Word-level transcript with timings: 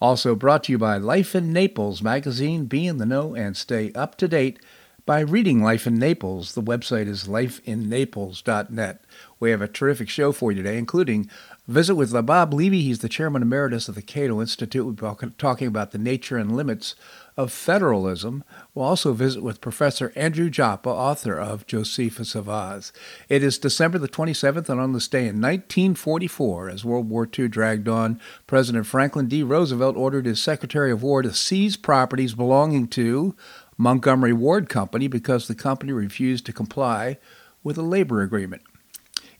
Also 0.00 0.34
brought 0.34 0.64
to 0.64 0.72
you 0.72 0.78
by 0.78 0.98
Life 0.98 1.34
in 1.34 1.52
Naples 1.52 2.02
magazine. 2.02 2.66
Be 2.66 2.86
in 2.86 2.98
the 2.98 3.06
know 3.06 3.34
and 3.34 3.56
stay 3.56 3.92
up 3.92 4.16
to 4.16 4.28
date 4.28 4.58
by 5.06 5.20
reading 5.20 5.62
Life 5.62 5.86
in 5.86 5.98
Naples. 5.98 6.54
The 6.54 6.62
website 6.62 7.06
is 7.06 7.28
lifeinnaples.net. 7.28 9.04
We 9.38 9.50
have 9.52 9.62
a 9.62 9.68
terrific 9.68 10.08
show 10.08 10.32
for 10.32 10.52
you 10.52 10.62
today, 10.62 10.76
including 10.76 11.30
visit 11.66 11.94
with 11.94 12.26
Bob 12.26 12.52
Levy. 12.52 12.82
He's 12.82 12.98
the 12.98 13.08
chairman 13.08 13.40
emeritus 13.40 13.88
of 13.88 13.94
the 13.94 14.02
Cato 14.02 14.40
Institute. 14.40 14.84
We'll 14.84 15.14
be 15.14 15.30
talking 15.38 15.68
about 15.68 15.92
the 15.92 15.98
nature 15.98 16.36
and 16.36 16.56
limits 16.56 16.94
of 17.36 17.52
federalism. 17.52 18.42
We'll 18.74 18.86
also 18.86 19.12
visit 19.12 19.42
with 19.42 19.60
Professor 19.60 20.12
Andrew 20.16 20.48
Joppa, 20.48 20.88
author 20.88 21.38
of 21.38 21.66
Josephus 21.66 22.34
of 22.34 22.48
Oz. 22.48 22.92
It 23.28 23.42
is 23.42 23.58
December 23.58 23.98
the 23.98 24.08
27th, 24.08 24.68
and 24.68 24.80
on 24.80 24.92
this 24.92 25.08
day 25.08 25.28
in 25.28 25.40
1944, 25.40 26.70
as 26.70 26.84
World 26.84 27.10
War 27.10 27.28
II 27.38 27.48
dragged 27.48 27.88
on, 27.88 28.20
President 28.46 28.86
Franklin 28.86 29.28
D. 29.28 29.42
Roosevelt 29.42 29.96
ordered 29.96 30.26
his 30.26 30.42
Secretary 30.42 30.90
of 30.90 31.02
War 31.02 31.22
to 31.22 31.34
seize 31.34 31.76
properties 31.76 32.34
belonging 32.34 32.88
to 32.88 33.34
Montgomery 33.76 34.32
Ward 34.32 34.68
Company 34.70 35.06
because 35.06 35.46
the 35.46 35.54
company 35.54 35.92
refused 35.92 36.46
to 36.46 36.52
comply 36.52 37.18
with 37.62 37.76
a 37.76 37.82
labor 37.82 38.22
agreement. 38.22 38.62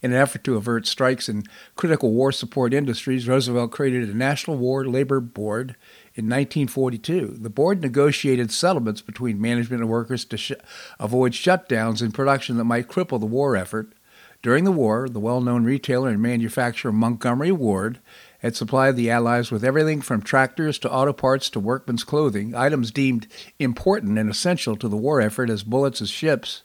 In 0.01 0.11
an 0.11 0.17
effort 0.17 0.43
to 0.43 0.55
avert 0.55 0.85
strikes 0.85 1.27
in 1.27 1.43
critical 1.75 2.11
war 2.11 2.31
support 2.31 2.73
industries, 2.73 3.27
Roosevelt 3.27 3.71
created 3.71 4.09
a 4.09 4.13
National 4.13 4.57
War 4.57 4.85
Labor 4.85 5.19
Board 5.19 5.75
in 6.17 6.25
1942. 6.25 7.37
The 7.39 7.49
board 7.49 7.81
negotiated 7.81 8.51
settlements 8.51 9.01
between 9.01 9.39
management 9.39 9.81
and 9.81 9.89
workers 9.89 10.25
to 10.25 10.37
sh- 10.37 10.53
avoid 10.99 11.33
shutdowns 11.33 12.01
in 12.01 12.11
production 12.11 12.57
that 12.57 12.63
might 12.63 12.87
cripple 12.87 13.19
the 13.19 13.27
war 13.27 13.55
effort. 13.55 13.93
During 14.41 14.63
the 14.63 14.71
war, 14.71 15.07
the 15.07 15.19
well 15.19 15.41
known 15.41 15.63
retailer 15.63 16.09
and 16.09 16.21
manufacturer 16.21 16.91
Montgomery 16.91 17.51
Ward 17.51 17.99
had 18.39 18.55
supplied 18.55 18.95
the 18.95 19.09
Allies 19.09 19.51
with 19.51 19.63
everything 19.63 20.01
from 20.01 20.21
tractors 20.21 20.77
to 20.79 20.91
auto 20.91 21.13
parts 21.13 21.49
to 21.51 21.59
workmen's 21.59 22.03
clothing, 22.03 22.55
items 22.55 22.91
deemed 22.91 23.27
important 23.59 24.17
and 24.17 24.29
essential 24.29 24.75
to 24.75 24.87
the 24.87 24.97
war 24.97 25.21
effort 25.21 25.49
as 25.49 25.63
bullets 25.63 26.01
as 26.01 26.09
ships. 26.09 26.63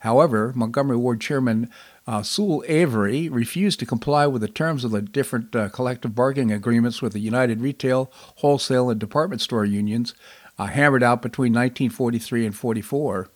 However, 0.00 0.52
Montgomery 0.56 0.96
Ward 0.96 1.20
chairman 1.20 1.70
uh, 2.06 2.22
Sewell 2.22 2.64
Avery 2.66 3.28
refused 3.28 3.78
to 3.80 3.86
comply 3.86 4.26
with 4.26 4.42
the 4.42 4.48
terms 4.48 4.84
of 4.84 4.90
the 4.90 5.02
different 5.02 5.54
uh, 5.54 5.68
collective 5.68 6.14
bargaining 6.14 6.52
agreements 6.52 7.00
with 7.00 7.12
the 7.12 7.20
United 7.20 7.60
Retail, 7.60 8.10
Wholesale, 8.36 8.90
and 8.90 8.98
Department 8.98 9.40
Store 9.40 9.64
unions, 9.64 10.14
uh, 10.58 10.66
hammered 10.66 11.02
out 11.02 11.22
between 11.22 11.52
1943 11.52 12.46
and 12.46 12.56
44. 12.56 13.28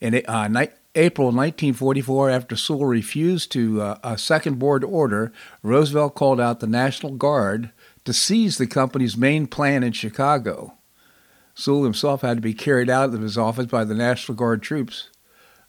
In 0.00 0.22
uh, 0.26 0.48
ni- 0.48 0.68
April 0.94 1.28
1944, 1.28 2.30
after 2.30 2.56
Sewell 2.56 2.86
refused 2.86 3.52
to 3.52 3.82
uh, 3.82 3.98
a 4.02 4.16
second 4.16 4.58
board 4.58 4.82
order, 4.82 5.32
Roosevelt 5.62 6.14
called 6.14 6.40
out 6.40 6.60
the 6.60 6.66
National 6.66 7.12
Guard 7.12 7.70
to 8.04 8.12
seize 8.12 8.56
the 8.56 8.66
company's 8.66 9.16
main 9.16 9.46
plant 9.46 9.84
in 9.84 9.92
Chicago. 9.92 10.74
Sewell 11.54 11.84
himself 11.84 12.22
had 12.22 12.38
to 12.38 12.40
be 12.40 12.54
carried 12.54 12.88
out 12.88 13.12
of 13.12 13.20
his 13.20 13.36
office 13.36 13.66
by 13.66 13.84
the 13.84 13.94
National 13.94 14.36
Guard 14.36 14.62
troops. 14.62 15.08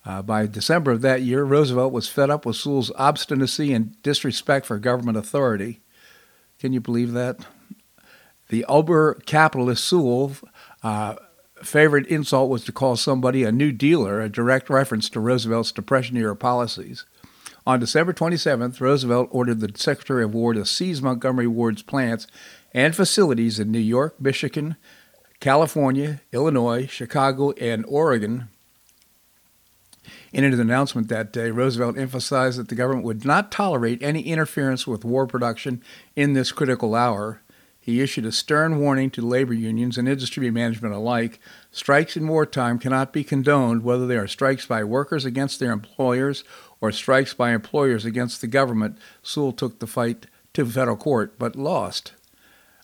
Uh, 0.09 0.23
by 0.23 0.47
December 0.47 0.89
of 0.89 1.01
that 1.01 1.21
year, 1.21 1.43
Roosevelt 1.43 1.93
was 1.93 2.09
fed 2.09 2.31
up 2.31 2.43
with 2.43 2.55
Sewell's 2.55 2.91
obstinacy 2.95 3.73
and 3.73 4.01
disrespect 4.01 4.65
for 4.65 4.79
government 4.79 5.19
authority. 5.19 5.81
Can 6.57 6.73
you 6.73 6.81
believe 6.81 7.11
that? 7.11 7.45
The 8.47 8.65
uber 8.67 9.19
capitalist 9.27 9.87
Sewell 9.87 10.33
uh, 10.81 11.13
favorite 11.61 12.07
insult 12.07 12.49
was 12.49 12.63
to 12.63 12.71
call 12.71 12.95
somebody 12.95 13.43
a 13.43 13.51
New 13.51 13.71
Dealer, 13.71 14.19
a 14.19 14.29
direct 14.29 14.67
reference 14.67 15.11
to 15.11 15.19
Roosevelt's 15.19 15.71
Depression 15.71 16.17
era 16.17 16.35
policies. 16.35 17.05
On 17.67 17.79
December 17.79 18.11
27th, 18.11 18.81
Roosevelt 18.81 19.29
ordered 19.29 19.59
the 19.59 19.71
Secretary 19.75 20.23
of 20.23 20.33
War 20.33 20.55
to 20.55 20.65
seize 20.65 21.03
Montgomery 21.03 21.45
Ward's 21.45 21.83
plants 21.83 22.25
and 22.73 22.95
facilities 22.95 23.59
in 23.59 23.71
New 23.71 23.77
York, 23.77 24.19
Michigan, 24.19 24.75
California, 25.39 26.21
Illinois, 26.33 26.87
Chicago, 26.87 27.51
and 27.51 27.85
Oregon 27.87 28.49
in 30.31 30.43
an 30.43 30.59
announcement 30.59 31.07
that 31.09 31.33
day, 31.33 31.49
Roosevelt 31.51 31.97
emphasized 31.97 32.59
that 32.59 32.67
the 32.69 32.75
government 32.75 33.05
would 33.05 33.25
not 33.25 33.51
tolerate 33.51 34.01
any 34.03 34.21
interference 34.21 34.85
with 34.85 35.05
war 35.05 35.25
production 35.25 35.81
in 36.15 36.33
this 36.33 36.51
critical 36.51 36.95
hour. 36.95 37.41
He 37.79 38.01
issued 38.01 38.25
a 38.25 38.31
stern 38.31 38.79
warning 38.79 39.09
to 39.11 39.21
labor 39.21 39.53
unions 39.53 39.97
and 39.97 40.07
industry 40.07 40.51
management 40.51 40.93
alike. 40.93 41.39
Strikes 41.71 42.15
in 42.15 42.27
wartime 42.27 42.77
cannot 42.77 43.11
be 43.11 43.23
condoned, 43.23 43.83
whether 43.83 44.05
they 44.05 44.17
are 44.17 44.27
strikes 44.27 44.67
by 44.67 44.83
workers 44.83 45.25
against 45.25 45.59
their 45.59 45.71
employers 45.71 46.43
or 46.81 46.91
strikes 46.91 47.33
by 47.33 47.51
employers 47.51 48.05
against 48.05 48.41
the 48.41 48.47
government. 48.47 48.97
Sewell 49.23 49.51
took 49.51 49.79
the 49.79 49.87
fight 49.87 50.27
to 50.53 50.65
federal 50.65 50.97
court, 50.97 51.39
but 51.39 51.55
lost. 51.55 52.13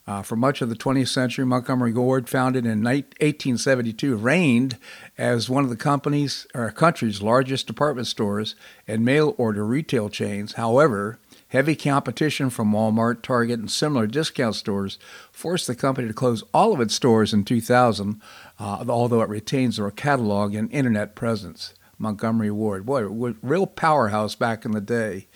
Uh, 0.07 0.21
for 0.21 0.35
much 0.35 0.61
of 0.61 0.69
the 0.69 0.75
20th 0.75 1.07
century, 1.07 1.45
Montgomery 1.45 1.91
Ward, 1.91 2.29
founded 2.29 2.65
in 2.65 2.83
1872, 2.83 4.15
reigned 4.15 4.77
as 5.17 5.49
one 5.49 5.63
of 5.63 5.69
the 5.69 5.75
company's 5.75 6.45
or 6.53 6.69
country's 6.71 7.21
largest 7.21 7.67
department 7.67 8.07
stores 8.07 8.55
and 8.87 9.05
mail 9.05 9.33
order 9.37 9.65
retail 9.65 10.09
chains. 10.09 10.53
However, 10.53 11.19
heavy 11.49 11.75
competition 11.75 12.49
from 12.49 12.71
Walmart, 12.71 13.21
Target, 13.21 13.59
and 13.59 13.71
similar 13.71 14.07
discount 14.07 14.55
stores 14.55 14.99
forced 15.31 15.67
the 15.67 15.75
company 15.75 16.07
to 16.07 16.13
close 16.13 16.43
all 16.53 16.73
of 16.73 16.81
its 16.81 16.95
stores 16.95 17.33
in 17.33 17.45
2000, 17.45 18.21
uh, 18.59 18.85
although 18.87 19.21
it 19.21 19.29
retains 19.29 19.77
their 19.77 19.91
catalog 19.91 20.53
and 20.53 20.71
internet 20.71 21.15
presence. 21.15 21.73
Montgomery 21.97 22.51
Ward, 22.51 22.85
boy, 22.85 23.03
real 23.41 23.67
powerhouse 23.67 24.35
back 24.35 24.65
in 24.65 24.71
the 24.71 24.81
day. 24.81 25.27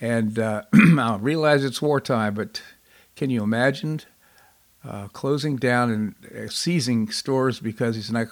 And 0.00 0.38
uh, 0.38 0.64
I 0.74 1.16
realize 1.18 1.64
it's 1.64 1.80
wartime, 1.80 2.34
but 2.34 2.62
can 3.16 3.30
you 3.30 3.42
imagine 3.42 4.02
uh, 4.84 5.08
closing 5.08 5.56
down 5.56 5.90
and 5.90 6.14
uh, 6.30 6.48
seizing 6.48 7.10
stores 7.10 7.58
because 7.58 7.96
he's 7.96 8.12
not 8.12 8.28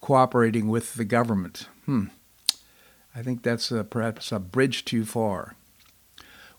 cooperating 0.00 0.68
with 0.68 0.94
the 0.94 1.04
government? 1.04 1.68
Hmm. 1.86 2.04
I 3.14 3.22
think 3.22 3.42
that's 3.42 3.72
uh, 3.72 3.82
perhaps 3.82 4.32
a 4.32 4.38
bridge 4.38 4.84
too 4.84 5.04
far. 5.04 5.56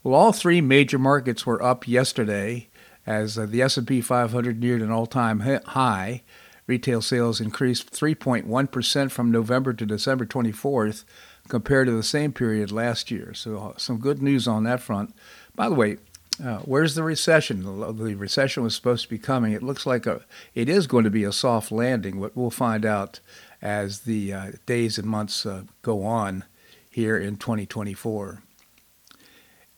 Well, 0.04 0.16
all 0.16 0.34
three 0.34 0.62
major 0.62 1.00
markets 1.00 1.46
were 1.46 1.62
up 1.62 1.88
yesterday 1.88 2.70
as 3.06 3.38
uh, 3.38 3.46
the 3.46 3.62
S&P 3.62 4.02
500 4.02 4.60
neared 4.60 4.82
an 4.82 4.92
all-time 4.92 5.40
high. 5.40 6.24
Retail 6.68 7.02
sales 7.02 7.42
increased 7.42 7.92
3.1% 7.92 9.12
from 9.12 9.32
November 9.32 9.74
to 9.74 9.86
December 9.86 10.26
24th 10.26 11.04
compared 11.48 11.88
to 11.88 11.94
the 11.94 12.04
same 12.04 12.32
period 12.32 12.72
last 12.72 13.12
year. 13.12 13.34
So 13.34 13.58
uh, 13.58 13.78
some 13.78 14.00
good 14.00 14.22
news 14.22 14.48
on 14.48 14.64
that 14.64 14.82
front. 14.82 15.14
By 15.56 15.70
the 15.70 15.76
way, 15.76 15.98
uh, 16.44 16.60
where's 16.60 16.96
the 16.96 17.04
recession? 17.04 17.64
The 17.64 18.16
recession 18.16 18.64
was 18.64 18.76
supposed 18.76 19.04
to 19.04 19.10
be 19.10 19.18
coming. 19.18 19.54
It 19.54 19.64
looks 19.64 19.86
like 19.86 20.06
a, 20.06 20.22
it 20.56 20.70
is 20.70 20.88
going 20.88 21.04
to 21.04 21.10
be 21.10 21.24
a 21.24 21.32
soft 21.32 21.72
landing, 21.72 22.20
but 22.20 22.36
we'll 22.36 22.50
find 22.50 22.86
out 22.86 23.20
as 23.62 24.02
the 24.02 24.34
uh, 24.34 24.52
days 24.66 24.98
and 24.98 25.08
months 25.08 25.46
uh, 25.46 25.64
go 25.82 26.04
on 26.04 26.46
here 26.90 27.18
in 27.18 27.38
2024. 27.38 28.42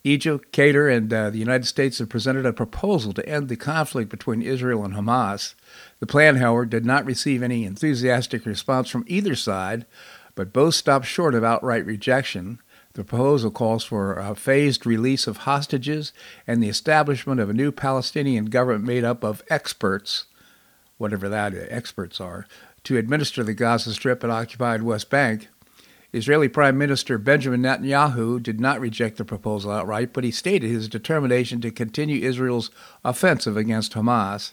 Egypt, 0.06 0.52
Qatar, 0.52 0.94
and 0.94 1.12
uh, 1.12 1.30
the 1.30 1.38
United 1.38 1.66
States 1.66 1.98
have 1.98 2.10
presented 2.10 2.44
a 2.44 2.52
proposal 2.52 3.14
to 3.14 3.26
end 3.26 3.48
the 3.48 3.56
conflict 3.56 4.10
between 4.10 4.42
Israel 4.42 4.84
and 4.84 4.94
Hamas. 4.94 5.54
The 5.98 6.06
plan, 6.06 6.36
however, 6.36 6.66
did 6.66 6.84
not 6.84 7.06
receive 7.06 7.42
any 7.42 7.64
enthusiastic 7.64 8.44
response 8.44 8.90
from 8.90 9.04
either 9.06 9.34
side, 9.34 9.86
but 10.34 10.52
both 10.52 10.74
stopped 10.74 11.06
short 11.06 11.34
of 11.34 11.42
outright 11.42 11.86
rejection. 11.86 12.60
The 12.94 13.02
proposal 13.02 13.50
calls 13.50 13.82
for 13.82 14.14
a 14.14 14.36
phased 14.36 14.86
release 14.86 15.26
of 15.26 15.38
hostages 15.38 16.12
and 16.46 16.62
the 16.62 16.68
establishment 16.68 17.40
of 17.40 17.50
a 17.50 17.54
new 17.54 17.72
Palestinian 17.72 18.44
government 18.44 18.84
made 18.84 19.02
up 19.02 19.24
of 19.24 19.42
experts, 19.50 20.26
whatever 20.96 21.28
that 21.28 21.54
experts 21.70 22.20
are, 22.20 22.46
to 22.84 22.96
administer 22.96 23.42
the 23.42 23.52
Gaza 23.52 23.92
Strip 23.94 24.22
and 24.22 24.30
occupied 24.30 24.84
West 24.84 25.10
Bank. 25.10 25.48
Israeli 26.12 26.48
Prime 26.48 26.78
Minister 26.78 27.18
Benjamin 27.18 27.62
Netanyahu 27.62 28.40
did 28.40 28.60
not 28.60 28.78
reject 28.78 29.16
the 29.16 29.24
proposal 29.24 29.72
outright, 29.72 30.12
but 30.12 30.22
he 30.22 30.30
stated 30.30 30.68
his 30.68 30.88
determination 30.88 31.60
to 31.62 31.72
continue 31.72 32.24
Israel's 32.24 32.70
offensive 33.04 33.56
against 33.56 33.94
Hamas. 33.94 34.52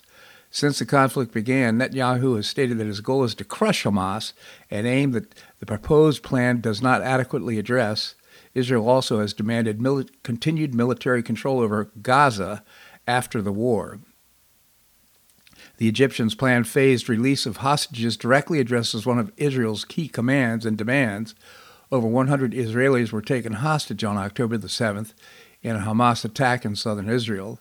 Since 0.50 0.80
the 0.80 0.88
conflict 0.88 1.32
began, 1.32 1.78
Netanyahu 1.78 2.38
has 2.38 2.48
stated 2.48 2.80
that 2.80 2.88
his 2.88 3.02
goal 3.02 3.24
is 3.24 3.36
to 3.36 3.44
crush 3.44 3.84
Hamas, 3.84 4.34
an 4.72 4.88
aim 4.88 5.12
that 5.12 5.36
the 5.60 5.68
proposed 5.68 6.24
plan 6.24 6.60
does 6.60 6.82
not 6.82 7.04
adequately 7.04 7.60
address. 7.60 8.16
Israel 8.54 8.88
also 8.88 9.20
has 9.20 9.34
demanded 9.34 9.80
mili- 9.80 10.10
continued 10.24 10.74
military 10.74 11.24
control 11.24 11.60
over 11.60 11.92
Gaza 12.02 12.64
after 13.08 13.42
the 13.42 13.52
war. 13.52 14.00
The 15.78 15.88
Egyptians' 15.88 16.36
planned 16.36 16.68
phased 16.68 17.10
release 17.10 17.46
of 17.46 17.58
hostages 17.58 18.18
directly 18.18 18.60
addresses 18.60 19.06
one 19.06 19.20
of 19.20 19.32
Israel's 19.38 19.86
key 19.86 20.08
commands 20.08 20.66
and 20.66 20.78
demands. 20.78 21.34
Over 21.92 22.08
100 22.08 22.54
Israelis 22.54 23.12
were 23.12 23.22
taken 23.22 23.54
hostage 23.54 24.04
on 24.04 24.18
October 24.18 24.58
the 24.58 24.68
7th 24.68 25.14
in 25.62 25.76
a 25.76 25.80
Hamas 25.80 26.24
attack 26.24 26.66
in 26.66 26.76
southern 26.76 27.10
Israel. 27.10 27.60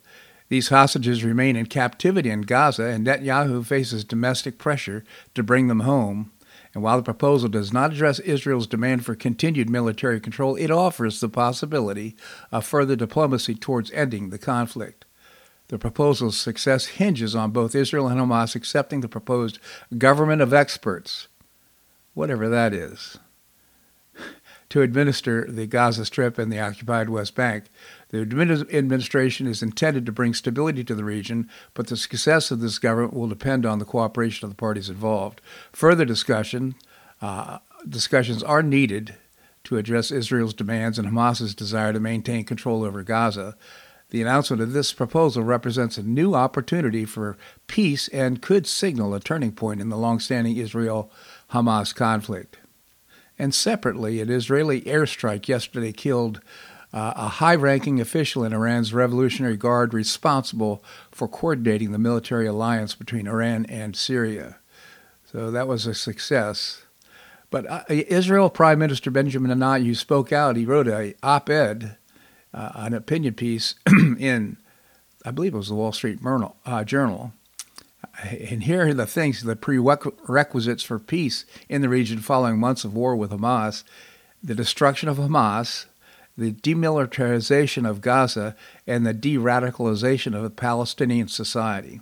These 0.49 0.69
hostages 0.69 1.25
remain 1.25 1.57
in 1.57 1.67
captivity 1.67 2.29
in 2.29 2.43
Gaza, 2.43 2.85
and 2.85 3.07
Netanyahu 3.07 3.65
faces 3.65 4.05
domestic 4.05 4.59
pressure 4.59 5.05
to 5.35 5.43
bring 5.43 5.69
them 5.69 5.81
home. 5.81 6.33
And 6.73 6.83
while 6.83 6.97
the 6.97 7.03
proposal 7.03 7.49
does 7.49 7.73
not 7.73 7.93
address 7.93 8.21
Israel's 8.21 8.67
demand 8.67 9.05
for 9.05 9.15
continued 9.15 9.69
military 9.69 10.21
control, 10.21 10.55
it 10.57 10.71
offers 10.71 11.19
the 11.19 11.29
possibility 11.29 12.17
of 12.53 12.65
further 12.65 12.95
diplomacy 12.95 13.55
towards 13.55 13.91
ending 13.91 14.31
the 14.31 14.39
conflict. 14.39 15.05
The 15.69 15.79
proposal's 15.79 16.39
success 16.39 16.87
hinges 16.87 17.35
on 17.35 17.51
both 17.51 17.75
Israel 17.75 18.09
and 18.09 18.21
Hamas 18.21 18.55
accepting 18.55 19.01
the 19.01 19.09
proposed 19.09 19.59
government 19.99 20.43
of 20.43 20.53
experts, 20.53 21.29
whatever 22.15 22.49
that 22.49 22.73
is, 22.73 23.19
to 24.71 24.83
administer 24.83 25.47
the 25.49 25.67
Gaza 25.67 26.05
Strip 26.05 26.39
and 26.39 26.53
the 26.53 26.61
occupied 26.61 27.11
West 27.11 27.35
Bank. 27.35 27.65
The 28.11 28.21
administration 28.73 29.47
is 29.47 29.63
intended 29.63 30.07
to 30.07 30.13
bring 30.13 30.33
stability 30.33 30.85
to 30.85 30.95
the 30.95 31.05
region, 31.05 31.49
but 31.75 31.89
the 31.89 31.97
success 31.97 32.51
of 32.51 32.61
this 32.61 32.79
government 32.79 33.15
will 33.15 33.29
depend 33.29 33.67
on 33.67 33.79
the 33.79 33.85
cooperation 33.85 34.47
of 34.47 34.51
the 34.51 34.57
parties 34.57 34.89
involved. 34.89 35.41
Further 35.73 36.05
discussion 36.05 36.75
uh, 37.21 37.59
discussions 37.89 38.43
are 38.43 38.63
needed 38.63 39.15
to 39.65 39.77
address 39.77 40.11
Israel's 40.11 40.55
demands 40.55 40.99
and 40.99 41.07
Hamas's 41.07 41.55
desire 41.55 41.93
to 41.93 42.01
maintain 42.01 42.45
control 42.45 42.83
over 42.83 43.03
Gaza. 43.03 43.57
The 44.09 44.23
announcement 44.23 44.63
of 44.63 44.73
this 44.73 44.93
proposal 44.93 45.45
represents 45.45 45.99
a 45.99 46.03
new 46.03 46.35
opportunity 46.35 47.05
for 47.05 47.37
peace 47.67 48.09
and 48.09 48.43
could 48.43 48.67
signal 48.67 49.15
a 49.15 49.21
turning 49.21 49.53
point 49.53 49.81
in 49.81 49.89
the 49.89 49.99
long-standing 49.99 50.57
Israel-Hamas 50.57 51.95
conflict. 51.95 52.59
And 53.41 53.55
separately, 53.55 54.21
an 54.21 54.29
Israeli 54.29 54.83
airstrike 54.83 55.49
yesterday 55.49 55.93
killed 55.93 56.43
uh, 56.93 57.15
a 57.17 57.29
high 57.29 57.55
ranking 57.55 57.99
official 57.99 58.45
in 58.45 58.53
Iran's 58.53 58.93
Revolutionary 58.93 59.57
Guard 59.57 59.95
responsible 59.95 60.85
for 61.11 61.27
coordinating 61.27 61.93
the 61.93 61.99
military 61.99 62.47
alliance 62.47 62.95
between 62.95 63.27
Iran 63.27 63.65
and 63.65 63.97
Syria. 63.97 64.59
So 65.33 65.51
that 65.53 65.67
was 65.67 65.87
a 65.87 65.95
success. 65.95 66.83
But 67.49 67.67
uh, 67.67 67.85
Israel 67.89 68.51
Prime 68.51 68.79
Minister 68.79 69.11
Benjamin 69.11 69.59
Netanyahu 69.59 69.97
spoke 69.97 70.35
out. 70.35 70.57
He 70.57 70.67
wrote 70.67 70.87
an 70.87 71.15
op-ed, 71.23 71.97
uh, 72.53 72.73
an 72.75 72.93
opinion 72.93 73.33
piece 73.33 73.75
in, 74.19 74.59
I 75.25 75.31
believe 75.31 75.55
it 75.55 75.57
was 75.57 75.69
the 75.69 75.75
Wall 75.75 75.93
Street 75.93 76.19
Journal. 76.85 77.33
And 78.23 78.65
here 78.65 78.89
are 78.89 78.95
the 78.95 79.07
things, 79.07 79.43
the 79.43 79.57
prerequisites 79.57 80.83
for 80.83 80.99
peace 80.99 81.45
in 81.69 81.83
the 81.83 81.89
region 81.89 82.19
following 82.19 82.59
months 82.59 82.85
of 82.85 82.95
war 82.95 83.17
with 83.17 83.31
Hamas 83.31 83.85
the 84.43 84.55
destruction 84.55 85.09
of 85.09 85.19
Hamas, 85.19 85.87
the 86.37 86.53
demilitarization 86.53 87.89
of 87.89 88.01
Gaza 88.01 88.57
and 88.87 89.07
the 89.07 89.13
de-radicalization 89.13 90.35
of 90.35 90.43
the 90.43 90.51
Palestinian 90.51 91.29
society. 91.29 92.01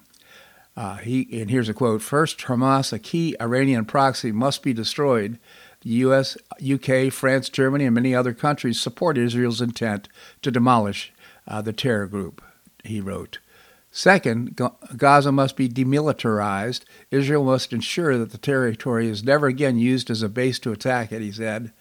Uh, 0.76 0.96
he, 0.96 1.28
and 1.40 1.50
here's 1.50 1.68
a 1.68 1.74
quote 1.74 2.02
First, 2.02 2.38
Hamas, 2.42 2.92
a 2.92 2.98
key 2.98 3.34
Iranian 3.40 3.84
proxy, 3.84 4.30
must 4.30 4.62
be 4.62 4.72
destroyed. 4.72 5.38
The 5.80 5.90
U.S., 5.90 6.36
UK, 6.62 7.12
France, 7.12 7.48
Germany, 7.48 7.86
and 7.86 7.94
many 7.94 8.14
other 8.14 8.32
countries 8.32 8.80
support 8.80 9.18
Israel's 9.18 9.60
intent 9.60 10.08
to 10.42 10.50
demolish 10.50 11.12
uh, 11.46 11.62
the 11.62 11.72
terror 11.72 12.06
group, 12.06 12.42
he 12.84 13.00
wrote. 13.00 13.38
Second, 13.90 14.60
Gaza 14.96 15.32
must 15.32 15.56
be 15.56 15.68
demilitarized. 15.68 16.82
Israel 17.10 17.44
must 17.44 17.72
ensure 17.72 18.18
that 18.18 18.30
the 18.32 18.38
territory 18.38 19.08
is 19.08 19.24
never 19.24 19.46
again 19.46 19.78
used 19.78 20.10
as 20.10 20.22
a 20.22 20.28
base 20.28 20.58
to 20.60 20.72
attack 20.72 21.10
it, 21.10 21.22
he 21.22 21.32
said. 21.32 21.72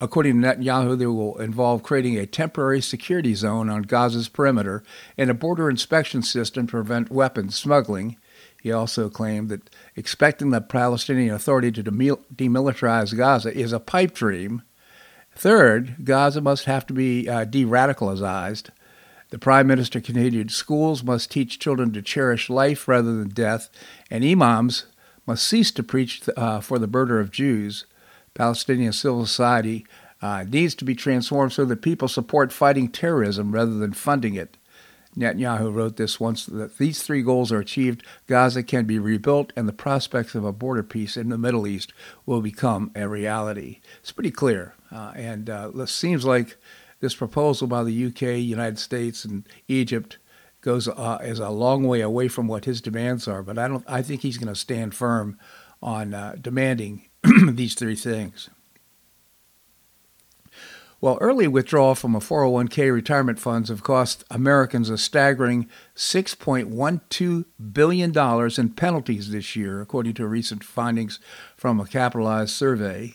According 0.00 0.42
to 0.42 0.48
Netanyahu, 0.48 0.98
they 0.98 1.06
will 1.06 1.38
involve 1.38 1.84
creating 1.84 2.18
a 2.18 2.26
temporary 2.26 2.80
security 2.80 3.36
zone 3.36 3.70
on 3.70 3.82
Gaza's 3.82 4.28
perimeter 4.28 4.82
and 5.16 5.30
a 5.30 5.34
border 5.34 5.70
inspection 5.70 6.22
system 6.22 6.66
to 6.66 6.72
prevent 6.72 7.08
weapons 7.08 7.54
smuggling. 7.54 8.16
He 8.60 8.72
also 8.72 9.08
claimed 9.08 9.48
that 9.50 9.70
expecting 9.94 10.50
the 10.50 10.60
Palestinian 10.60 11.32
Authority 11.32 11.70
to 11.70 11.84
demilitarize 11.84 13.16
Gaza 13.16 13.56
is 13.56 13.72
a 13.72 13.78
pipe 13.78 14.12
dream. 14.12 14.62
Third, 15.36 16.04
Gaza 16.04 16.40
must 16.40 16.64
have 16.64 16.84
to 16.88 16.92
be 16.92 17.28
uh, 17.28 17.44
de 17.44 17.64
radicalized. 17.64 18.70
The 19.32 19.38
Prime 19.38 19.66
Minister 19.66 19.98
continued 19.98 20.50
schools 20.50 21.02
must 21.02 21.30
teach 21.30 21.58
children 21.58 21.90
to 21.94 22.02
cherish 22.02 22.50
life 22.50 22.86
rather 22.86 23.16
than 23.16 23.30
death, 23.30 23.70
and 24.10 24.22
imams 24.22 24.84
must 25.26 25.48
cease 25.48 25.70
to 25.70 25.82
preach 25.82 26.28
uh, 26.36 26.60
for 26.60 26.78
the 26.78 26.86
murder 26.86 27.18
of 27.18 27.30
Jews. 27.30 27.86
Palestinian 28.34 28.92
civil 28.92 29.24
society 29.24 29.86
uh, 30.20 30.44
needs 30.46 30.74
to 30.74 30.84
be 30.84 30.94
transformed 30.94 31.54
so 31.54 31.64
that 31.64 31.80
people 31.80 32.08
support 32.08 32.52
fighting 32.52 32.88
terrorism 32.88 33.52
rather 33.52 33.72
than 33.72 33.94
funding 33.94 34.34
it. 34.34 34.58
Netanyahu 35.16 35.72
wrote 35.72 35.96
this 35.96 36.20
once 36.20 36.44
that 36.44 36.76
these 36.76 37.02
three 37.02 37.22
goals 37.22 37.50
are 37.52 37.60
achieved, 37.60 38.04
Gaza 38.26 38.62
can 38.62 38.84
be 38.84 38.98
rebuilt, 38.98 39.50
and 39.56 39.66
the 39.66 39.72
prospects 39.72 40.34
of 40.34 40.44
a 40.44 40.52
border 40.52 40.82
peace 40.82 41.16
in 41.16 41.30
the 41.30 41.38
Middle 41.38 41.66
East 41.66 41.94
will 42.26 42.42
become 42.42 42.90
a 42.94 43.08
reality. 43.08 43.80
It's 44.00 44.12
pretty 44.12 44.30
clear, 44.30 44.74
uh, 44.90 45.12
and 45.16 45.48
uh, 45.48 45.70
it 45.74 45.88
seems 45.88 46.26
like 46.26 46.58
this 47.02 47.16
proposal 47.16 47.66
by 47.66 47.82
the 47.82 48.06
UK, 48.06 48.38
United 48.38 48.78
States, 48.78 49.24
and 49.26 49.46
Egypt 49.68 50.18
goes 50.62 50.86
uh, 50.86 51.18
is 51.20 51.40
a 51.40 51.50
long 51.50 51.84
way 51.84 52.00
away 52.00 52.28
from 52.28 52.46
what 52.46 52.64
his 52.64 52.80
demands 52.80 53.26
are. 53.28 53.42
But 53.42 53.58
I 53.58 53.68
don't. 53.68 53.84
I 53.86 54.00
think 54.00 54.22
he's 54.22 54.38
going 54.38 54.54
to 54.54 54.58
stand 54.58 54.94
firm 54.94 55.36
on 55.82 56.14
uh, 56.14 56.36
demanding 56.40 57.08
these 57.48 57.74
three 57.74 57.96
things. 57.96 58.48
Well, 61.00 61.18
early 61.20 61.48
withdrawal 61.48 61.96
from 61.96 62.14
a 62.14 62.20
401k 62.20 62.94
retirement 62.94 63.40
funds 63.40 63.70
have 63.70 63.82
cost 63.82 64.22
Americans 64.30 64.88
a 64.88 64.96
staggering 64.96 65.68
$6.12 65.96 67.44
billion 67.72 68.16
in 68.60 68.70
penalties 68.74 69.30
this 69.32 69.56
year, 69.56 69.80
according 69.80 70.14
to 70.14 70.28
recent 70.28 70.62
findings 70.62 71.18
from 71.56 71.80
a 71.80 71.86
capitalized 71.86 72.52
survey. 72.52 73.14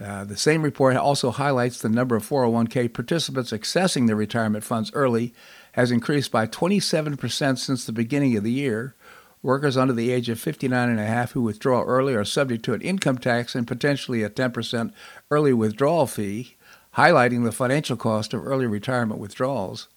Uh, 0.00 0.24
the 0.24 0.36
same 0.36 0.62
report 0.62 0.96
also 0.96 1.30
highlights 1.30 1.78
the 1.78 1.88
number 1.88 2.16
of 2.16 2.28
401k 2.28 2.92
participants 2.92 3.52
accessing 3.52 4.06
their 4.06 4.16
retirement 4.16 4.64
funds 4.64 4.90
early 4.92 5.32
has 5.72 5.90
increased 5.90 6.32
by 6.32 6.46
27% 6.46 7.58
since 7.58 7.84
the 7.84 7.92
beginning 7.92 8.36
of 8.36 8.42
the 8.42 8.50
year, 8.50 8.96
Workers 9.44 9.76
under 9.76 9.92
the 9.92 10.10
age 10.10 10.30
of 10.30 10.40
59 10.40 10.88
and 10.88 10.98
a 10.98 11.04
half 11.04 11.32
who 11.32 11.42
withdraw 11.42 11.82
early 11.82 12.14
are 12.14 12.24
subject 12.24 12.64
to 12.64 12.72
an 12.72 12.80
income 12.80 13.18
tax 13.18 13.54
and 13.54 13.66
potentially 13.66 14.22
a 14.22 14.30
10% 14.30 14.90
early 15.30 15.52
withdrawal 15.52 16.06
fee, 16.06 16.56
highlighting 16.96 17.44
the 17.44 17.52
financial 17.52 17.98
cost 17.98 18.32
of 18.32 18.42
early 18.42 18.66
retirement 18.66 19.20
withdrawals. 19.20 19.88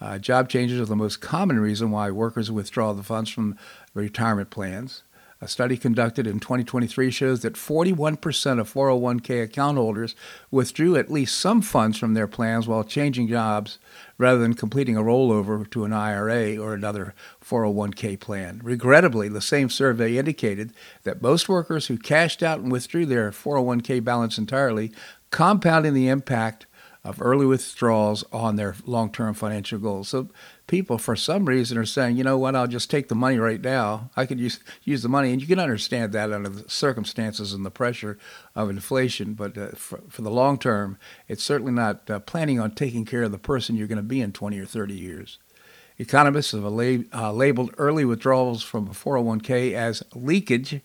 Uh, 0.00 0.18
job 0.18 0.48
changes 0.48 0.80
are 0.80 0.86
the 0.86 0.96
most 0.96 1.20
common 1.20 1.60
reason 1.60 1.92
why 1.92 2.10
workers 2.10 2.50
withdraw 2.50 2.92
the 2.92 3.04
funds 3.04 3.30
from 3.30 3.56
retirement 3.94 4.50
plans. 4.50 5.04
A 5.42 5.48
study 5.48 5.76
conducted 5.76 6.24
in 6.28 6.38
2023 6.38 7.10
shows 7.10 7.40
that 7.40 7.54
41% 7.54 8.60
of 8.60 8.72
401k 8.72 9.42
account 9.42 9.76
holders 9.76 10.14
withdrew 10.52 10.94
at 10.94 11.10
least 11.10 11.36
some 11.36 11.62
funds 11.62 11.98
from 11.98 12.14
their 12.14 12.28
plans 12.28 12.68
while 12.68 12.84
changing 12.84 13.26
jobs 13.26 13.80
rather 14.18 14.38
than 14.38 14.54
completing 14.54 14.96
a 14.96 15.02
rollover 15.02 15.68
to 15.72 15.84
an 15.84 15.92
IRA 15.92 16.56
or 16.56 16.74
another 16.74 17.12
401k 17.44 18.20
plan. 18.20 18.60
Regrettably, 18.62 19.28
the 19.28 19.40
same 19.40 19.68
survey 19.68 20.16
indicated 20.16 20.72
that 21.02 21.22
most 21.22 21.48
workers 21.48 21.88
who 21.88 21.98
cashed 21.98 22.44
out 22.44 22.60
and 22.60 22.70
withdrew 22.70 23.04
their 23.04 23.32
401k 23.32 24.04
balance 24.04 24.38
entirely, 24.38 24.92
compounding 25.30 25.92
the 25.92 26.06
impact 26.06 26.66
of 27.04 27.20
early 27.20 27.44
withdrawals 27.44 28.24
on 28.32 28.54
their 28.54 28.76
long 28.86 29.10
term 29.10 29.34
financial 29.34 29.78
goals. 29.78 30.08
So 30.08 30.28
people, 30.68 30.98
for 30.98 31.16
some 31.16 31.46
reason, 31.46 31.76
are 31.76 31.84
saying, 31.84 32.16
you 32.16 32.22
know 32.22 32.38
what, 32.38 32.54
I'll 32.54 32.68
just 32.68 32.90
take 32.90 33.08
the 33.08 33.16
money 33.16 33.38
right 33.38 33.60
now. 33.60 34.10
I 34.16 34.24
could 34.24 34.38
use, 34.38 34.60
use 34.84 35.02
the 35.02 35.08
money. 35.08 35.32
And 35.32 35.40
you 35.40 35.48
can 35.48 35.58
understand 35.58 36.12
that 36.12 36.32
under 36.32 36.48
the 36.48 36.68
circumstances 36.70 37.52
and 37.52 37.66
the 37.66 37.70
pressure 37.70 38.18
of 38.54 38.70
inflation. 38.70 39.34
But 39.34 39.58
uh, 39.58 39.68
for, 39.70 40.00
for, 40.08 40.22
the 40.22 40.30
long 40.30 40.58
term, 40.58 40.96
it's 41.26 41.42
certainly 41.42 41.72
not 41.72 42.08
uh, 42.08 42.20
planning 42.20 42.60
on 42.60 42.70
taking 42.70 43.04
care 43.04 43.24
of 43.24 43.32
the 43.32 43.38
person 43.38 43.74
you're 43.74 43.88
going 43.88 43.96
to 43.96 44.02
be 44.02 44.20
in 44.20 44.32
20 44.32 44.60
or 44.60 44.66
30 44.66 44.94
years. 44.94 45.38
Economists 45.98 46.52
have 46.52 46.62
lab- 46.62 47.08
uh, 47.12 47.32
labeled 47.32 47.74
early 47.78 48.04
withdrawals 48.04 48.62
from 48.62 48.86
a 48.86 48.90
401k 48.90 49.72
as 49.72 50.04
leakage 50.14 50.80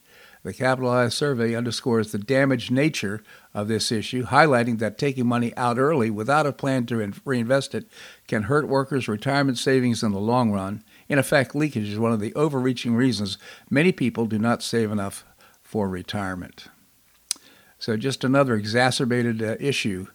the 0.47 0.53
capitalized 0.53 1.13
survey 1.13 1.55
underscores 1.55 2.13
the 2.13 2.17
damaged 2.17 2.71
nature 2.71 3.21
of 3.53 3.67
this 3.67 3.91
issue, 3.91 4.23
highlighting 4.23 4.79
that 4.79 4.97
taking 4.97 5.27
money 5.27 5.53
out 5.57 5.77
early 5.77 6.09
without 6.09 6.45
a 6.45 6.53
plan 6.53 6.85
to 6.85 7.13
reinvest 7.25 7.75
it 7.75 7.85
can 8.29 8.43
hurt 8.43 8.65
workers' 8.65 9.09
retirement 9.09 9.57
savings 9.57 10.03
in 10.03 10.13
the 10.13 10.19
long 10.19 10.51
run. 10.51 10.85
In 11.09 11.19
effect, 11.19 11.53
leakage 11.53 11.89
is 11.89 11.99
one 11.99 12.13
of 12.13 12.21
the 12.21 12.33
overreaching 12.33 12.95
reasons 12.95 13.37
many 13.69 13.91
people 13.91 14.25
do 14.25 14.39
not 14.39 14.63
save 14.63 14.89
enough 14.89 15.25
for 15.61 15.89
retirement. 15.89 16.69
So, 17.77 17.97
just 17.97 18.23
another 18.23 18.55
exacerbated 18.55 19.43
uh, 19.43 19.57
issue 19.59 20.07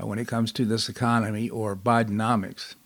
uh, 0.00 0.06
when 0.06 0.20
it 0.20 0.28
comes 0.28 0.52
to 0.52 0.64
this 0.64 0.88
economy 0.88 1.50
or 1.50 1.74
Bidenomics. 1.74 2.76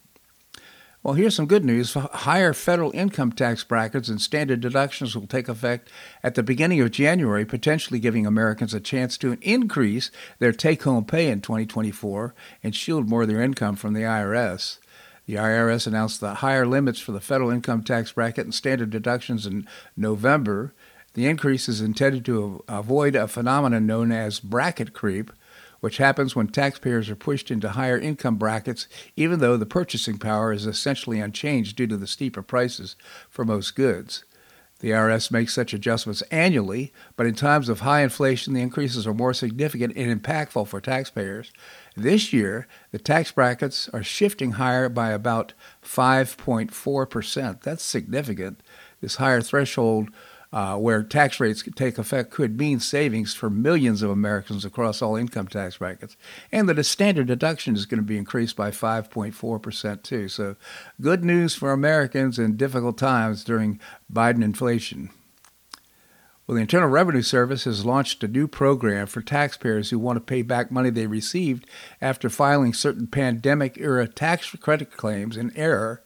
Well, 1.05 1.13
here's 1.13 1.35
some 1.35 1.45
good 1.45 1.67
news. 1.67 1.93
Higher 1.93 2.55
federal 2.55 2.91
income 2.93 3.31
tax 3.31 3.63
brackets 3.63 4.09
and 4.09 4.19
standard 4.19 4.61
deductions 4.63 5.15
will 5.15 5.27
take 5.27 5.51
effect 5.51 5.91
at 6.23 6.35
the 6.35 6.43
beginning 6.43 6.81
of 6.81 6.93
January, 6.93 7.45
potentially 7.45 8.01
giving 8.01 8.25
Americans 8.25 8.73
a 8.73 8.81
chance 8.81 9.19
to 9.19 9.37
increase 9.43 10.11
their 10.39 10.51
take 10.51 10.85
home 10.85 11.05
pay 11.05 11.29
in 11.29 11.43
2024 11.43 12.35
and 12.63 12.75
shield 12.75 13.07
more 13.07 13.21
of 13.21 13.29
their 13.29 13.43
income 13.43 13.77
from 13.77 13.93
the 13.93 14.01
IRS. 14.01 14.79
The 15.27 15.35
IRS 15.35 15.87
announced 15.87 16.23
the 16.23 16.37
higher 16.37 16.65
limits 16.65 17.01
for 17.01 17.13
the 17.13 17.21
federal 17.21 17.51
income 17.51 17.83
tax 17.83 18.13
bracket 18.13 18.47
and 18.47 18.55
standard 18.55 18.89
deductions 18.89 19.45
in 19.45 19.69
November. 19.99 20.73
The 21.13 21.27
increase 21.27 21.69
is 21.69 21.83
intended 21.83 22.25
to 22.25 22.65
avoid 22.67 23.15
a 23.15 23.29
phenomenon 23.29 23.87
known 23.87 24.11
as 24.11 24.41
bracket 24.41 24.95
creep, 24.95 25.33
which 25.85 25.99
happens 25.99 26.35
when 26.35 26.47
taxpayers 26.47 27.11
are 27.11 27.15
pushed 27.15 27.51
into 27.51 27.69
higher 27.69 27.99
income 27.99 28.37
brackets, 28.37 28.89
even 29.17 29.39
though 29.39 29.59
the 29.59 29.67
purchasing 29.67 30.17
power 30.17 30.51
is 30.51 30.65
essentially 30.65 31.21
unchanged 31.21 31.77
due 31.77 31.87
to 31.87 31.99
the 31.99 32.07
steeper 32.07 32.41
prices 32.41 32.97
for 33.29 33.45
most 33.45 33.77
goods. 33.77 34.25
The 34.81 34.93
IRS 34.93 35.31
makes 35.31 35.53
such 35.53 35.75
adjustments 35.75 36.23
annually, 36.31 36.91
but 37.17 37.27
in 37.27 37.35
times 37.35 37.69
of 37.69 37.81
high 37.81 38.01
inflation, 38.01 38.55
the 38.55 38.63
increases 38.63 39.07
are 39.07 39.13
more 39.13 39.35
significant 39.35 39.95
and 39.95 40.23
impactful 40.23 40.69
for 40.69 40.81
taxpayers. 40.81 41.53
This 41.95 42.33
year, 42.33 42.67
the 42.91 42.99
tax 42.99 43.31
brackets 43.31 43.91
are 43.93 44.03
shifting 44.03 44.53
higher 44.53 44.89
by 44.89 45.11
about 45.11 45.53
5.4%. 45.85 47.61
That's 47.61 47.85
significant. 47.85 48.63
This 49.03 49.17
higher 49.17 49.43
threshold 49.43 50.09
uh, 50.55 50.77
where 50.77 51.03
tax 51.03 51.41
rates 51.41 51.65
could 51.65 51.75
take 51.75 51.99
effect 51.99 52.31
could 52.31 52.57
mean 52.57 52.79
savings 52.79 53.35
for 53.35 53.51
millions 53.51 54.03
of 54.03 54.11
Americans 54.11 54.65
across 54.65 55.03
all 55.03 55.17
income 55.17 55.49
tax 55.49 55.79
brackets, 55.79 56.17
and 56.53 56.69
that 56.69 56.79
a 56.79 56.85
standard 56.85 57.27
deduction 57.27 57.75
is 57.75 57.87
going 57.87 57.99
to 57.99 58.07
be 58.07 58.17
increased 58.17 58.55
by 58.55 58.71
5.4% 58.71 60.03
too. 60.05 60.29
So, 60.29 60.55
good 61.01 61.25
news 61.25 61.57
for 61.57 61.73
Americans 61.73 62.39
in 62.39 62.57
difficult 62.57 62.97
times 62.97 63.43
during 63.43 63.81
Biden 64.11 64.45
inflation. 64.45 65.11
Well, 66.47 66.55
the 66.55 66.61
Internal 66.61 66.89
Revenue 66.89 67.23
Service 67.23 67.65
has 67.65 67.85
launched 67.85 68.23
a 68.23 68.29
new 68.29 68.47
program 68.47 69.09
for 69.09 69.23
taxpayers 69.23 69.91
who 69.91 69.99
want 69.99 70.19
to 70.19 70.21
pay 70.21 70.43
back 70.43 70.71
money 70.71 70.91
they 70.91 71.09
received 71.09 71.69
after 72.01 72.31
filing 72.31 72.75
certain 72.75 73.09
pandemic 73.09 73.77
era 73.79 74.07
tax 74.07 74.51
credit 74.51 74.97
claims 74.97 75.37
in 75.37 75.57
error 75.57 76.05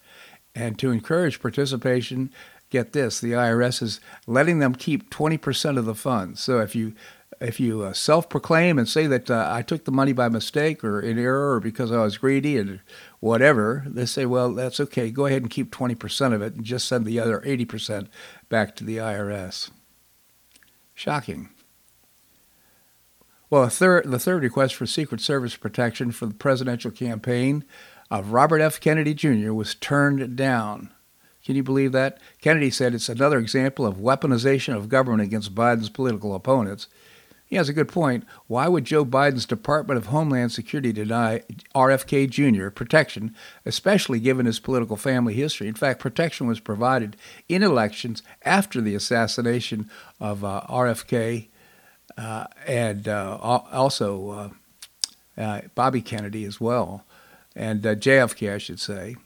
and 0.54 0.78
to 0.78 0.90
encourage 0.90 1.42
participation 1.42 2.30
get 2.70 2.92
this, 2.92 3.20
the 3.20 3.32
IRS 3.32 3.82
is 3.82 4.00
letting 4.26 4.58
them 4.58 4.74
keep 4.74 5.10
20% 5.10 5.78
of 5.78 5.84
the 5.84 5.94
funds. 5.94 6.40
So 6.40 6.60
if 6.60 6.74
you 6.74 6.94
if 7.40 7.60
you 7.60 7.82
uh, 7.82 7.92
self-proclaim 7.92 8.78
and 8.78 8.88
say 8.88 9.06
that 9.06 9.30
uh, 9.30 9.48
I 9.48 9.62
took 9.62 9.84
the 9.84 9.92
money 9.92 10.12
by 10.12 10.28
mistake 10.28 10.82
or 10.82 11.00
in 11.00 11.18
error 11.18 11.54
or 11.54 11.60
because 11.60 11.92
I 11.92 12.02
was 12.02 12.18
greedy 12.18 12.58
and 12.58 12.80
whatever, 13.20 13.84
they 13.86 14.06
say, 14.06 14.26
well, 14.26 14.52
that's 14.52 14.80
okay. 14.80 15.10
Go 15.10 15.26
ahead 15.26 15.42
and 15.42 15.50
keep 15.50 15.70
20% 15.70 16.34
of 16.34 16.42
it 16.42 16.54
and 16.54 16.64
just 16.64 16.88
send 16.88 17.06
the 17.06 17.20
other 17.20 17.40
80% 17.40 18.08
back 18.48 18.74
to 18.76 18.84
the 18.84 18.96
IRS. 18.96 19.70
Shocking. 20.94 21.50
Well, 23.50 23.68
third, 23.68 24.10
the 24.10 24.18
third 24.18 24.42
request 24.42 24.74
for 24.74 24.84
Secret 24.84 25.20
Service 25.20 25.56
protection 25.56 26.10
for 26.10 26.26
the 26.26 26.34
presidential 26.34 26.90
campaign 26.90 27.64
of 28.10 28.32
Robert 28.32 28.60
F. 28.60 28.80
Kennedy 28.80 29.14
Jr. 29.14 29.52
was 29.52 29.74
turned 29.74 30.36
down. 30.36 30.92
Can 31.48 31.56
you 31.56 31.62
believe 31.62 31.92
that? 31.92 32.18
Kennedy 32.42 32.68
said 32.68 32.92
it's 32.92 33.08
another 33.08 33.38
example 33.38 33.86
of 33.86 33.96
weaponization 33.96 34.76
of 34.76 34.90
government 34.90 35.22
against 35.22 35.54
Biden's 35.54 35.88
political 35.88 36.34
opponents. 36.34 36.88
He 37.46 37.56
has 37.56 37.70
a 37.70 37.72
good 37.72 37.88
point. 37.88 38.24
Why 38.48 38.68
would 38.68 38.84
Joe 38.84 39.02
Biden's 39.02 39.46
Department 39.46 39.96
of 39.96 40.08
Homeland 40.08 40.52
Security 40.52 40.92
deny 40.92 41.40
RFK 41.74 42.28
Jr. 42.28 42.68
protection, 42.68 43.34
especially 43.64 44.20
given 44.20 44.44
his 44.44 44.60
political 44.60 44.98
family 44.98 45.32
history? 45.32 45.68
In 45.68 45.74
fact, 45.74 46.00
protection 46.00 46.46
was 46.46 46.60
provided 46.60 47.16
in 47.48 47.62
elections 47.62 48.22
after 48.44 48.82
the 48.82 48.94
assassination 48.94 49.88
of 50.20 50.44
uh, 50.44 50.60
RFK 50.68 51.48
uh, 52.18 52.44
and 52.66 53.08
uh, 53.08 53.38
also 53.40 54.52
uh, 55.38 55.42
uh, 55.42 55.60
Bobby 55.74 56.02
Kennedy 56.02 56.44
as 56.44 56.60
well, 56.60 57.06
and 57.56 57.86
uh, 57.86 57.94
JFK, 57.94 58.54
I 58.54 58.58
should 58.58 58.80
say. 58.80 59.16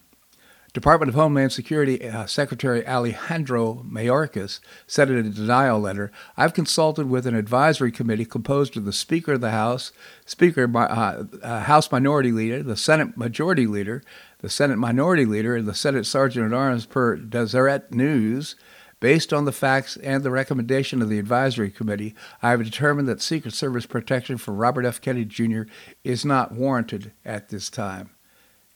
Department 0.73 1.11
of 1.11 1.15
Homeland 1.15 1.53
Security 1.53 2.09
uh, 2.09 2.25
Secretary 2.25 2.87
Alejandro 2.87 3.85
Mayorkas 3.87 4.59
said 4.87 5.11
in 5.11 5.19
a 5.19 5.31
denial 5.31 5.79
letter, 5.79 6.11
I've 6.35 6.55
consulted 6.55 7.11
with 7.11 7.27
an 7.27 7.35
advisory 7.35 7.93
committee 7.93 8.25
composed 8.25 8.79
of 8.79 8.87
the 8.87 8.93
Speaker 8.93 9.35
of 9.35 9.43
the 9.43 9.51
House, 9.51 9.93
Speaker, 10.25 10.71
uh, 10.75 11.25
uh, 11.43 11.61
House 11.61 11.93
Minority 11.93 12.33
Leader, 12.33 12.63
the 12.63 12.77
Senate 12.77 13.19
Majority 13.19 13.67
Leader, 13.67 14.03
the 14.39 14.49
Senate 14.49 14.79
Minority 14.79 15.27
Leader, 15.27 15.57
and 15.57 15.69
the 15.69 15.75
Senate 15.75 16.07
Sergeant 16.07 16.47
at 16.47 16.57
Arms 16.57 16.87
per 16.87 17.17
Deseret 17.17 17.93
News. 17.93 18.57
Based 18.99 19.33
on 19.33 19.47
the 19.47 19.53
facts 19.53 19.97
and 19.97 20.23
the 20.23 20.31
recommendation 20.31 21.03
of 21.03 21.09
the 21.09 21.19
advisory 21.19 21.71
committee, 21.71 22.15
I 22.41 22.51
have 22.51 22.65
determined 22.65 23.09
that 23.09 23.21
Secret 23.21 23.53
Service 23.53 23.85
protection 23.85 24.39
for 24.39 24.53
Robert 24.53 24.87
F. 24.87 25.01
Kennedy 25.01 25.25
Jr. 25.25 25.63
is 26.05 26.25
not 26.25 26.53
warranted 26.53 27.13
at 27.25 27.49
this 27.49 27.69
time. 27.69 28.11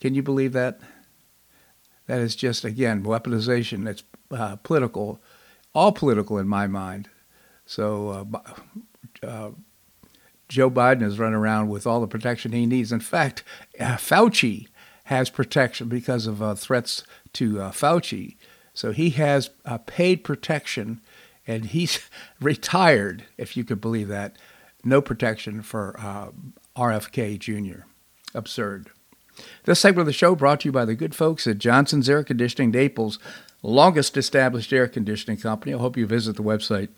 Can 0.00 0.14
you 0.14 0.24
believe 0.24 0.52
that? 0.52 0.80
That 2.06 2.20
is 2.20 2.36
just, 2.36 2.64
again, 2.64 3.02
weaponization. 3.02 3.84
That's 3.84 4.04
uh, 4.30 4.56
political, 4.56 5.20
all 5.74 5.92
political 5.92 6.38
in 6.38 6.48
my 6.48 6.66
mind. 6.66 7.08
So 7.64 8.28
uh, 8.32 9.26
uh, 9.26 9.50
Joe 10.48 10.70
Biden 10.70 11.02
is 11.02 11.18
running 11.18 11.34
around 11.34 11.68
with 11.68 11.86
all 11.86 12.00
the 12.00 12.06
protection 12.06 12.52
he 12.52 12.66
needs. 12.66 12.92
In 12.92 13.00
fact, 13.00 13.42
uh, 13.80 13.96
Fauci 13.96 14.68
has 15.04 15.30
protection 15.30 15.88
because 15.88 16.26
of 16.26 16.42
uh, 16.42 16.54
threats 16.54 17.04
to 17.34 17.54
Fauci. 17.56 18.36
So 18.74 18.92
he 18.92 19.10
has 19.10 19.50
paid 19.86 20.24
protection, 20.24 21.00
and 21.46 21.66
he's 21.66 22.00
retired, 22.40 23.24
if 23.36 23.56
you 23.56 23.64
could 23.64 23.80
believe 23.80 24.08
that. 24.08 24.36
No 24.84 25.00
protection 25.00 25.62
for 25.62 25.96
RFK 26.76 27.38
Jr. 27.38 27.84
Absurd. 28.34 28.90
This 29.64 29.80
segment 29.80 30.00
of 30.00 30.06
the 30.06 30.12
show 30.12 30.34
brought 30.34 30.60
to 30.60 30.68
you 30.68 30.72
by 30.72 30.84
the 30.84 30.94
good 30.94 31.14
folks 31.14 31.46
at 31.46 31.58
Johnson's 31.58 32.08
Air 32.08 32.24
Conditioning 32.24 32.70
Naples, 32.70 33.18
longest 33.62 34.16
established 34.16 34.72
air 34.72 34.86
conditioning 34.86 35.38
company. 35.38 35.74
I 35.74 35.78
hope 35.78 35.96
you 35.96 36.06
visit 36.06 36.36
the 36.36 36.42
website 36.42 36.88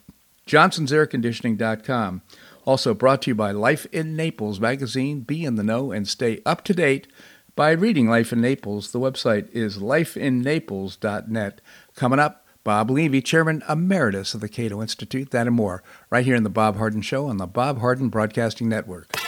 johnsonsairconditioning.com. 0.49 2.23
Also 2.65 2.95
brought 2.95 3.23
to 3.23 3.31
you 3.31 3.35
by 3.35 3.51
Life 3.51 3.87
in 3.93 4.17
Naples 4.17 4.61
magazine. 4.61 5.21
Be 5.21 5.45
in 5.45 5.55
the 5.55 5.63
know 5.63 5.93
and 5.93 6.09
stay 6.09 6.41
up 6.45 6.65
to 6.65 6.75
date 6.75 7.07
by 7.55 7.71
reading 7.71 8.09
Life 8.09 8.33
in 8.33 8.41
Naples. 8.41 8.93
The 8.93 9.01
website 9.01 9.51
is 9.53 9.79
lifeinnaples.net. 9.79 11.61
Coming 11.95 12.19
up, 12.19 12.47
Bob 12.65 12.91
Levy, 12.91 13.23
Chairman 13.23 13.63
Emeritus 13.69 14.35
of 14.35 14.41
the 14.41 14.49
Cato 14.49 14.83
Institute, 14.83 15.31
that 15.31 15.47
and 15.47 15.57
more, 15.57 15.83
right 16.11 16.25
here 16.25 16.35
in 16.35 16.43
the 16.43 16.51
Bob 16.51 16.77
Harden 16.77 17.03
Show 17.03 17.27
on 17.27 17.39
the 17.39 17.47
Bob 17.47 17.81
Harden 17.81 18.09
Broadcasting 18.09 18.69
Network. 18.69 19.28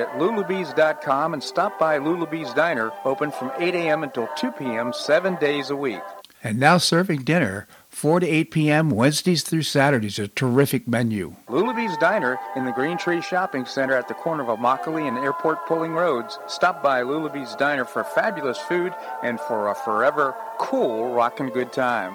at 0.00 0.18
lulabees.com 0.18 1.34
and 1.34 1.42
stop 1.42 1.78
by 1.78 1.98
Lulabee's 1.98 2.52
Diner, 2.54 2.90
open 3.04 3.30
from 3.30 3.52
8 3.58 3.74
a.m. 3.74 4.02
until 4.02 4.28
2 4.36 4.52
p.m., 4.52 4.92
seven 4.92 5.36
days 5.36 5.70
a 5.70 5.76
week. 5.76 6.00
And 6.42 6.58
now 6.58 6.78
serving 6.78 7.24
dinner, 7.24 7.66
4 7.90 8.20
to 8.20 8.26
8 8.26 8.50
p.m., 8.50 8.90
Wednesdays 8.90 9.42
through 9.42 9.62
Saturdays, 9.62 10.18
a 10.18 10.28
terrific 10.28 10.88
menu. 10.88 11.36
Lulabee's 11.48 11.98
Diner 11.98 12.38
in 12.56 12.64
the 12.64 12.72
Green 12.72 12.96
Tree 12.96 13.20
Shopping 13.20 13.66
Center 13.66 13.94
at 13.94 14.08
the 14.08 14.14
corner 14.14 14.42
of 14.42 14.58
Immokalee 14.58 15.06
and 15.06 15.18
Airport 15.18 15.66
Pulling 15.66 15.92
Roads. 15.92 16.38
Stop 16.46 16.82
by 16.82 17.02
Lulabee's 17.02 17.54
Diner 17.56 17.84
for 17.84 18.04
fabulous 18.04 18.58
food 18.58 18.94
and 19.22 19.38
for 19.40 19.68
a 19.68 19.74
forever 19.74 20.34
cool 20.58 21.12
rockin' 21.12 21.50
good 21.50 21.72
time. 21.72 22.14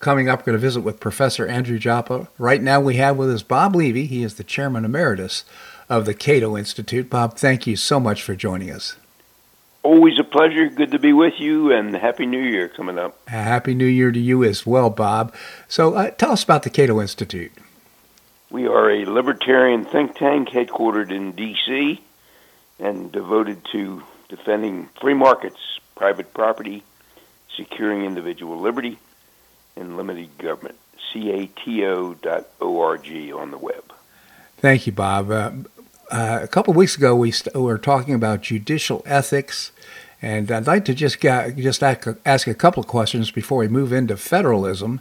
Coming 0.00 0.28
up, 0.28 0.40
we're 0.40 0.52
going 0.52 0.58
to 0.58 0.60
visit 0.60 0.82
with 0.82 1.00
Professor 1.00 1.46
Andrew 1.48 1.76
Joppa. 1.76 2.28
Right 2.38 2.62
now, 2.62 2.80
we 2.80 2.96
have 2.96 3.16
with 3.16 3.30
us 3.30 3.42
Bob 3.42 3.74
Levy. 3.74 4.06
He 4.06 4.22
is 4.22 4.34
the 4.34 4.44
chairman 4.44 4.84
emeritus 4.84 5.44
of 5.88 6.04
the 6.04 6.14
Cato 6.14 6.56
Institute. 6.56 7.10
Bob, 7.10 7.36
thank 7.36 7.66
you 7.66 7.74
so 7.74 7.98
much 7.98 8.22
for 8.22 8.36
joining 8.36 8.70
us. 8.70 8.94
Always 9.82 10.16
a 10.20 10.24
pleasure. 10.24 10.68
Good 10.68 10.92
to 10.92 11.00
be 11.00 11.12
with 11.12 11.34
you, 11.38 11.72
and 11.72 11.96
Happy 11.96 12.26
New 12.26 12.40
Year 12.40 12.68
coming 12.68 12.96
up. 12.96 13.18
Happy 13.28 13.74
New 13.74 13.86
Year 13.86 14.12
to 14.12 14.20
you 14.20 14.44
as 14.44 14.64
well, 14.64 14.88
Bob. 14.88 15.34
So, 15.66 15.94
uh, 15.94 16.10
tell 16.10 16.30
us 16.30 16.44
about 16.44 16.62
the 16.62 16.70
Cato 16.70 17.00
Institute. 17.00 17.50
We 18.50 18.68
are 18.68 18.90
a 18.90 19.04
libertarian 19.04 19.84
think 19.84 20.14
tank 20.16 20.50
headquartered 20.50 21.10
in 21.10 21.32
D.C. 21.32 22.00
and 22.78 23.10
devoted 23.10 23.64
to 23.72 24.04
defending 24.28 24.90
free 25.00 25.14
markets, 25.14 25.80
private 25.96 26.32
property, 26.32 26.84
securing 27.56 28.04
individual 28.04 28.60
liberty, 28.60 28.98
and 29.78 29.96
limited 29.96 30.36
government. 30.38 30.76
cato.org 31.12 32.20
on 33.32 33.50
the 33.50 33.58
web. 33.58 33.92
Thank 34.58 34.86
you, 34.86 34.92
Bob. 34.92 35.30
Uh, 35.30 35.50
uh, 36.10 36.40
a 36.42 36.48
couple 36.48 36.72
of 36.72 36.76
weeks 36.76 36.96
ago, 36.96 37.14
we 37.14 37.30
st- 37.30 37.54
were 37.54 37.78
talking 37.78 38.14
about 38.14 38.40
judicial 38.42 39.02
ethics, 39.06 39.72
and 40.20 40.50
I'd 40.50 40.66
like 40.66 40.84
to 40.86 40.94
just 40.94 41.20
get, 41.20 41.56
just 41.56 41.82
ask 41.82 42.46
a 42.46 42.54
couple 42.54 42.80
of 42.80 42.88
questions 42.88 43.30
before 43.30 43.58
we 43.58 43.68
move 43.68 43.92
into 43.92 44.16
federalism. 44.16 45.00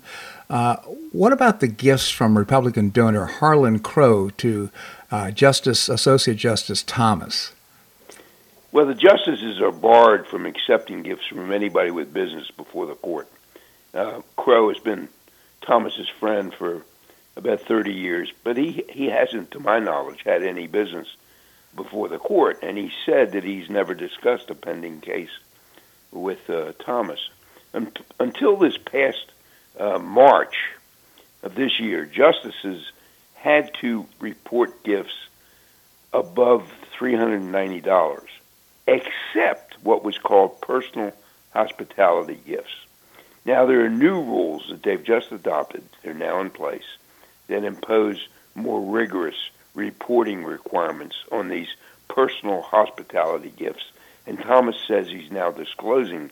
Uh, 0.49 0.75
what 1.11 1.33
about 1.33 1.59
the 1.59 1.67
gifts 1.67 2.09
from 2.09 2.37
Republican 2.37 2.89
donor 2.89 3.25
Harlan 3.25 3.79
Crow 3.79 4.29
to 4.31 4.69
uh, 5.11 5.31
Justice 5.31 5.89
Associate 5.89 6.37
Justice 6.37 6.83
Thomas? 6.83 7.53
Well, 8.71 8.85
the 8.85 8.93
justices 8.93 9.59
are 9.61 9.71
barred 9.71 10.27
from 10.27 10.45
accepting 10.45 11.01
gifts 11.01 11.25
from 11.27 11.51
anybody 11.51 11.89
with 11.89 12.13
business 12.13 12.51
before 12.51 12.85
the 12.85 12.95
court. 12.95 13.27
Uh, 13.93 14.21
Crow 14.35 14.69
has 14.69 14.79
been 14.79 15.09
Thomas's 15.61 16.09
friend 16.19 16.53
for 16.53 16.83
about 17.35 17.61
30 17.61 17.93
years, 17.93 18.31
but 18.43 18.57
he 18.57 18.83
he 18.89 19.09
hasn't, 19.09 19.51
to 19.51 19.59
my 19.59 19.79
knowledge, 19.79 20.21
had 20.23 20.43
any 20.43 20.67
business 20.67 21.07
before 21.75 22.09
the 22.09 22.17
court, 22.17 22.59
and 22.63 22.77
he 22.77 22.91
said 23.05 23.33
that 23.33 23.43
he's 23.43 23.69
never 23.69 23.93
discussed 23.93 24.49
a 24.49 24.55
pending 24.55 25.01
case 25.01 25.29
with 26.11 26.49
uh, 26.49 26.73
Thomas. 26.79 27.29
Un- 27.73 27.91
until 28.19 28.57
this 28.57 28.77
past 28.77 29.31
uh, 29.79 29.99
March 29.99 30.55
of 31.43 31.55
this 31.55 31.79
year, 31.79 32.05
justices 32.05 32.91
had 33.35 33.71
to 33.81 34.05
report 34.19 34.83
gifts 34.83 35.27
above 36.11 36.67
$390, 36.99 38.19
except 38.87 39.75
what 39.83 40.03
was 40.03 40.17
called 40.17 40.59
personal 40.61 41.13
hospitality 41.51 42.39
gifts. 42.45 42.86
Now, 43.47 43.65
there 43.65 43.85
are 43.85 43.89
new 43.89 44.21
rules 44.21 44.67
that 44.69 44.83
they've 44.83 45.01
just 45.01 45.31
adopted, 45.31 45.81
they're 46.03 46.13
now 46.13 46.41
in 46.41 46.49
place, 46.49 46.97
that 47.47 47.63
impose 47.63 48.27
more 48.55 48.81
rigorous 48.81 49.37
reporting 49.73 50.43
requirements 50.43 51.15
on 51.31 51.47
these 51.47 51.69
personal 52.09 52.61
hospitality 52.61 53.53
gifts. 53.55 53.85
And 54.25 54.37
Thomas 54.37 54.75
says 54.85 55.07
he's 55.07 55.31
now 55.31 55.51
disclosing 55.51 56.29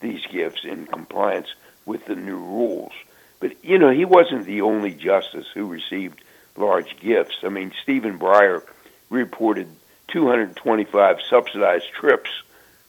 these 0.00 0.20
gifts 0.26 0.60
in 0.64 0.86
compliance 0.86 1.48
with 1.86 2.04
the 2.04 2.16
new 2.16 2.36
rules. 2.36 2.92
But, 3.40 3.64
you 3.64 3.78
know, 3.78 3.90
he 3.90 4.04
wasn't 4.04 4.44
the 4.44 4.60
only 4.60 4.92
justice 4.92 5.46
who 5.54 5.66
received 5.66 6.20
large 6.54 7.00
gifts. 7.00 7.38
I 7.44 7.48
mean, 7.48 7.72
Stephen 7.82 8.18
Breyer 8.18 8.62
reported 9.08 9.68
225 10.08 11.16
subsidized 11.30 11.90
trips 11.98 12.28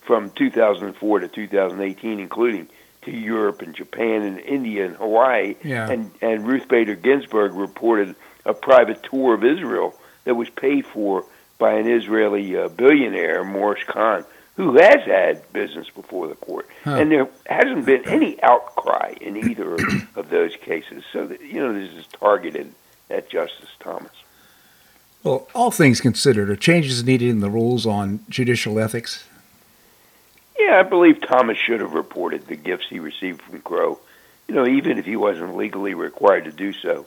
from 0.01 0.31
2004 0.31 1.19
to 1.19 1.27
2018, 1.29 2.19
including 2.19 2.67
to 3.09 3.17
Europe 3.17 3.61
and 3.61 3.75
Japan 3.75 4.21
and 4.23 4.39
India 4.39 4.85
and 4.85 4.95
Hawaii. 4.95 5.55
Yeah. 5.63 5.89
And, 5.89 6.11
and 6.21 6.47
Ruth 6.47 6.67
Bader 6.67 6.95
Ginsburg 6.95 7.53
reported 7.53 8.15
a 8.45 8.53
private 8.53 9.03
tour 9.03 9.33
of 9.33 9.43
Israel 9.43 9.93
that 10.25 10.35
was 10.35 10.49
paid 10.49 10.85
for 10.85 11.25
by 11.57 11.73
an 11.73 11.89
Israeli 11.89 12.55
uh, 12.55 12.69
billionaire, 12.69 13.43
Morris 13.43 13.83
Kahn, 13.85 14.25
who 14.55 14.75
has 14.77 15.01
had 15.05 15.51
business 15.53 15.89
before 15.89 16.27
the 16.27 16.35
court. 16.35 16.67
Huh. 16.83 16.95
And 16.95 17.11
there 17.11 17.29
hasn't 17.45 17.85
been 17.85 18.07
any 18.07 18.41
outcry 18.43 19.15
in 19.19 19.37
either 19.37 19.75
of 20.15 20.29
those 20.29 20.55
cases. 20.55 21.03
So, 21.11 21.27
that, 21.27 21.41
you 21.41 21.59
know, 21.59 21.73
this 21.73 21.93
is 21.93 22.07
targeted 22.07 22.73
at 23.09 23.29
Justice 23.29 23.69
Thomas. 23.79 24.11
Well, 25.23 25.49
all 25.53 25.71
things 25.71 25.99
considered, 25.99 26.49
are 26.49 26.55
changes 26.55 27.03
needed 27.03 27.29
in 27.29 27.39
the 27.41 27.49
rules 27.49 27.85
on 27.85 28.23
judicial 28.29 28.79
ethics? 28.79 29.25
Yeah, 30.59 30.79
I 30.79 30.83
believe 30.83 31.21
Thomas 31.21 31.57
should 31.57 31.79
have 31.79 31.93
reported 31.93 32.45
the 32.47 32.55
gifts 32.55 32.87
he 32.89 32.99
received 32.99 33.41
from 33.41 33.61
Crow, 33.61 33.99
you 34.47 34.55
know, 34.55 34.67
even 34.67 34.97
if 34.97 35.05
he 35.05 35.15
wasn't 35.15 35.55
legally 35.55 35.93
required 35.93 36.45
to 36.45 36.51
do 36.51 36.73
so 36.73 37.05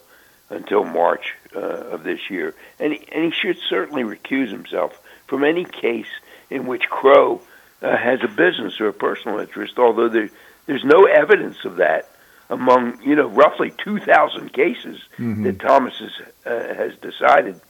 until 0.48 0.84
March 0.84 1.34
uh, 1.54 1.58
of 1.60 2.02
this 2.02 2.30
year. 2.30 2.54
And 2.80 2.92
he, 2.94 3.06
and 3.12 3.24
he 3.24 3.30
should 3.30 3.58
certainly 3.68 4.04
recuse 4.04 4.50
himself 4.50 4.98
from 5.26 5.44
any 5.44 5.64
case 5.64 6.06
in 6.50 6.66
which 6.66 6.82
Crow 6.88 7.40
uh, 7.82 7.96
has 7.96 8.20
a 8.22 8.28
business 8.28 8.80
or 8.80 8.88
a 8.88 8.92
personal 8.92 9.38
interest, 9.38 9.78
although 9.78 10.08
there, 10.08 10.30
there's 10.66 10.84
no 10.84 11.04
evidence 11.04 11.64
of 11.64 11.76
that 11.76 12.08
among, 12.48 13.00
you 13.02 13.16
know, 13.16 13.28
roughly 13.28 13.72
2,000 13.84 14.52
cases 14.52 14.98
Mhm. 15.18 15.44
that 15.44 15.58
Thomas 15.60 15.94
has, 15.98 16.10
uh, 16.46 16.74
has 16.74 16.96
decided 16.96 17.60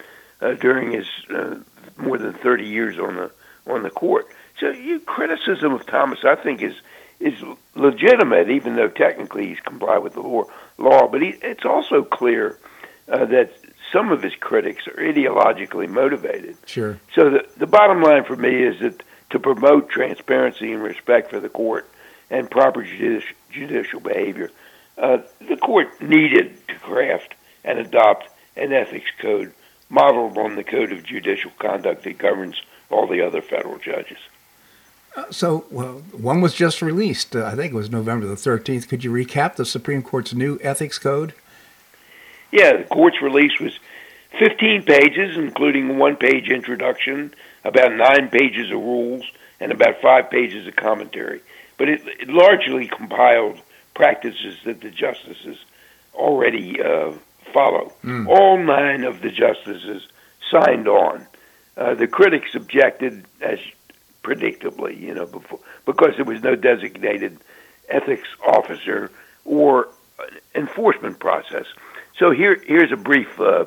uh, 0.41 0.55
during 0.55 0.91
his 0.93 1.07
uh, 1.33 1.57
more 1.97 2.19
than 2.19 2.33
30 2.35 2.65
years 2.67 2.99
on 2.99 3.17
the 3.17 3.31
on 3.69 3.85
the 3.85 3.91
court. 3.91 4.27
So 4.59 4.71
your 4.71 5.01
criticism 5.01 5.73
of 5.73 5.87
Thomas, 5.87 6.21
I 6.25 6.37
think, 6.37 6.63
is 6.63 6.75
is 7.21 7.35
legitimate, 7.77 8.51
even 8.51 8.75
though 8.75 8.89
technically 8.89 9.47
he's 9.47 9.61
complied 9.61 9.99
with 9.99 10.15
the 10.15 10.21
law. 10.21 10.45
Law, 10.79 11.07
but 11.07 11.23
he, 11.23 11.29
it's 11.43 11.65
also 11.65 12.03
clear 12.03 12.59
uh, 13.09 13.25
that 13.27 13.53
some 13.93 14.11
of 14.11 14.23
his 14.23 14.35
critics 14.35 14.87
are 14.89 14.95
ideologically 14.95 15.89
motivated. 15.89 16.57
Sure. 16.67 16.99
So 17.15 17.31
the 17.31 17.49
the 17.57 17.67
bottom 17.67 18.03
line 18.03 18.25
for 18.25 18.37
me 18.37 18.63
is 18.65 18.81
that 18.81 19.03
to 19.31 19.39
promote 19.39 19.89
transparency 19.89 20.73
and 20.73 20.83
respect 20.83 21.31
for 21.31 21.41
the 21.41 21.49
court 21.49 21.89
and 22.31 22.51
proper 22.51 22.83
judici- 22.83 23.35
judicial 23.51 24.01
behavior, 24.01 24.51
uh, 24.99 25.19
the 25.49 25.57
court 25.57 25.89
needed 26.03 26.57
to 26.69 26.75
craft 26.77 27.35
and 27.65 27.79
adopt 27.79 28.29
an 28.57 28.73
ethics 28.73 29.11
code 29.19 29.53
modeled 29.89 30.39
on 30.39 30.57
the 30.57 30.65
code 30.65 30.93
of 30.93 31.05
judicial 31.05 31.51
conduct 31.59 32.05
that 32.05 32.19
governs 32.19 32.61
all 32.91 33.07
the 33.07 33.23
other 33.23 33.43
federal 33.43 33.79
judges. 33.79 34.19
Uh, 35.15 35.31
so, 35.31 35.67
well, 35.71 36.03
one 36.13 36.41
was 36.41 36.55
just 36.55 36.81
released. 36.81 37.37
Uh, 37.37 37.45
I 37.45 37.55
think 37.55 37.73
it 37.73 37.77
was 37.77 37.91
November 37.91 38.27
the 38.27 38.35
13th. 38.35 38.89
Could 38.89 39.05
you 39.05 39.13
recap 39.13 39.57
the 39.57 39.65
Supreme 39.65 40.03
Court's 40.03 40.33
new 40.33 40.59
ethics 40.63 40.99
code? 40.99 41.35
Yeah, 42.51 42.79
the 42.79 42.85
court's 42.85 43.21
release 43.21 43.59
was 43.61 43.79
15 44.39 44.85
pages, 44.85 45.37
including 45.37 45.99
one 45.99 46.17
page 46.17 46.49
introduction, 46.49 47.35
about 47.65 47.95
nine 47.95 48.29
pages 48.29 48.71
of 48.71 48.79
rules, 48.79 49.25
and 49.61 49.71
about 49.71 50.01
five 50.01 50.31
pages 50.31 50.67
of 50.67 50.77
commentary. 50.77 51.41
But 51.77 51.89
it, 51.89 52.03
it 52.21 52.29
largely 52.29 52.89
compiled 52.89 53.61
practices 53.95 54.59
that 54.65 54.81
the 54.81 54.91
justices 54.91 55.59
already 56.15 56.83
uh, 56.83 57.13
follow. 57.53 57.93
Mm. 58.05 58.29
All 58.29 58.59
nine 58.59 59.05
of 59.05 59.21
the 59.21 59.31
justices 59.31 60.07
signed 60.51 60.89
on. 60.89 61.27
Uh, 61.77 61.95
the 61.95 62.07
critics 62.07 62.55
objected, 62.55 63.25
as 63.41 63.59
predictably, 64.23 65.01
you 65.01 65.15
know, 65.15 65.27
before, 65.27 65.61
because 65.85 66.15
there 66.17 66.25
was 66.25 66.43
no 66.43 66.55
designated 66.55 67.39
ethics 67.89 68.29
officer 68.47 69.11
or 69.45 69.89
enforcement 70.55 71.19
process. 71.19 71.67
So 72.19 72.31
here, 72.31 72.63
here's 72.67 72.93
a 72.93 72.97
brief 72.97 73.41
uh, 73.41 73.65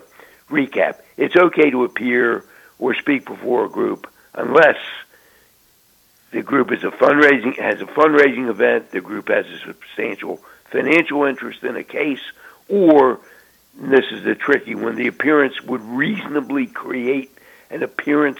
recap. 0.49 1.01
It's 1.17 1.35
okay 1.35 1.69
to 1.71 1.83
appear 1.83 2.45
or 2.79 2.93
speak 2.95 3.25
before 3.25 3.65
a 3.65 3.69
group 3.69 4.07
unless 4.33 4.77
the 6.31 6.41
group 6.41 6.71
is 6.71 6.83
a 6.83 6.91
fundraising 6.91 7.57
has 7.57 7.79
a 7.81 7.85
fundraising 7.85 8.49
event, 8.49 8.91
the 8.91 9.01
group 9.01 9.29
has 9.29 9.45
a 9.47 9.59
substantial 9.59 10.41
financial 10.69 11.23
interest 11.23 11.63
in 11.63 11.77
a 11.77 11.83
case, 11.83 12.19
or 12.67 13.19
this 13.77 14.05
is 14.11 14.23
the 14.23 14.35
tricky 14.35 14.75
one, 14.75 14.95
the 14.95 15.07
appearance 15.07 15.61
would 15.61 15.81
reasonably 15.81 16.67
create 16.67 17.31
an 17.69 17.83
appearance 17.83 18.39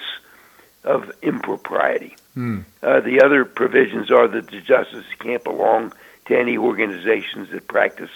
of 0.86 1.12
impropriety. 1.22 2.16
Hmm. 2.36 2.62
Uh, 2.82 3.02
the 3.02 3.22
other 3.22 3.44
provisions 3.44 4.12
are 4.12 4.28
that 4.28 4.50
the 4.50 4.62
justice 4.62 5.06
can't 5.20 5.44
belong 5.44 5.94
to 6.28 6.38
any 6.38 6.58
organizations 6.58 7.50
that 7.52 7.68
practice 7.68 8.12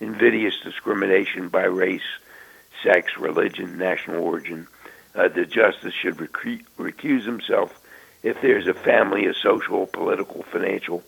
invidious 0.00 0.54
discrimination 0.62 1.48
by 1.48 1.64
race, 1.64 2.02
sex, 2.82 3.16
religion, 3.16 3.78
national 3.78 4.22
origin. 4.22 4.66
Uh, 5.14 5.28
the 5.28 5.44
justice 5.44 5.94
should 5.94 6.16
recre- 6.16 6.64
recuse 6.78 7.24
himself 7.24 7.80
if 8.22 8.40
there's 8.40 8.66
a 8.66 8.74
family, 8.74 9.26
a 9.26 9.34
social, 9.34 9.86
political, 9.86 10.42
financial, 10.42 11.02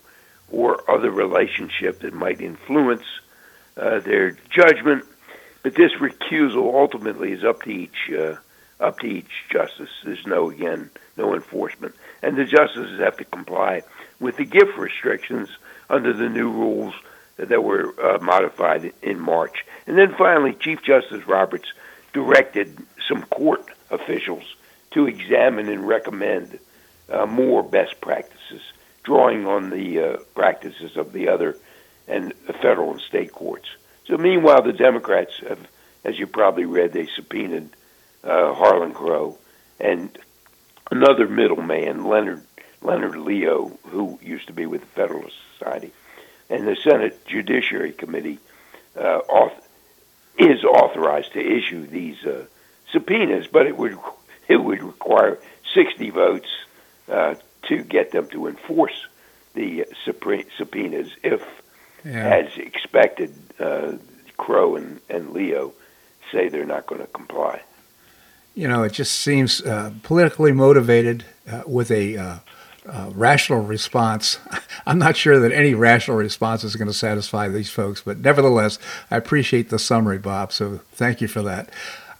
or 0.51 0.88
other 0.90 1.11
relationship 1.11 2.01
that 2.01 2.12
might 2.12 2.40
influence 2.40 3.05
uh, 3.77 4.01
their 4.01 4.37
judgment. 4.51 5.05
But 5.62 5.75
this 5.75 5.92
recusal 6.01 6.75
ultimately 6.75 7.33
is 7.33 7.44
up 7.44 7.62
to 7.62 7.70
each 7.70 8.11
uh, 8.11 8.37
up 8.81 8.99
to 9.01 9.07
each 9.07 9.31
justice. 9.51 9.90
There's 10.05 10.27
no 10.27 10.51
again 10.51 10.90
no 11.16 11.35
enforcement, 11.35 11.95
and 12.23 12.37
the 12.37 12.45
justices 12.45 13.01
have 13.01 13.16
to 13.19 13.25
comply 13.25 13.83
with 14.19 14.37
the 14.37 14.45
gift 14.45 14.77
restrictions 14.77 15.49
under 15.88 16.12
the 16.12 16.29
new 16.29 16.51
rules 16.51 16.95
that 17.37 17.64
were 17.64 17.95
uh, 18.03 18.19
modified 18.23 18.93
in 19.03 19.19
March. 19.19 19.64
And 19.87 19.97
then 19.99 20.14
finally, 20.16 20.53
Chief 20.53 20.83
Justice 20.83 21.27
Roberts 21.27 21.73
directed 22.12 22.77
some 23.09 23.23
court 23.23 23.64
officials 23.90 24.45
to 24.93 25.07
examine 25.07 25.69
and 25.69 25.87
recommend 25.87 26.59
uh, 27.09 27.27
more 27.27 27.62
best 27.62 28.01
practices, 28.01 28.61
drawing 29.05 29.47
on 29.47 29.71
the 29.71 30.01
uh, 30.01 30.16
practices 30.35 30.97
of 30.97 31.12
the 31.12 31.29
other 31.29 31.57
and 32.09 32.33
the 32.47 32.53
federal 32.53 32.93
and 32.93 33.01
state 33.01 33.33
courts. 33.33 33.69
So 34.07 34.16
meanwhile, 34.16 34.62
the 34.62 34.73
Democrats 34.73 35.33
have, 35.49 35.66
as 36.05 36.19
you 36.19 36.27
probably 36.27 36.64
read, 36.64 36.93
they 36.93 37.07
subpoenaed 37.14 37.71
uh, 38.25 38.55
Harlan 38.55 38.93
Crow 38.93 39.39
and 39.79 40.17
another 40.91 41.29
middleman, 41.29 42.05
Leonard 42.05 42.43
Leonard 42.83 43.17
Leo, 43.17 43.79
who 43.89 44.19
used 44.23 44.47
to 44.47 44.53
be 44.55 44.65
with 44.65 44.81
the 44.81 44.87
Federalist 44.87 45.37
Society 45.59 45.93
and 46.49 46.67
the 46.67 46.77
Senate 46.77 47.25
Judiciary 47.27 47.93
Committee 47.93 48.39
uh, 48.97 49.21
auth- 49.29 49.63
is 50.39 50.65
authorized 50.65 51.33
to 51.35 51.41
issue 51.41 51.87
these 51.87 52.25
uh, 52.25 52.45
subpoenas, 52.93 53.47
but 53.47 53.67
it 53.67 53.77
would 53.77 53.97
it 54.49 54.57
would 54.57 54.83
require 54.83 55.39
60 55.75 56.11
votes 56.11 56.49
uh, 57.09 57.37
to 57.69 57.83
get 57.83 58.11
them 58.11 58.27
to 58.29 58.49
enforce 58.49 59.07
the 59.55 59.87
subpoenas 60.05 61.11
if, 61.23 61.43
yeah. 62.05 62.43
as 62.43 62.57
expected, 62.57 63.33
uh, 63.61 63.93
Crow 64.37 64.77
and, 64.77 65.01
and 65.09 65.31
Leo 65.33 65.73
say 66.33 66.49
they're 66.49 66.65
not 66.65 66.87
going 66.87 67.01
to 67.01 67.07
comply. 67.09 67.61
You 68.61 68.68
know, 68.68 68.83
it 68.83 68.92
just 68.92 69.12
seems 69.23 69.62
uh, 69.62 69.90
politically 70.03 70.53
motivated 70.53 71.25
uh, 71.51 71.62
with 71.66 71.90
a 71.90 72.18
uh, 72.18 72.37
uh, 72.87 73.11
rational 73.14 73.62
response. 73.62 74.38
I'm 74.87 74.99
not 74.99 75.16
sure 75.16 75.40
that 75.40 75.51
any 75.51 75.73
rational 75.73 76.18
response 76.18 76.62
is 76.62 76.77
going 76.77 76.87
to 76.87 76.92
satisfy 76.92 77.49
these 77.49 77.70
folks, 77.70 78.03
but 78.03 78.18
nevertheless, 78.18 78.79
I 79.11 79.16
appreciate 79.16 79.70
the 79.70 79.79
summary, 79.79 80.18
Bob. 80.18 80.53
So 80.53 80.81
thank 80.92 81.23
you 81.23 81.27
for 81.27 81.40
that. 81.40 81.70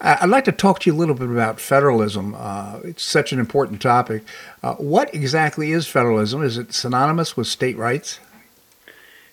I'd 0.01 0.31
like 0.31 0.47
to 0.47 0.53
talk 0.53 0.79
to 0.81 0.91
you 0.91 0.97
a 0.97 0.99
little 0.99 1.15
bit 1.15 1.29
about 1.29 1.61
federalism. 1.61 2.35
Uh, 2.35 2.81
it's 2.85 3.05
such 3.05 3.35
an 3.35 3.39
important 3.39 3.83
topic. 3.83 4.25
Uh, 4.63 4.77
what 4.77 5.15
exactly 5.15 5.73
is 5.73 5.87
federalism? 5.89 6.43
Is 6.43 6.57
it 6.57 6.73
synonymous 6.73 7.37
with 7.37 7.49
state 7.49 7.77
rights? 7.77 8.19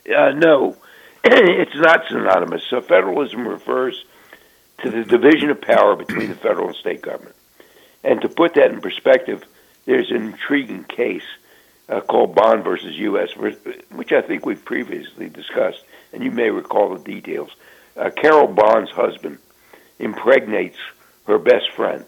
No, 0.05 0.75
it's 1.23 1.75
not 1.75 2.03
synonymous. 2.09 2.65
So 2.69 2.81
federalism 2.81 3.47
refers 3.47 4.03
to 4.83 4.91
the 4.91 5.03
division 5.03 5.49
of 5.49 5.61
power 5.61 5.95
between 5.95 6.29
the 6.29 6.35
federal 6.35 6.67
and 6.67 6.75
state 6.75 7.01
government. 7.01 7.35
And 8.03 8.21
to 8.21 8.29
put 8.29 8.53
that 8.55 8.71
in 8.71 8.81
perspective, 8.81 9.43
there's 9.85 10.11
an 10.11 10.17
intriguing 10.17 10.83
case 10.83 11.25
uh, 11.89 12.01
called 12.01 12.35
Bond 12.35 12.63
versus 12.63 12.97
U.S., 12.97 13.29
which 13.35 14.11
I 14.11 14.21
think 14.21 14.45
we've 14.45 14.63
previously 14.63 15.29
discussed, 15.29 15.83
and 16.13 16.23
you 16.23 16.31
may 16.31 16.49
recall 16.49 16.93
the 16.93 17.03
details. 17.03 17.49
Uh, 17.95 18.09
Carol 18.11 18.47
Bond's 18.47 18.91
husband 18.91 19.39
impregnates 19.99 20.77
her 21.25 21.39
best 21.39 21.71
friend, 21.71 22.05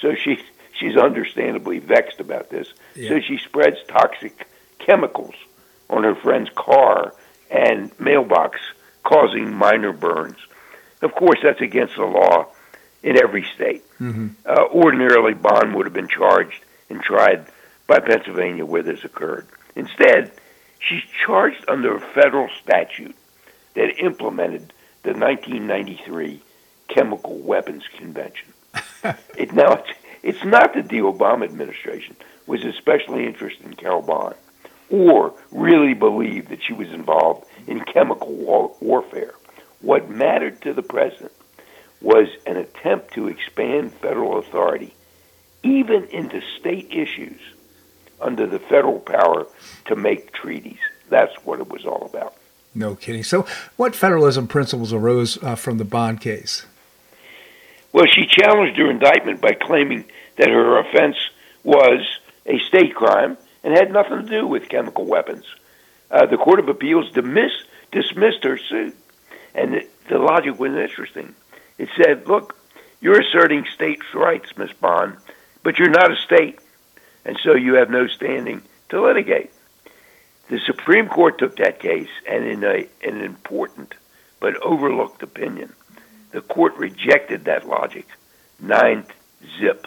so 0.00 0.14
she 0.14 0.38
she's 0.78 0.96
understandably 0.96 1.78
vexed 1.78 2.20
about 2.20 2.50
this. 2.50 2.68
Yeah. 2.94 3.10
So 3.10 3.20
she 3.20 3.38
spreads 3.38 3.76
toxic 3.88 4.46
chemicals 4.78 5.34
on 5.90 6.04
her 6.04 6.14
friend's 6.14 6.50
car 6.50 7.14
and 7.50 7.92
mailbox, 8.00 8.60
causing 9.04 9.52
minor 9.52 9.92
burns. 9.92 10.38
Of 11.02 11.14
course, 11.14 11.38
that's 11.42 11.60
against 11.60 11.96
the 11.96 12.04
law 12.04 12.46
in 13.02 13.16
every 13.16 13.46
state. 13.54 13.84
Mm-hmm. 14.00 14.28
Uh, 14.44 14.66
ordinarily, 14.72 15.34
Bond 15.34 15.74
would 15.74 15.86
have 15.86 15.92
been 15.92 16.08
charged 16.08 16.64
and 16.88 17.02
tried 17.02 17.46
by 17.86 18.00
Pennsylvania 18.00 18.64
where 18.64 18.82
this 18.82 19.04
occurred. 19.04 19.46
Instead, 19.74 20.32
she's 20.78 21.02
charged 21.24 21.64
under 21.68 21.96
a 21.96 22.00
federal 22.00 22.48
statute 22.62 23.14
that 23.74 23.98
implemented 23.98 24.72
the 25.02 25.12
1993 25.12 26.42
Chemical 26.88 27.38
Weapons 27.38 27.84
Convention. 27.96 28.52
it 29.36 29.52
now 29.52 29.74
it's, 29.74 29.90
it's 30.22 30.44
not 30.44 30.74
that 30.74 30.88
the 30.88 30.98
Obama 30.98 31.44
administration 31.44 32.16
was 32.46 32.64
especially 32.64 33.26
interested 33.26 33.66
in 33.66 33.74
Carol 33.74 34.02
Bond 34.02 34.34
or 34.90 35.34
really 35.50 35.94
believed 35.94 36.48
that 36.48 36.62
she 36.62 36.72
was 36.72 36.88
involved 36.92 37.44
in 37.66 37.80
chemical 37.80 38.32
war- 38.32 38.74
warfare. 38.80 39.34
What 39.86 40.10
mattered 40.10 40.62
to 40.62 40.72
the 40.72 40.82
president 40.82 41.30
was 42.00 42.26
an 42.44 42.56
attempt 42.56 43.14
to 43.14 43.28
expand 43.28 43.92
federal 43.92 44.36
authority 44.36 44.92
even 45.62 46.02
into 46.06 46.40
state 46.58 46.88
issues 46.90 47.40
under 48.20 48.48
the 48.48 48.58
federal 48.58 48.98
power 48.98 49.46
to 49.84 49.94
make 49.94 50.32
treaties. 50.32 50.80
That's 51.08 51.32
what 51.44 51.60
it 51.60 51.68
was 51.68 51.84
all 51.84 52.04
about. 52.04 52.34
No 52.74 52.96
kidding. 52.96 53.22
So, 53.22 53.46
what 53.76 53.94
federalism 53.94 54.48
principles 54.48 54.92
arose 54.92 55.40
uh, 55.40 55.54
from 55.54 55.78
the 55.78 55.84
Bond 55.84 56.20
case? 56.20 56.66
Well, 57.92 58.06
she 58.06 58.26
challenged 58.26 58.76
her 58.80 58.90
indictment 58.90 59.40
by 59.40 59.52
claiming 59.52 60.04
that 60.34 60.48
her 60.48 60.80
offense 60.80 61.16
was 61.62 62.00
a 62.44 62.58
state 62.58 62.96
crime 62.96 63.38
and 63.62 63.72
had 63.72 63.92
nothing 63.92 64.22
to 64.22 64.28
do 64.28 64.48
with 64.48 64.68
chemical 64.68 65.04
weapons. 65.04 65.44
Uh, 66.10 66.26
the 66.26 66.38
Court 66.38 66.58
of 66.58 66.68
Appeals 66.68 67.12
dismissed, 67.12 67.66
dismissed 67.92 68.42
her 68.42 68.58
suit, 68.58 68.96
and 69.56 69.72
the, 69.72 69.86
the 70.08 70.18
logic 70.18 70.60
was 70.60 70.72
interesting. 70.72 71.34
It 71.78 71.88
said, 71.96 72.28
"Look, 72.28 72.56
you're 73.00 73.20
asserting 73.20 73.64
states' 73.74 74.14
rights, 74.14 74.56
Miss 74.56 74.72
Bond, 74.72 75.16
but 75.62 75.78
you're 75.78 75.90
not 75.90 76.12
a 76.12 76.16
state, 76.16 76.60
and 77.24 77.36
so 77.42 77.54
you 77.54 77.74
have 77.74 77.90
no 77.90 78.06
standing 78.06 78.62
to 78.90 79.02
litigate. 79.02 79.50
The 80.48 80.60
Supreme 80.60 81.08
Court 81.08 81.38
took 81.38 81.56
that 81.56 81.80
case, 81.80 82.08
and 82.28 82.44
in, 82.44 82.62
a, 82.62 82.86
an 83.02 83.20
important 83.20 83.94
but 84.38 84.56
overlooked 84.62 85.22
opinion, 85.22 85.72
the 86.30 86.40
court 86.40 86.76
rejected 86.76 87.44
that 87.44 87.66
logic, 87.66 88.06
ninth 88.60 89.10
zip. 89.58 89.86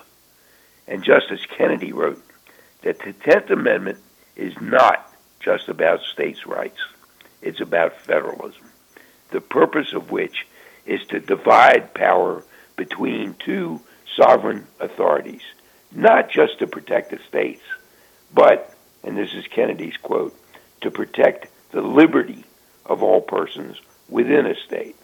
And 0.87 1.03
Justice 1.03 1.45
Kennedy 1.45 1.93
wrote 1.93 2.21
that 2.81 2.99
the 2.99 3.13
Tenth 3.13 3.49
Amendment 3.51 3.99
is 4.35 4.53
not 4.59 5.13
just 5.39 5.69
about 5.69 6.01
states' 6.01 6.45
rights, 6.45 6.79
it's 7.41 7.61
about 7.61 8.01
federalism, 8.01 8.68
the 9.31 9.41
purpose 9.41 9.93
of 9.93 10.11
which 10.11 10.47
is 10.85 11.01
to 11.07 11.19
divide 11.19 11.93
power 11.93 12.43
between 12.75 13.35
two 13.39 13.81
sovereign 14.15 14.67
authorities 14.79 15.41
not 15.91 16.29
just 16.29 16.59
to 16.59 16.67
protect 16.67 17.11
the 17.11 17.19
states, 17.27 17.63
but, 18.33 18.73
and 19.03 19.17
this 19.17 19.33
is 19.33 19.45
Kennedy's 19.47 19.97
quote, 19.97 20.35
to 20.81 20.91
protect 20.91 21.47
the 21.71 21.81
liberty 21.81 22.45
of 22.85 23.03
all 23.03 23.21
persons 23.21 23.77
within 24.07 24.45
a 24.45 24.55
state. 24.55 24.95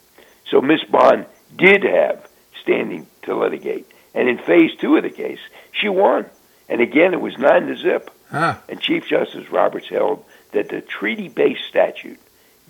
So 0.49 0.61
Miss 0.61 0.83
Bond 0.83 1.25
did 1.55 1.83
have 1.83 2.27
standing 2.61 3.07
to 3.23 3.35
litigate. 3.35 3.91
And 4.13 4.29
in 4.29 4.37
phase 4.37 4.71
two 4.79 4.95
of 4.95 5.03
the 5.03 5.09
case, 5.09 5.39
she 5.71 5.89
won. 5.89 6.25
And 6.69 6.81
again, 6.81 7.13
it 7.13 7.21
was 7.21 7.37
nine 7.37 7.67
to 7.67 7.75
zip. 7.75 8.09
Huh. 8.29 8.57
And 8.69 8.79
Chief 8.79 9.05
Justice 9.07 9.49
Roberts 9.51 9.87
held 9.89 10.23
that 10.51 10.69
the 10.69 10.81
treaty 10.81 11.29
based 11.29 11.65
statute 11.67 12.19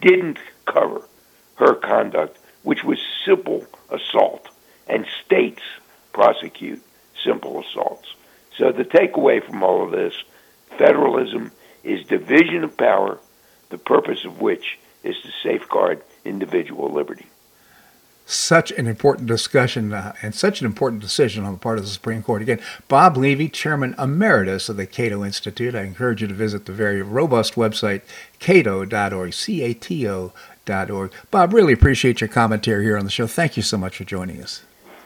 didn't 0.01 0.39
cover 0.65 1.01
her 1.55 1.75
conduct, 1.75 2.37
which 2.63 2.83
was 2.83 2.99
simple 3.25 3.65
assault. 3.89 4.49
And 4.87 5.05
states 5.25 5.63
prosecute 6.13 6.81
simple 7.23 7.61
assaults. 7.61 8.15
So 8.57 8.71
the 8.71 8.85
takeaway 8.85 9.43
from 9.45 9.63
all 9.63 9.83
of 9.83 9.91
this 9.91 10.13
federalism 10.77 11.51
is 11.83 12.05
division 12.05 12.63
of 12.63 12.77
power, 12.77 13.19
the 13.69 13.77
purpose 13.77 14.25
of 14.25 14.41
which 14.41 14.79
is 15.03 15.15
to 15.21 15.29
safeguard 15.43 16.01
individual 16.23 16.91
liberty. 16.91 17.27
Such 18.27 18.71
an 18.71 18.87
important 18.87 19.27
discussion 19.27 19.93
uh, 19.93 20.15
and 20.23 20.33
such 20.33 20.59
an 20.59 20.65
important 20.65 21.01
decision 21.01 21.43
on 21.43 21.53
the 21.53 21.59
part 21.59 21.77
of 21.77 21.83
the 21.83 21.91
Supreme 21.91 22.23
Court. 22.23 22.41
Again, 22.41 22.59
Bob 22.87 23.17
Levy, 23.17 23.49
Chairman 23.49 23.93
Emeritus 23.99 24.67
of 24.67 24.77
the 24.77 24.87
Cato 24.87 25.23
Institute. 25.23 25.75
I 25.75 25.83
encourage 25.83 26.23
you 26.23 26.27
to 26.27 26.33
visit 26.33 26.65
the 26.65 26.73
very 26.73 27.03
robust 27.03 27.53
website, 27.53 28.01
cato.org, 28.39 29.31
C 29.31 29.61
A 29.61 29.73
T 29.75 30.07
O.org. 30.69 31.11
Bob, 31.31 31.53
really 31.53 31.73
appreciate 31.73 32.21
your 32.21 32.27
commentary 32.27 32.83
here 32.83 32.97
on 32.97 33.05
the 33.05 33.11
show. 33.11 33.27
Thank 33.27 33.57
you 33.57 33.63
so 33.63 33.77
much 33.77 33.97
for 33.97 34.03
joining 34.03 34.41
us. 34.41 34.63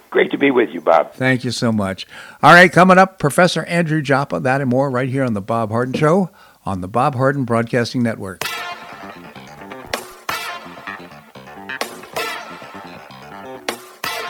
Great 0.10 0.32
to 0.32 0.38
be 0.38 0.50
with 0.50 0.70
you, 0.72 0.82
Bob. 0.82 1.14
Thank 1.14 1.44
you 1.44 1.52
so 1.52 1.72
much. 1.72 2.08
All 2.42 2.54
right, 2.54 2.72
coming 2.72 2.98
up, 2.98 3.20
Professor 3.20 3.64
Andrew 3.66 4.02
Joppa, 4.02 4.40
that 4.40 4.62
and 4.62 4.70
more 4.70 4.90
right 4.90 5.10
here 5.10 5.24
on 5.24 5.34
The 5.34 5.42
Bob 5.42 5.70
Harden 5.70 5.94
Show 5.94 6.32
on 6.66 6.82
the 6.82 6.88
Bob 6.88 7.16
Harden 7.16 7.46
Broadcasting 7.46 8.04
Network. 8.04 8.44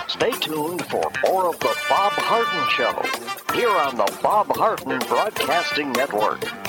Stay 0.08 0.32
tuned 0.32 0.86
for 0.86 1.10
more 1.26 1.50
of 1.50 1.60
The 1.60 1.76
Bob 1.90 2.14
Harden 2.14 2.70
Show 2.70 3.54
here 3.54 3.70
on 3.70 3.96
the 3.96 4.20
Bob 4.22 4.48
Harden 4.56 5.00
Broadcasting 5.08 5.92
Network. 5.94 6.69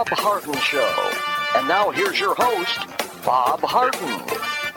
Bob 0.00 0.08
Harden 0.18 0.56
Show. 0.60 1.10
And 1.56 1.68
now 1.68 1.90
here's 1.90 2.18
your 2.18 2.34
host, 2.34 2.78
Bob 3.22 3.60
Harden. 3.60 4.20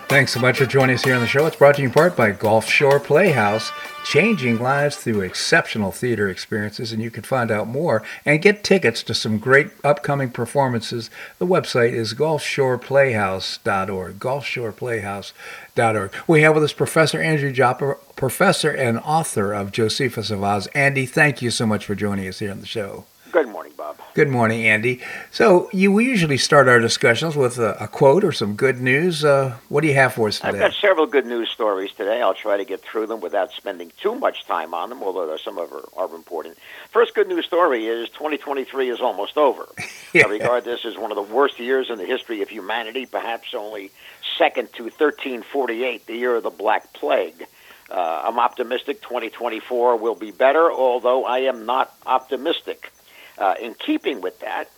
Thanks 0.09 0.33
so 0.33 0.41
much 0.41 0.57
for 0.57 0.65
joining 0.65 0.95
us 0.95 1.05
here 1.05 1.15
on 1.15 1.21
the 1.21 1.27
show. 1.27 1.45
It's 1.45 1.55
brought 1.55 1.75
to 1.75 1.81
you 1.81 1.87
in 1.87 1.93
part 1.93 2.17
by 2.17 2.31
Gulf 2.31 2.67
Shore 2.67 2.99
Playhouse, 2.99 3.71
changing 4.03 4.59
lives 4.59 4.97
through 4.97 5.21
exceptional 5.21 5.93
theater 5.93 6.27
experiences. 6.27 6.91
And 6.91 7.01
you 7.01 7.09
can 7.09 7.23
find 7.23 7.51
out 7.51 7.69
more 7.69 8.03
and 8.25 8.41
get 8.41 8.65
tickets 8.65 9.01
to 9.03 9.13
some 9.13 9.37
great 9.37 9.69
upcoming 9.81 10.29
performances. 10.29 11.09
The 11.39 11.47
website 11.47 11.93
is 11.93 12.13
gulfshoreplayhouse.org. 12.13 14.19
Gulfshoreplayhouse.org. 14.19 16.13
We 16.27 16.41
have 16.41 16.53
with 16.53 16.65
us 16.65 16.73
Professor 16.73 17.21
Andrew 17.21 17.53
Joppa, 17.53 17.95
professor 18.17 18.71
and 18.71 18.99
author 18.99 19.53
of 19.53 19.71
Josephus 19.71 20.31
of 20.31 20.43
Oz. 20.43 20.67
Andy, 20.75 21.05
thank 21.05 21.41
you 21.41 21.49
so 21.49 21.65
much 21.65 21.85
for 21.85 21.95
joining 21.95 22.27
us 22.27 22.39
here 22.39 22.51
on 22.51 22.59
the 22.59 22.65
show. 22.65 23.05
Good 23.33 23.47
morning, 23.47 23.73
Bob. 23.75 23.97
Good 24.13 24.29
morning, 24.29 24.67
Andy. 24.67 25.01
So 25.31 25.67
you 25.73 25.91
we 25.91 26.05
usually 26.05 26.37
start 26.37 26.67
our 26.67 26.79
discussions 26.79 27.35
with 27.35 27.57
a, 27.57 27.75
a 27.83 27.87
quote 27.87 28.23
or 28.23 28.31
some 28.31 28.55
good 28.55 28.79
news. 28.79 29.25
Uh, 29.25 29.57
what 29.69 29.81
do 29.81 29.87
you 29.87 29.95
have 29.95 30.13
for 30.13 30.27
us 30.27 30.37
today? 30.37 30.49
I've 30.49 30.59
got 30.59 30.73
several 30.73 31.07
good 31.07 31.25
news 31.25 31.49
stories 31.49 31.91
today. 31.93 32.21
I'll 32.21 32.35
try 32.35 32.57
to 32.57 32.63
get 32.63 32.81
through 32.81 33.07
them 33.07 33.21
without 33.21 33.51
spending 33.51 33.91
too 33.99 34.13
much 34.13 34.45
time 34.45 34.75
on 34.75 34.89
them, 34.89 35.01
although 35.01 35.35
some 35.37 35.57
of 35.57 35.71
them 35.71 35.79
are, 35.97 36.05
are 36.05 36.15
important. 36.15 36.59
First 36.91 37.15
good 37.15 37.27
news 37.27 37.43
story 37.43 37.87
is 37.87 38.07
2023 38.09 38.91
is 38.91 39.01
almost 39.01 39.35
over. 39.35 39.67
Yeah. 40.13 40.27
I 40.27 40.29
regard 40.29 40.63
this 40.63 40.85
as 40.85 40.95
one 40.95 41.11
of 41.11 41.15
the 41.15 41.33
worst 41.33 41.59
years 41.59 41.89
in 41.89 41.97
the 41.97 42.05
history 42.05 42.43
of 42.43 42.49
humanity, 42.49 43.07
perhaps 43.07 43.55
only 43.55 43.89
second 44.37 44.71
to 44.73 44.83
1348, 44.83 46.05
the 46.05 46.15
year 46.15 46.35
of 46.35 46.43
the 46.43 46.51
Black 46.51 46.93
Plague. 46.93 47.47
Uh, 47.89 48.21
I'm 48.25 48.37
optimistic 48.37 49.01
2024 49.01 49.97
will 49.97 50.13
be 50.13 50.29
better, 50.29 50.71
although 50.71 51.25
I 51.25 51.39
am 51.39 51.65
not 51.65 51.95
optimistic. 52.05 52.91
Uh, 53.37 53.55
in 53.59 53.73
keeping 53.73 54.21
with 54.21 54.39
that, 54.41 54.69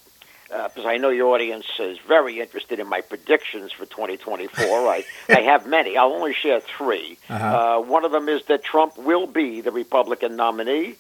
because 0.49 0.85
I 0.85 0.97
know 0.97 1.09
your 1.09 1.33
audience 1.33 1.65
is 1.79 1.97
very 2.07 2.39
interested 2.39 2.79
in 2.79 2.87
my 2.87 3.01
predictions 3.01 3.71
for 3.71 3.85
2024. 3.85 4.65
I, 4.87 5.03
I 5.29 5.41
have 5.41 5.67
many. 5.67 5.97
I'll 5.97 6.13
only 6.13 6.33
share 6.33 6.61
3 6.61 7.17
Uh-huh. 7.29 7.45
Uh, 7.45 7.81
one 7.81 8.05
of 8.05 8.11
them 8.11 8.29
is 8.29 8.43
that 8.45 8.63
Trump 8.63 8.97
will 8.97 9.27
be 9.27 9.61
the 9.61 9.71
Republican 9.71 10.35
nominee. 10.35 10.95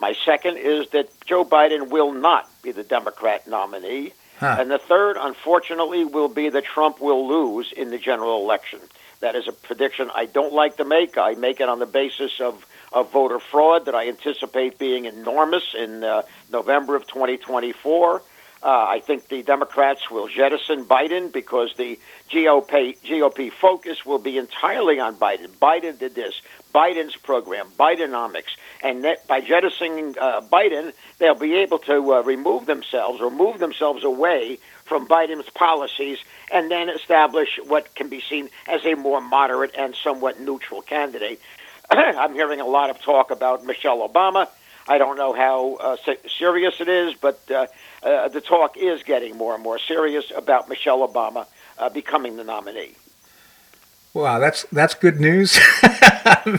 My 0.00 0.14
second 0.24 0.58
is 0.58 0.88
that 0.90 1.08
Joe 1.26 1.44
Biden 1.44 1.88
will 1.90 2.12
not 2.12 2.50
be 2.62 2.72
the 2.72 2.82
Democrat 2.84 3.46
nominee. 3.46 4.12
Huh. 4.38 4.56
And 4.58 4.70
the 4.70 4.78
third, 4.78 5.16
unfortunately, 5.18 6.04
will 6.04 6.28
be 6.28 6.48
that 6.50 6.64
Trump 6.64 7.00
will 7.00 7.26
lose 7.26 7.72
in 7.72 7.90
the 7.90 7.98
general 7.98 8.42
election. 8.42 8.80
That 9.20 9.34
is 9.34 9.48
a 9.48 9.52
prediction 9.52 10.10
I 10.14 10.26
don't 10.26 10.52
like 10.52 10.76
to 10.76 10.84
make. 10.84 11.16
I 11.16 11.34
make 11.34 11.60
it 11.60 11.68
on 11.70 11.78
the 11.78 11.86
basis 11.86 12.38
of, 12.40 12.66
of 12.96 13.12
voter 13.12 13.38
fraud 13.38 13.84
that 13.84 13.94
I 13.94 14.08
anticipate 14.08 14.78
being 14.78 15.04
enormous 15.04 15.74
in 15.78 16.02
uh, 16.02 16.22
November 16.50 16.96
of 16.96 17.06
2024. 17.06 18.22
Uh, 18.62 18.68
I 18.68 19.00
think 19.00 19.28
the 19.28 19.42
Democrats 19.42 20.10
will 20.10 20.28
jettison 20.28 20.86
Biden 20.86 21.30
because 21.30 21.74
the 21.76 21.98
GOP, 22.30 22.98
GOP 23.04 23.52
focus 23.52 24.06
will 24.06 24.18
be 24.18 24.38
entirely 24.38 24.98
on 24.98 25.16
Biden. 25.16 25.48
Biden 25.48 25.98
did 25.98 26.14
this, 26.14 26.40
Biden's 26.74 27.16
program, 27.16 27.68
Bidenomics, 27.78 28.56
and 28.82 29.04
that 29.04 29.26
by 29.28 29.42
jettisoning 29.42 30.16
uh, 30.18 30.40
Biden, 30.40 30.94
they'll 31.18 31.34
be 31.34 31.56
able 31.56 31.78
to 31.80 32.14
uh, 32.14 32.22
remove 32.22 32.64
themselves 32.64 33.20
or 33.20 33.30
move 33.30 33.58
themselves 33.58 34.04
away 34.04 34.58
from 34.86 35.06
Biden's 35.06 35.50
policies 35.50 36.18
and 36.50 36.70
then 36.70 36.88
establish 36.88 37.60
what 37.66 37.94
can 37.94 38.08
be 38.08 38.20
seen 38.20 38.48
as 38.66 38.84
a 38.86 38.94
more 38.94 39.20
moderate 39.20 39.74
and 39.76 39.94
somewhat 39.94 40.40
neutral 40.40 40.80
candidate. 40.80 41.40
I'm 41.90 42.34
hearing 42.34 42.60
a 42.60 42.66
lot 42.66 42.90
of 42.90 43.00
talk 43.00 43.30
about 43.30 43.64
Michelle 43.64 44.06
Obama. 44.08 44.48
I 44.88 44.98
don't 44.98 45.16
know 45.16 45.32
how 45.32 45.74
uh, 45.74 45.96
serious 46.38 46.80
it 46.80 46.88
is, 46.88 47.14
but 47.14 47.40
uh, 47.50 47.66
uh, 48.02 48.28
the 48.28 48.40
talk 48.40 48.76
is 48.76 49.02
getting 49.02 49.36
more 49.36 49.54
and 49.54 49.62
more 49.62 49.78
serious 49.78 50.32
about 50.34 50.68
Michelle 50.68 51.06
Obama 51.06 51.46
uh, 51.78 51.88
becoming 51.88 52.36
the 52.36 52.44
nominee. 52.44 52.94
Wow, 54.14 54.38
that's 54.38 54.64
that's 54.72 54.94
good 54.94 55.20
news. 55.20 55.58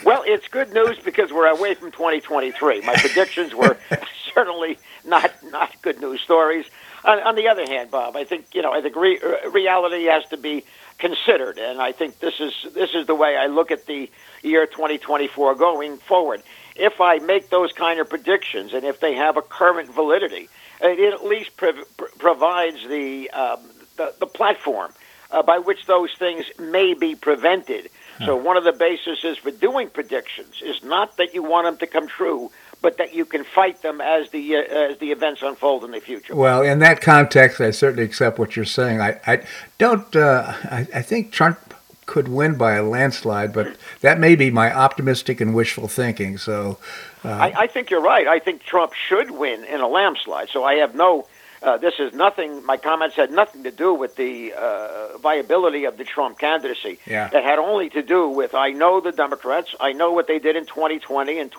well, 0.04 0.24
it's 0.28 0.48
good 0.48 0.74
news 0.74 1.00
because 1.04 1.34
we're 1.34 1.48
away 1.48 1.74
from 1.74 1.92
2023. 1.92 2.82
My 2.82 2.94
predictions 2.96 3.56
were 3.56 3.78
certainly 4.34 4.78
not 5.06 5.32
not 5.46 5.82
good 5.82 6.00
news 6.00 6.22
stories. 6.22 6.66
On, 7.04 7.20
on, 7.20 7.36
the 7.36 7.48
other 7.48 7.66
hand, 7.66 7.92
Bob, 7.92 8.16
I 8.16 8.24
think 8.24 8.48
you 8.54 8.62
know 8.62 8.72
I 8.72 8.82
think 8.82 8.96
re- 8.96 9.20
uh, 9.20 9.50
reality 9.50 10.06
has 10.06 10.26
to 10.30 10.38
be 10.38 10.64
considered, 10.98 11.58
and 11.58 11.80
I 11.80 11.92
think 11.92 12.20
this 12.20 12.40
is 12.40 12.54
this 12.74 12.96
is 12.96 13.08
the 13.08 13.16
way 13.16 13.38
I 13.38 13.48
look 13.48 13.72
at 13.72 13.86
the 13.86 14.10
year 14.44 14.66
2024 14.66 15.56
going 15.56 15.98
forward. 15.98 16.42
If 16.76 17.02
I 17.02 17.18
make 17.20 17.50
those 17.50 17.72
kind 17.72 18.00
of 18.00 18.10
predictions, 18.10 18.74
and 18.74 18.84
if 18.84 19.00
they 19.00 19.16
have 19.16 19.38
a 19.38 19.42
current 19.42 19.94
validity, 19.94 20.50
it 20.82 21.14
at 21.14 21.26
least 21.26 21.58
provides 21.58 22.88
the, 22.88 23.30
um, 23.32 23.60
the, 23.96 24.14
the 24.20 24.28
platform 24.28 24.92
uh, 25.32 25.42
by 25.42 25.58
which 25.58 25.86
those 25.88 26.14
things 26.18 26.46
may 26.60 26.94
be 26.94 27.16
prevented. 27.16 27.90
So 28.26 28.36
one 28.36 28.58
of 28.58 28.64
the 28.64 28.72
bases 28.72 29.38
for 29.38 29.52
doing 29.52 29.90
predictions 29.90 30.64
is 30.64 30.82
not 30.84 31.18
that 31.18 31.36
you 31.36 31.44
want 31.44 31.68
them 31.68 31.78
to 31.78 31.86
come 31.86 32.08
true, 32.08 32.52
but 32.82 32.98
that 32.98 33.14
you 33.14 33.26
can 33.26 33.44
fight 33.44 33.82
them 33.82 34.02
as 34.02 34.30
the 34.30 34.56
uh, 34.56 34.62
as 34.62 34.98
the 35.00 35.12
events 35.12 35.42
unfold 35.42 35.84
in 35.84 35.92
the 35.92 36.00
future. 36.00 36.36
Well, 36.36 36.62
in 36.62 36.80
that 36.80 37.02
context, 37.02 37.60
I 37.60 37.72
certainly 37.72 38.04
accept 38.04 38.40
what 38.40 38.56
you're 38.56 38.66
saying. 38.66 39.02
I, 39.02 39.20
I 39.26 39.44
don't. 39.78 40.16
Uh, 40.16 40.54
I, 40.64 40.88
I 40.94 41.02
think 41.02 41.32
Trump 41.32 41.74
could 42.06 42.28
win 42.28 42.56
by 42.58 42.76
a 42.76 42.84
landslide, 42.84 43.52
but 43.54 43.76
that 44.02 44.20
may 44.20 44.36
be 44.36 44.50
my 44.50 44.74
optimistic 44.74 45.42
and 45.42 45.54
wishful 45.54 45.88
thinking. 45.88 46.38
So, 46.38 46.78
uh, 47.26 47.30
I, 47.30 47.64
I 47.64 47.68
think 47.68 47.90
you're 47.90 48.02
right. 48.02 48.28
I 48.28 48.40
think 48.40 48.64
Trump 48.64 48.94
should 48.94 49.32
win 49.32 49.66
in 49.66 49.82
a 49.82 49.88
landslide. 49.88 50.50
So 50.50 50.64
I 50.64 50.76
have 50.76 50.96
no 50.96 51.28
uh, 51.62 51.78
this 51.78 51.96
is 52.00 52.14
nothing. 52.14 52.64
My 52.66 52.78
comments 52.78 53.16
had 53.16 53.32
nothing 53.32 53.64
to 53.64 53.72
do 53.72 53.94
with 53.94 54.16
the 54.16 54.54
uh, 54.54 55.18
viability 55.18 55.86
of 55.86 55.98
the 55.98 56.04
Trump 56.04 56.38
candidacy. 56.38 57.00
Yeah. 57.06 57.30
It 57.34 57.44
had 57.44 57.58
only 57.58 57.90
to 57.92 58.04
do 58.04 58.30
with 58.30 58.54
I 58.54 58.70
know 58.70 59.02
the 59.02 59.12
Democrats. 59.12 59.74
I 59.80 59.94
know 59.94 60.12
what 60.12 60.28
they 60.28 60.40
did 60.40 60.56
in 60.56 60.66
2020 60.66 61.40
and 61.40 61.52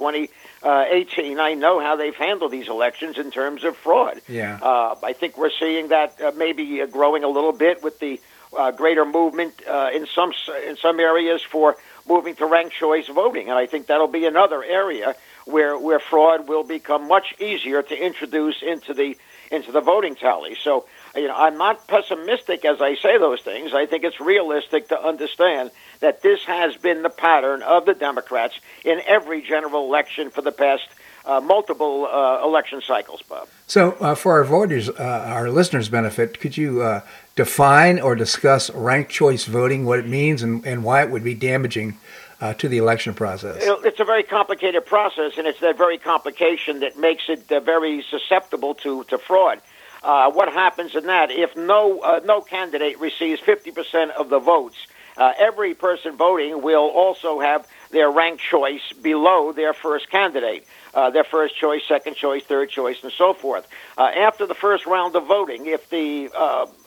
2018. 0.63 1.39
I 1.39 1.55
know 1.55 1.81
how 1.81 1.97
they've 1.97 2.15
handled 2.15 2.53
these 2.53 2.69
elections 2.69 3.19
in 3.19 3.31
terms 3.31 3.65
of 3.65 3.77
fraud. 3.77 4.21
Yeah. 4.29 4.59
Uh, 4.61 4.97
I 5.03 5.13
think 5.13 5.39
we're 5.39 5.51
seeing 5.51 5.89
that 5.89 6.21
uh, 6.21 6.33
maybe 6.37 6.83
uh, 6.83 6.87
growing 6.87 7.25
a 7.25 7.29
little 7.29 7.53
bit 7.53 7.83
with 7.83 7.99
the 7.99 8.21
uh, 8.57 8.71
greater 8.71 9.05
movement 9.05 9.63
uh, 9.69 9.91
in 9.93 10.07
some 10.07 10.33
in 10.67 10.77
some 10.77 11.01
areas 11.01 11.43
for 11.43 11.77
moving 12.09 12.35
to 12.37 12.47
ranked 12.47 12.75
choice 12.75 13.07
voting, 13.07 13.51
and 13.51 13.59
I 13.59 13.67
think 13.67 13.87
that'll 13.87 14.09
be 14.09 14.25
another 14.25 14.65
area 14.65 15.15
where 15.49 15.79
where 15.79 15.99
fraud 15.99 16.49
will 16.49 16.65
become 16.65 17.09
much 17.09 17.35
easier 17.41 17.83
to 17.83 17.97
introduce 17.97 18.63
into 18.63 18.93
the 18.95 19.17
into 19.51 19.73
the 19.73 19.81
voting 19.81 20.15
tally. 20.15 20.57
So, 20.63 20.85
you 21.17 21.27
know, 21.27 21.35
I'm 21.35 21.57
not 21.57 21.89
pessimistic 21.89 22.67
as 22.67 22.83
I 22.83 22.97
say 22.97 23.19
those 23.19 23.41
things. 23.41 23.73
I 23.73 23.87
think 23.87 24.05
it's 24.05 24.21
realistic 24.21 24.89
to 24.89 25.03
understand 25.03 25.71
that 26.01 26.23
this 26.23 26.45
has 26.45 26.77
been 26.77 27.03
the 27.03 27.11
pattern 27.11 27.63
of 27.63 27.87
the 27.87 27.95
Democrats 27.95 28.61
in 28.85 29.01
every 29.07 29.41
general 29.41 29.87
election 29.87 30.31
for 30.31 30.43
the 30.43 30.53
past 30.53 30.87
uh, 31.25 31.41
multiple 31.41 32.07
uh, 32.07 32.43
election 32.45 32.81
cycles, 32.81 33.23
Bob. 33.23 33.49
So, 33.67 33.93
uh, 34.01 34.15
for 34.15 34.33
our 34.33 34.45
voters, 34.45 34.89
uh, 34.89 35.25
our 35.27 35.51
listeners' 35.51 35.89
benefit, 35.89 36.41
could 36.41 36.57
you 36.57 36.83
uh, 36.83 37.03
define 37.37 38.01
or 38.01 38.15
discuss 38.15 38.71
ranked 38.71 39.11
choice 39.11 39.45
voting, 39.45 39.85
what 39.85 39.99
it 39.99 40.07
means, 40.07 40.43
and, 40.43 40.65
and 40.67 40.85
why 40.85 41.03
it 41.03 41.11
would 41.11 41.25
be 41.25 41.35
damaging 41.35 41.99
uh, 42.41 42.55
to 42.55 42.69
the 42.69 42.79
election 42.79 43.15
process? 43.15 43.57
It's 43.61 44.01
a 44.01 44.05
very 44.05 44.23
complicated 44.23 44.87
process, 44.87 45.33
and 45.39 45.47
it's 45.47 45.61
that 45.61 45.77
very 45.77 45.99
complication 45.99 46.81
that 46.81 46.99
makes 46.99 47.25
it 47.29 47.51
uh, 47.51 47.61
very 47.61 48.05
susceptible 48.11 48.75
to, 48.77 49.05
to 49.05 49.19
fraud. 49.19 49.61
Uh, 50.03 50.31
what 50.31 50.53
happens 50.53 50.95
in 50.95 51.07
that? 51.07 51.31
If 51.31 51.57
no 51.57 51.99
uh, 52.01 52.21
no 52.25 52.41
candidate 52.41 53.01
receives 53.01 53.41
50% 53.41 54.11
of 54.11 54.29
the 54.29 54.39
votes, 54.39 54.77
uh, 55.17 55.33
every 55.37 55.75
person 55.75 56.17
voting 56.17 56.63
will 56.63 56.89
also 56.89 57.41
have 57.41 57.67
their 57.91 58.09
ranked 58.09 58.41
choice 58.41 58.93
below 59.03 59.51
their 59.51 59.75
first 59.75 60.09
candidate. 60.09 60.65
Uh, 60.95 61.11
their 61.11 61.25
first 61.25 61.57
choice, 61.57 61.83
second 61.87 62.15
choice, 62.15 62.45
third 62.45 62.71
choice, 62.71 63.03
and 63.03 63.13
so 63.13 63.35
forth. 63.35 63.67
After 63.99 64.47
the 64.47 64.55
first 64.55 64.87
round 64.87 65.17
of 65.17 65.27
voting, 65.27 65.67
if 65.67 65.91
the 65.91 66.31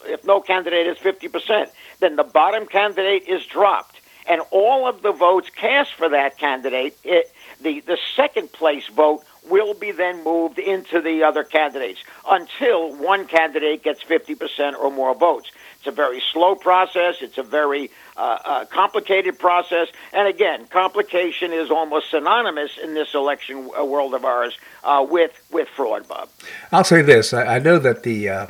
if 0.06 0.24
no 0.24 0.40
candidate 0.40 0.86
is 0.86 0.96
50%, 0.96 1.68
then 2.00 2.16
the 2.16 2.24
bottom 2.24 2.66
candidate 2.66 3.28
is 3.28 3.44
dropped 3.44 3.91
and 4.26 4.40
all 4.50 4.86
of 4.88 5.02
the 5.02 5.12
votes 5.12 5.50
cast 5.50 5.94
for 5.94 6.08
that 6.08 6.38
candidate, 6.38 6.96
it, 7.04 7.32
the, 7.60 7.80
the 7.80 7.98
second 8.16 8.52
place 8.52 8.86
vote 8.88 9.24
will 9.48 9.74
be 9.74 9.90
then 9.90 10.22
moved 10.22 10.58
into 10.58 11.00
the 11.00 11.24
other 11.24 11.42
candidates 11.42 12.02
until 12.28 12.94
one 12.94 13.26
candidate 13.26 13.82
gets 13.82 14.02
50% 14.04 14.74
or 14.78 14.90
more 14.90 15.14
votes. 15.14 15.50
It's 15.78 15.88
a 15.88 15.90
very 15.90 16.22
slow 16.32 16.54
process. 16.54 17.16
It's 17.20 17.38
a 17.38 17.42
very 17.42 17.90
uh, 18.16 18.38
uh, 18.44 18.64
complicated 18.66 19.38
process. 19.38 19.88
And 20.12 20.28
again, 20.28 20.66
complication 20.66 21.52
is 21.52 21.70
almost 21.70 22.10
synonymous 22.10 22.78
in 22.80 22.94
this 22.94 23.14
election 23.14 23.68
uh, 23.76 23.84
world 23.84 24.14
of 24.14 24.24
ours 24.24 24.56
uh, 24.84 25.04
with, 25.08 25.32
with 25.50 25.68
fraud, 25.68 26.06
Bob. 26.06 26.28
I'll 26.70 26.84
say 26.84 27.02
this 27.02 27.34
I, 27.34 27.56
I 27.56 27.58
know 27.58 27.78
that 27.80 28.04
the 28.04 28.28
uh, 28.28 28.46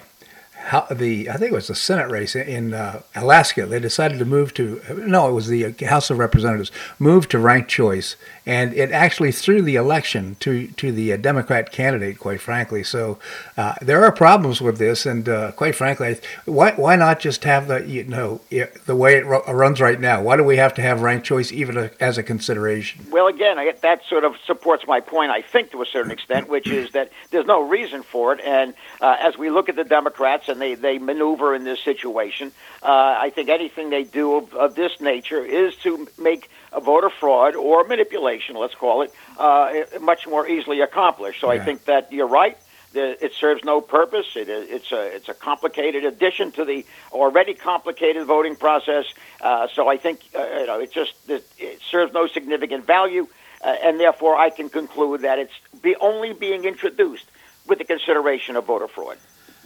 how, 0.64 0.86
the 0.90 1.28
I 1.28 1.36
think 1.36 1.52
it 1.52 1.54
was 1.54 1.68
the 1.68 1.74
Senate 1.74 2.10
race 2.10 2.34
in 2.34 2.74
uh, 2.74 3.02
Alaska. 3.14 3.66
They 3.66 3.80
decided 3.80 4.18
to 4.18 4.24
move 4.24 4.54
to 4.54 4.80
no, 4.96 5.28
it 5.28 5.32
was 5.32 5.48
the 5.48 5.72
House 5.86 6.10
of 6.10 6.18
Representatives 6.18 6.70
moved 6.98 7.30
to 7.32 7.38
ranked 7.38 7.70
choice, 7.70 8.16
and 8.46 8.72
it 8.74 8.90
actually 8.90 9.32
threw 9.32 9.62
the 9.62 9.76
election 9.76 10.36
to 10.40 10.68
to 10.68 10.92
the 10.92 11.12
uh, 11.12 11.16
Democrat 11.16 11.72
candidate. 11.72 12.18
Quite 12.18 12.40
frankly, 12.40 12.82
so 12.82 13.18
uh, 13.56 13.74
there 13.80 14.04
are 14.04 14.12
problems 14.12 14.60
with 14.60 14.78
this, 14.78 15.06
and 15.06 15.28
uh, 15.28 15.52
quite 15.52 15.74
frankly, 15.74 16.18
why 16.44 16.72
why 16.72 16.96
not 16.96 17.20
just 17.20 17.44
have 17.44 17.68
the 17.68 17.86
you 17.86 18.04
know 18.04 18.40
the 18.50 18.96
way 18.96 19.16
it 19.16 19.24
runs 19.24 19.80
right 19.80 20.00
now? 20.00 20.22
Why 20.22 20.36
do 20.36 20.44
we 20.44 20.56
have 20.56 20.74
to 20.74 20.82
have 20.82 21.02
ranked 21.02 21.26
choice 21.26 21.52
even 21.52 21.76
a, 21.76 21.90
as 22.00 22.18
a 22.18 22.22
consideration? 22.22 23.06
Well, 23.10 23.26
again, 23.26 23.58
I, 23.58 23.72
that 23.82 24.02
sort 24.08 24.24
of 24.24 24.34
supports 24.46 24.84
my 24.86 25.00
point. 25.00 25.30
I 25.30 25.42
think 25.42 25.70
to 25.72 25.82
a 25.82 25.86
certain 25.86 26.10
extent, 26.10 26.48
which 26.48 26.68
is 26.68 26.90
that 26.92 27.10
there's 27.30 27.46
no 27.46 27.66
reason 27.66 28.02
for 28.02 28.32
it, 28.32 28.40
and 28.40 28.74
uh, 29.00 29.16
as 29.20 29.38
we 29.38 29.50
look 29.50 29.68
at 29.68 29.76
the 29.76 29.84
Democrats 29.84 30.48
and 30.48 30.60
they, 30.60 30.74
they 30.74 30.98
maneuver 30.98 31.54
in 31.54 31.64
this 31.64 31.80
situation. 31.80 32.52
Uh, 32.82 33.16
I 33.18 33.30
think 33.30 33.48
anything 33.48 33.90
they 33.90 34.04
do 34.04 34.36
of, 34.36 34.54
of, 34.54 34.74
this 34.74 35.00
nature 35.00 35.44
is 35.44 35.76
to 35.76 36.08
make 36.18 36.48
voter 36.80 37.10
fraud 37.10 37.54
or 37.56 37.84
manipulation, 37.84 38.56
let's 38.56 38.74
call 38.74 39.02
it, 39.02 39.12
uh, 39.38 39.72
much 40.00 40.26
more 40.26 40.48
easily 40.48 40.80
accomplished. 40.80 41.40
So 41.40 41.52
yeah. 41.52 41.60
I 41.60 41.64
think 41.64 41.84
that 41.84 42.12
you're 42.12 42.28
right. 42.28 42.56
It 42.94 43.32
serves 43.32 43.64
no 43.64 43.80
purpose. 43.80 44.36
It, 44.36 44.50
it's 44.50 44.92
a 44.92 45.16
it's 45.16 45.30
a 45.30 45.32
complicated 45.32 46.04
addition 46.04 46.52
to 46.52 46.64
the 46.66 46.84
already 47.10 47.54
complicated 47.54 48.26
voting 48.26 48.54
process. 48.54 49.06
Uh, 49.40 49.66
so 49.72 49.88
I 49.88 49.96
think 49.96 50.20
uh, 50.34 50.46
you 50.60 50.66
know 50.66 50.78
it 50.78 50.92
just 50.92 51.14
it, 51.26 51.42
it 51.58 51.80
serves 51.90 52.12
no 52.12 52.26
significant 52.26 52.86
value, 52.86 53.28
uh, 53.64 53.76
and 53.82 53.98
therefore 53.98 54.36
I 54.36 54.50
can 54.50 54.68
conclude 54.68 55.22
that 55.22 55.38
it's 55.38 55.54
be 55.80 55.96
only 56.02 56.34
being 56.34 56.64
introduced 56.64 57.24
with 57.66 57.78
the 57.78 57.84
consideration 57.84 58.56
of 58.56 58.66
voter 58.66 58.88
fraud 58.88 59.16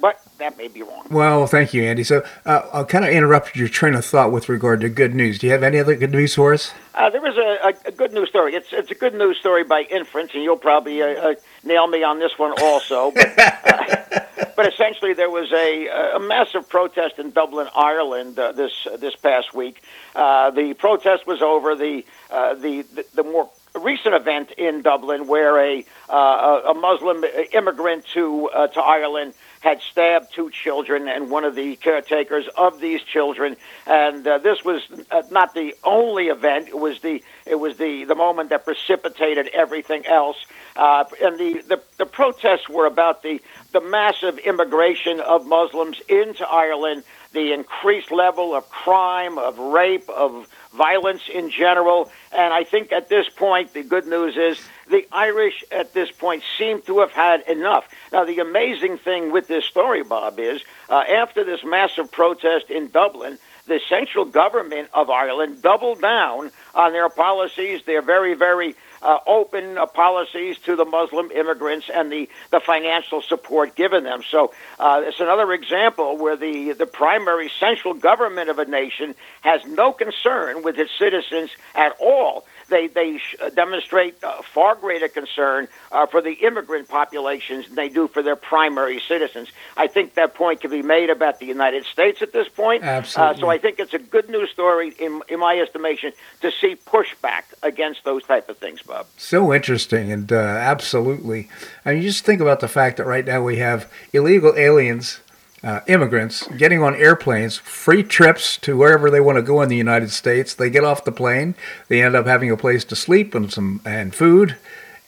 but 0.00 0.20
that 0.38 0.58
may 0.58 0.68
be 0.68 0.82
wrong. 0.82 1.06
Well, 1.10 1.46
thank 1.46 1.72
you, 1.72 1.84
Andy. 1.84 2.04
So 2.04 2.24
uh, 2.44 2.62
I'll 2.72 2.84
kind 2.84 3.04
of 3.04 3.10
interrupt 3.10 3.56
your 3.56 3.68
train 3.68 3.94
of 3.94 4.04
thought 4.04 4.32
with 4.32 4.48
regard 4.48 4.80
to 4.82 4.88
good 4.88 5.14
news. 5.14 5.38
Do 5.38 5.46
you 5.46 5.52
have 5.52 5.62
any 5.62 5.78
other 5.78 5.96
good 5.96 6.12
news 6.12 6.34
for 6.34 6.52
us? 6.52 6.72
Uh, 6.94 7.10
there 7.10 7.26
is 7.26 7.36
a, 7.36 7.68
a, 7.68 7.88
a, 7.88 7.92
good 7.92 8.12
news 8.12 8.28
story. 8.28 8.54
It's 8.54 8.68
it's 8.72 8.90
a 8.90 8.94
good 8.94 9.14
news 9.14 9.38
story 9.38 9.64
by 9.64 9.82
inference, 9.82 10.32
and 10.34 10.42
you'll 10.42 10.56
probably 10.56 11.02
uh, 11.02 11.06
uh 11.06 11.34
nail 11.64 11.86
me 11.86 12.02
on 12.02 12.18
this 12.18 12.38
one 12.38 12.54
also. 12.60 13.10
But, 13.10 13.38
uh, 13.38 14.20
but 14.56 14.72
essentially, 14.72 15.12
there 15.12 15.30
was 15.30 15.52
a, 15.52 16.14
a 16.16 16.20
massive 16.20 16.68
protest 16.68 17.18
in 17.18 17.30
Dublin, 17.30 17.68
Ireland, 17.74 18.38
uh, 18.38 18.52
this 18.52 18.86
this 18.98 19.16
past 19.16 19.54
week. 19.54 19.82
the 20.14 20.74
protest 20.78 21.26
was 21.26 21.42
over. 21.42 21.74
The, 21.74 22.04
the 22.30 22.84
the 22.94 23.04
the 23.14 23.22
more 23.22 23.50
recent 23.78 24.14
event 24.14 24.52
in 24.52 24.82
Dublin 24.82 25.26
where 25.26 25.58
a 25.58 25.84
uh, 26.08 26.62
a 26.70 26.74
Muslim 26.74 27.24
immigrant 27.52 28.06
to 28.14 28.48
uh, 28.48 28.68
to 28.68 28.80
Ireland 28.80 29.34
had 29.60 29.80
stabbed 29.80 30.32
two 30.34 30.50
children 30.50 31.08
and 31.08 31.30
one 31.30 31.44
of 31.44 31.54
the 31.54 31.76
caretakers 31.76 32.46
of 32.56 32.80
these 32.80 33.02
children. 33.02 33.56
And 33.86 34.26
uh, 34.26 34.38
this 34.38 34.64
was 34.64 34.82
uh, 35.10 35.22
not 35.30 35.54
the 35.54 35.74
only 35.84 36.26
event. 36.26 36.68
It 36.68 36.78
was 36.78 37.00
the 37.00 37.22
it 37.46 37.56
was 37.56 37.76
the 37.76 38.04
the 38.04 38.14
moment 38.14 38.50
that 38.50 38.64
precipitated 38.64 39.48
everything 39.48 40.06
else. 40.06 40.36
Uh, 40.76 41.04
and 41.22 41.38
the, 41.38 41.62
the, 41.68 41.82
the 41.96 42.04
protests 42.04 42.68
were 42.68 42.84
about 42.84 43.22
the, 43.22 43.40
the 43.72 43.80
massive 43.80 44.38
immigration 44.38 45.20
of 45.20 45.46
Muslims 45.46 45.98
into 46.06 46.46
Ireland, 46.46 47.02
the 47.32 47.52
increased 47.52 48.12
level 48.12 48.54
of 48.54 48.68
crime, 48.68 49.38
of 49.38 49.58
rape, 49.58 50.08
of 50.10 50.46
violence 50.76 51.22
in 51.32 51.50
general. 51.50 52.10
And 52.32 52.52
I 52.52 52.64
think 52.64 52.92
at 52.92 53.08
this 53.08 53.28
point, 53.28 53.72
the 53.72 53.82
good 53.82 54.06
news 54.06 54.36
is 54.36 54.64
the 54.88 55.06
Irish 55.10 55.64
at 55.70 55.92
this 55.94 56.10
point 56.10 56.42
seem 56.58 56.82
to 56.82 57.00
have 57.00 57.12
had 57.12 57.42
enough. 57.48 57.88
Now, 58.12 58.24
the 58.24 58.38
amazing 58.38 58.98
thing 58.98 59.32
with 59.32 59.48
this 59.48 59.64
story, 59.64 60.02
Bob, 60.02 60.38
is 60.38 60.62
uh, 60.88 61.02
after 61.08 61.44
this 61.44 61.60
massive 61.64 62.12
protest 62.12 62.70
in 62.70 62.88
Dublin, 62.88 63.38
the 63.66 63.80
central 63.88 64.24
government 64.24 64.88
of 64.94 65.10
Ireland 65.10 65.62
doubled 65.62 66.00
down 66.00 66.50
on 66.74 66.92
their 66.92 67.08
policies. 67.08 67.82
They're 67.84 68.02
very, 68.02 68.34
very 68.34 68.74
uh, 69.02 69.18
open 69.26 69.78
uh, 69.78 69.86
policies 69.86 70.58
to 70.58 70.76
the 70.76 70.84
Muslim 70.84 71.30
immigrants 71.30 71.90
and 71.92 72.10
the, 72.10 72.28
the 72.50 72.60
financial 72.60 73.22
support 73.22 73.74
given 73.76 74.04
them. 74.04 74.22
So 74.28 74.52
uh, 74.78 75.02
it's 75.04 75.20
another 75.20 75.52
example 75.52 76.16
where 76.16 76.36
the, 76.36 76.72
the 76.72 76.86
primary 76.86 77.50
central 77.60 77.94
government 77.94 78.50
of 78.50 78.58
a 78.58 78.64
nation 78.64 79.14
has 79.42 79.64
no 79.66 79.92
concern 79.92 80.62
with 80.62 80.78
its 80.78 80.90
citizens 80.98 81.50
at 81.74 81.96
all 82.00 82.46
they 82.68 82.88
they 82.88 83.20
demonstrate 83.54 84.22
uh, 84.22 84.42
far 84.42 84.74
greater 84.74 85.08
concern 85.08 85.68
uh, 85.92 86.06
for 86.06 86.20
the 86.20 86.32
immigrant 86.32 86.88
populations 86.88 87.66
than 87.66 87.74
they 87.74 87.88
do 87.88 88.08
for 88.08 88.22
their 88.22 88.36
primary 88.36 89.00
citizens. 89.00 89.48
I 89.76 89.86
think 89.86 90.14
that 90.14 90.34
point 90.34 90.60
can 90.60 90.70
be 90.70 90.82
made 90.82 91.10
about 91.10 91.38
the 91.38 91.46
United 91.46 91.84
States 91.84 92.22
at 92.22 92.32
this 92.32 92.48
point. 92.48 92.82
Absolutely. 92.82 93.34
Uh, 93.36 93.40
so 93.40 93.50
I 93.50 93.58
think 93.58 93.78
it's 93.78 93.94
a 93.94 93.98
good 93.98 94.28
news 94.28 94.50
story, 94.50 94.94
in, 94.98 95.22
in 95.28 95.40
my 95.40 95.58
estimation, 95.58 96.12
to 96.40 96.50
see 96.50 96.76
pushback 96.76 97.44
against 97.62 98.04
those 98.04 98.24
type 98.24 98.48
of 98.48 98.58
things, 98.58 98.82
Bob. 98.82 99.06
So 99.16 99.52
interesting, 99.52 100.10
and 100.10 100.32
uh, 100.32 100.36
absolutely. 100.36 101.48
I 101.84 101.94
mean, 101.94 102.02
just 102.02 102.24
think 102.24 102.40
about 102.40 102.60
the 102.60 102.68
fact 102.68 102.96
that 102.96 103.06
right 103.06 103.24
now 103.24 103.42
we 103.42 103.56
have 103.56 103.90
illegal 104.12 104.54
aliens 104.56 105.20
uh, 105.62 105.80
immigrants 105.86 106.46
getting 106.56 106.82
on 106.82 106.94
airplanes, 106.94 107.56
free 107.56 108.02
trips 108.02 108.56
to 108.58 108.76
wherever 108.76 109.10
they 109.10 109.20
want 109.20 109.36
to 109.36 109.42
go 109.42 109.62
in 109.62 109.68
the 109.68 109.76
United 109.76 110.10
States. 110.10 110.54
They 110.54 110.70
get 110.70 110.84
off 110.84 111.04
the 111.04 111.12
plane, 111.12 111.54
they 111.88 112.02
end 112.02 112.14
up 112.14 112.26
having 112.26 112.50
a 112.50 112.56
place 112.56 112.84
to 112.84 112.96
sleep 112.96 113.34
and 113.34 113.52
some 113.52 113.80
and 113.84 114.14
food, 114.14 114.56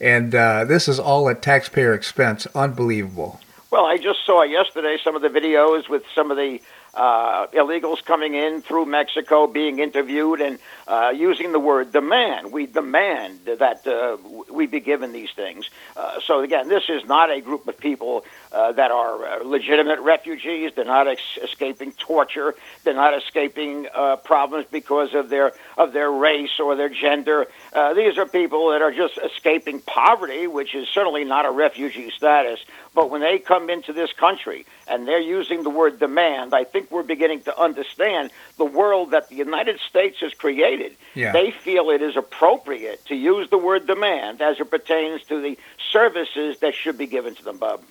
and 0.00 0.34
uh, 0.34 0.64
this 0.64 0.88
is 0.88 0.98
all 0.98 1.28
at 1.28 1.42
taxpayer 1.42 1.94
expense. 1.94 2.46
Unbelievable. 2.54 3.40
Well, 3.70 3.84
I 3.84 3.98
just 3.98 4.24
saw 4.24 4.44
yesterday 4.44 4.96
some 5.04 5.14
of 5.14 5.20
the 5.20 5.28
videos 5.28 5.90
with 5.90 6.02
some 6.14 6.30
of 6.30 6.38
the 6.38 6.60
uh, 6.94 7.46
illegals 7.48 8.02
coming 8.02 8.34
in 8.34 8.62
through 8.62 8.86
Mexico 8.86 9.46
being 9.46 9.78
interviewed 9.78 10.40
and 10.40 10.58
uh, 10.86 11.12
using 11.14 11.52
the 11.52 11.60
word 11.60 11.92
demand. 11.92 12.50
We 12.50 12.64
demand 12.64 13.40
that 13.44 13.86
uh, 13.86 14.16
we 14.50 14.66
be 14.66 14.80
given 14.80 15.12
these 15.12 15.30
things. 15.32 15.68
Uh, 15.96 16.18
so, 16.24 16.40
again, 16.40 16.68
this 16.68 16.84
is 16.88 17.04
not 17.04 17.30
a 17.30 17.42
group 17.42 17.68
of 17.68 17.76
people 17.76 18.24
uh, 18.52 18.72
that 18.72 18.90
are 18.90 19.26
uh, 19.26 19.44
legitimate 19.44 20.00
refugees. 20.00 20.72
They're 20.74 20.84
not 20.84 21.08
ex- 21.08 21.38
escaping 21.42 21.92
torture. 21.92 22.54
They're 22.84 22.94
not 22.94 23.16
escaping 23.16 23.86
uh, 23.94 24.16
problems 24.16 24.66
because 24.70 25.14
of 25.14 25.28
their 25.28 25.52
of 25.76 25.92
their 25.92 26.10
race 26.10 26.58
or 26.58 26.76
their 26.76 26.88
gender. 26.88 27.46
Uh, 27.72 27.94
these 27.94 28.18
are 28.18 28.26
people 28.26 28.70
that 28.70 28.82
are 28.82 28.92
just 28.92 29.18
escaping 29.18 29.80
poverty, 29.80 30.46
which 30.46 30.74
is 30.74 30.88
certainly 30.88 31.24
not 31.24 31.46
a 31.46 31.50
refugee 31.50 32.10
status. 32.10 32.60
But 32.94 33.10
when 33.10 33.20
they 33.20 33.38
come 33.38 33.70
into 33.70 33.92
this 33.92 34.12
country 34.12 34.66
and 34.88 35.06
they're 35.06 35.20
using 35.20 35.62
the 35.62 35.70
word 35.70 35.98
demand, 35.98 36.54
I 36.54 36.64
think 36.64 36.90
we're 36.90 37.02
beginning 37.02 37.42
to 37.42 37.60
understand 37.60 38.30
the 38.56 38.64
world 38.64 39.12
that 39.12 39.28
the 39.28 39.36
United 39.36 39.78
States 39.88 40.18
has 40.20 40.32
created. 40.34 40.96
Yeah. 41.14 41.32
They 41.32 41.50
feel 41.50 41.90
it 41.90 42.02
is 42.02 42.16
appropriate 42.16 43.04
to 43.06 43.14
use 43.14 43.50
the 43.50 43.58
word 43.58 43.86
demand 43.86 44.40
as 44.40 44.58
it 44.58 44.70
pertains 44.70 45.22
to 45.24 45.40
the 45.40 45.58
services 45.92 46.58
that 46.60 46.74
should 46.74 46.98
be 46.98 47.06
given 47.06 47.34
to 47.36 47.44
them, 47.44 47.58
Bob. 47.58 47.82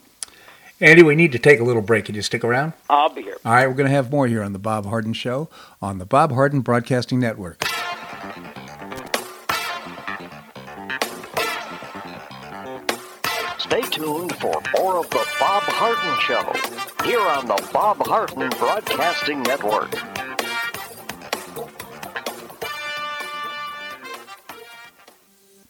Andy, 0.79 1.01
we 1.01 1.15
need 1.15 1.31
to 1.31 1.39
take 1.39 1.59
a 1.59 1.63
little 1.63 1.81
break. 1.81 2.05
Can 2.05 2.13
you 2.13 2.21
stick 2.21 2.43
around? 2.43 2.73
I'll 2.89 3.09
be 3.09 3.23
here. 3.23 3.37
All 3.43 3.51
right, 3.53 3.67
we're 3.67 3.73
going 3.73 3.89
to 3.89 3.95
have 3.95 4.11
more 4.11 4.27
here 4.27 4.43
on 4.43 4.53
the 4.53 4.59
Bob 4.59 4.85
Harden 4.85 5.13
Show 5.13 5.49
on 5.81 5.97
the 5.97 6.05
Bob 6.05 6.31
Harden 6.31 6.61
Broadcasting 6.61 7.19
Network. 7.19 7.63
Stay 13.57 13.81
tuned 13.89 14.35
for 14.35 14.61
more 14.77 14.97
of 14.97 15.09
the 15.09 15.25
Bob 15.39 15.63
Harden 15.63 16.19
Show 16.21 17.05
here 17.05 17.21
on 17.21 17.47
the 17.47 17.69
Bob 17.73 17.97
Harden 18.05 18.49
Broadcasting 18.59 19.41
Network. 19.41 19.91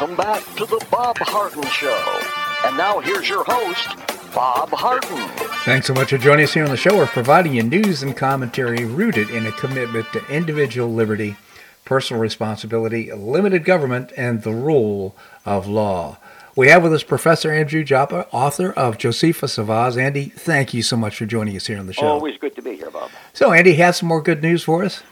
Welcome 0.00 0.16
back 0.16 0.42
to 0.56 0.64
the 0.64 0.82
Bob 0.90 1.18
Harden 1.18 1.62
Show. 1.64 2.20
And 2.64 2.74
now 2.74 3.00
here's 3.00 3.28
your 3.28 3.44
host, 3.44 3.86
Bob 4.34 4.70
Harden. 4.70 5.28
Thanks 5.66 5.88
so 5.88 5.92
much 5.92 6.08
for 6.08 6.16
joining 6.16 6.44
us 6.44 6.54
here 6.54 6.64
on 6.64 6.70
the 6.70 6.78
show. 6.78 6.96
We're 6.96 7.06
providing 7.06 7.52
you 7.52 7.62
news 7.62 8.02
and 8.02 8.16
commentary 8.16 8.86
rooted 8.86 9.28
in 9.28 9.44
a 9.44 9.52
commitment 9.52 10.10
to 10.14 10.26
individual 10.28 10.90
liberty, 10.90 11.36
personal 11.84 12.18
responsibility, 12.18 13.12
limited 13.12 13.66
government, 13.66 14.10
and 14.16 14.42
the 14.42 14.54
rule 14.54 15.14
of 15.44 15.66
law. 15.66 16.16
We 16.56 16.68
have 16.68 16.82
with 16.82 16.94
us 16.94 17.02
Professor 17.02 17.52
Andrew 17.52 17.84
Joppa, 17.84 18.26
author 18.32 18.72
of 18.72 18.96
Josephus 18.96 19.58
of 19.58 19.68
Oz. 19.68 19.98
Andy, 19.98 20.30
thank 20.30 20.72
you 20.72 20.82
so 20.82 20.96
much 20.96 21.14
for 21.14 21.26
joining 21.26 21.56
us 21.56 21.66
here 21.66 21.78
on 21.78 21.86
the 21.86 21.92
show. 21.92 22.06
Always 22.06 22.38
good 22.38 22.56
to 22.56 22.62
be 22.62 22.74
here, 22.74 22.90
Bob. 22.90 23.02
Bob. 23.02 23.10
So, 23.34 23.52
Andy 23.52 23.74
has 23.74 23.98
some 23.98 24.08
more 24.08 24.22
good 24.22 24.42
news 24.42 24.62
for 24.62 24.82
us. 24.82 25.02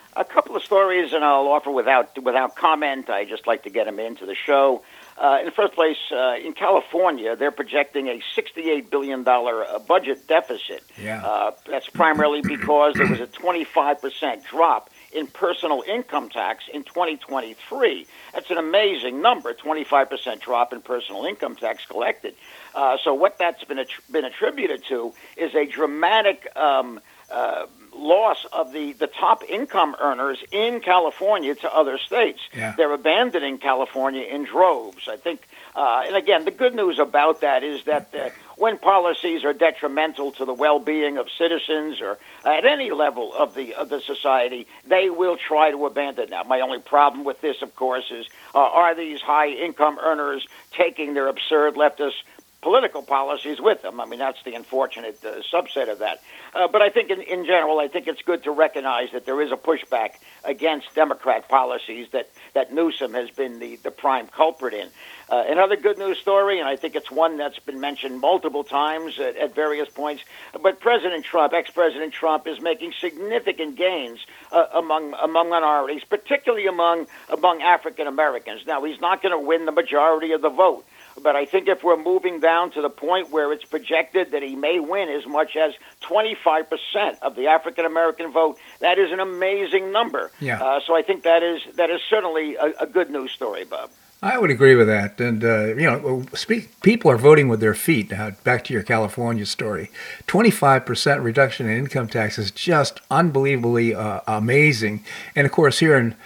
A 0.69 0.71
couple 0.71 0.79
of 0.79 0.87
stories, 0.87 1.12
and 1.14 1.25
I'll 1.25 1.49
offer 1.49 1.71
without 1.71 2.23
without 2.23 2.55
comment. 2.55 3.09
I 3.09 3.25
just 3.25 3.47
like 3.47 3.62
to 3.62 3.71
get 3.71 3.87
them 3.87 3.99
into 3.99 4.27
the 4.27 4.35
show. 4.35 4.83
Uh, 5.16 5.39
in 5.41 5.47
the 5.47 5.51
first 5.51 5.73
place, 5.73 5.97
uh, 6.12 6.35
in 6.37 6.53
California, 6.53 7.35
they're 7.35 7.51
projecting 7.51 8.07
a 8.09 8.21
$68 8.37 8.91
billion 8.91 9.27
uh, 9.27 9.79
budget 9.89 10.29
deficit. 10.29 10.85
Yeah. 11.03 11.25
Uh, 11.25 11.53
that's 11.66 11.89
primarily 11.89 12.43
because 12.43 12.95
there 12.95 13.07
was 13.07 13.19
a 13.21 13.27
25% 13.27 14.45
drop 14.45 14.91
in 15.12 15.27
personal 15.27 15.83
income 15.89 16.29
tax 16.29 16.64
in 16.73 16.85
2023. 16.85 18.07
That's 18.35 18.51
an 18.51 18.59
amazing 18.59 19.23
number, 19.23 19.55
25% 19.55 20.41
drop 20.41 20.73
in 20.73 20.83
personal 20.83 21.25
income 21.25 21.57
tax 21.57 21.85
collected. 21.87 22.35
Uh, 22.75 22.99
so 23.03 23.14
what 23.14 23.39
that's 23.39 23.64
been, 23.64 23.79
att- 23.79 24.12
been 24.12 24.25
attributed 24.25 24.85
to 24.89 25.14
is 25.37 25.55
a 25.55 25.66
dramatic 25.66 26.47
um, 26.55 27.01
uh, 27.31 27.66
loss 27.99 28.46
of 28.53 28.72
the, 28.72 28.92
the 28.92 29.07
top 29.07 29.42
income 29.49 29.96
earners 30.01 30.38
in 30.53 30.80
California 30.80 31.55
to 31.55 31.74
other 31.74 31.99
states. 31.99 32.40
Yeah. 32.55 32.74
They're 32.76 32.92
abandoning 32.92 33.59
California 33.59 34.22
in 34.22 34.44
droves. 34.44 35.09
I 35.09 35.16
think, 35.16 35.46
uh, 35.74 36.05
and 36.07 36.16
again, 36.16 36.44
the 36.44 36.51
good 36.51 36.74
news 36.74 36.99
about 36.99 37.40
that 37.40 37.62
is 37.64 37.84
that 37.84 38.14
uh, 38.14 38.30
when 38.57 38.78
policies 38.78 39.44
are 39.44 39.53
detrimental 39.53 40.32
to 40.32 40.44
the 40.44 40.53
well-being 40.53 41.18
of 41.18 41.28
citizens 41.30 42.01
or 42.01 42.18
at 42.44 42.64
any 42.64 42.90
level 42.90 43.32
of 43.32 43.55
the 43.55 43.74
of 43.74 43.88
the 43.88 44.01
society, 44.01 44.66
they 44.86 45.11
will 45.11 45.36
try 45.36 45.70
to 45.70 45.86
abandon 45.86 46.30
that. 46.30 46.46
My 46.49 46.61
only 46.61 46.80
problem 46.80 47.24
with 47.24 47.40
this, 47.40 47.62
of 47.62 47.74
course, 47.76 48.11
is 48.11 48.26
uh, 48.55 48.59
are 48.59 48.94
these 48.94 49.20
high-income 49.20 49.99
earners 50.01 50.46
taking 50.72 51.14
their 51.14 51.28
absurd 51.28 51.74
leftist 51.74 52.22
political 52.61 53.02
policies 53.02 53.61
with 53.61 53.82
them. 53.82 54.00
I 54.00 54.06
mean, 54.06 54.18
that's 54.18 54.42
the 54.44 54.54
unfortunate 54.54 55.18
uh, 55.24 55.42
subset 55.52 55.90
of 55.90 56.00
that. 56.00 56.20
Uh, 56.54 56.66
but 56.66 56.82
I 56.82 56.90
think, 56.90 57.11
in, 57.11 57.20
in 57.20 57.44
general, 57.44 57.78
I 57.78 57.88
think 57.88 58.09
it's 58.09 58.22
good 58.22 58.42
to 58.44 58.50
recognize 58.50 59.12
that 59.12 59.26
there 59.26 59.40
is 59.40 59.52
a 59.52 59.56
pushback 59.56 60.14
against 60.44 60.94
Democrat 60.94 61.48
policies 61.48 62.09
that, 62.12 62.28
that 62.54 62.72
Newsom 62.72 63.14
has 63.14 63.30
been 63.30 63.59
the, 63.61 63.76
the 63.76 63.90
prime 63.90 64.26
culprit 64.26 64.74
in. 64.74 64.88
Uh, 65.30 65.44
another 65.46 65.76
good 65.76 65.98
news 65.98 66.18
story, 66.18 66.59
and 66.59 66.68
I 66.68 66.76
think 66.76 66.96
it's 66.96 67.11
one 67.11 67.36
that's 67.36 67.59
been 67.59 67.80
mentioned 67.80 68.18
multiple 68.20 68.64
times 68.64 69.20
at, 69.20 69.36
at 69.36 69.54
various 69.54 69.88
points, 69.88 70.24
but 70.62 70.80
President 70.80 71.24
Trump, 71.24 71.52
ex-President 71.52 72.12
Trump, 72.14 72.46
is 72.46 72.61
making 72.61 72.92
significant 72.98 73.76
gains 73.76 74.24
uh, 74.50 74.64
among 74.74 75.14
among 75.22 75.50
minorities, 75.50 76.02
particularly 76.02 76.66
among 76.66 77.06
among 77.28 77.61
African 77.62 78.06
Americans. 78.06 78.66
Now, 78.66 78.82
he's 78.84 79.00
not 79.00 79.22
going 79.22 79.32
to 79.32 79.46
win 79.46 79.66
the 79.66 79.72
majority 79.72 80.32
of 80.32 80.40
the 80.40 80.48
vote. 80.48 80.86
But 81.23 81.37
I 81.37 81.45
think 81.45 81.69
if 81.69 81.83
we're 81.83 82.03
moving 82.03 82.41
down 82.41 82.71
to 82.73 82.83
the 82.83 82.91
point 82.91 83.31
where 83.31 83.53
it's 83.53 83.64
projected 83.64 84.31
that 84.33 84.43
he 84.43 84.57
may 84.57 84.81
win 84.81 85.09
as 85.09 85.27
much 85.27 85.57
as 85.57 85.75
25% 86.03 87.19
of 87.23 87.37
the 87.37 87.47
African 87.47 87.85
American 87.85 88.33
vote, 88.33 88.59
that 88.81 88.99
is 88.99 89.12
an 89.12 89.21
amazing 89.21 89.93
number. 89.93 90.31
Yeah. 90.41 90.62
Uh, 90.62 90.81
so 90.87 90.95
I 90.95 91.03
think 91.03 91.25
that 91.25 91.43
is 91.43 91.62
that 91.77 91.91
is 91.91 92.01
certainly 92.09 92.57
a, 92.57 92.73
a 92.81 92.87
good 92.87 93.11
news 93.11 93.33
story, 93.33 93.64
Bob. 93.64 93.91
I 94.21 94.37
would 94.37 94.51
agree 94.51 94.75
with 94.75 94.89
that. 94.89 95.21
And, 95.21 95.45
uh, 95.45 95.66
you 95.77 95.89
know, 95.89 96.25
speak, 96.35 96.81
people 96.81 97.09
are 97.11 97.16
voting 97.16 97.47
with 97.47 97.61
their 97.61 97.75
feet. 97.75 98.11
Now, 98.11 98.33
back 98.43 98.64
to 98.64 98.73
your 98.73 98.83
California 98.83 99.47
story 99.47 99.91
25% 100.27 101.23
reduction 101.23 101.69
in 101.69 101.79
income 101.79 102.09
tax 102.09 102.37
is 102.37 102.51
just 102.51 103.01
unbelievably 103.12 103.95
uh, 103.95 104.21
amazing. 104.27 105.05
And, 105.37 105.47
of 105.47 105.53
course, 105.53 105.79
here 105.79 105.97
in, 105.97 106.16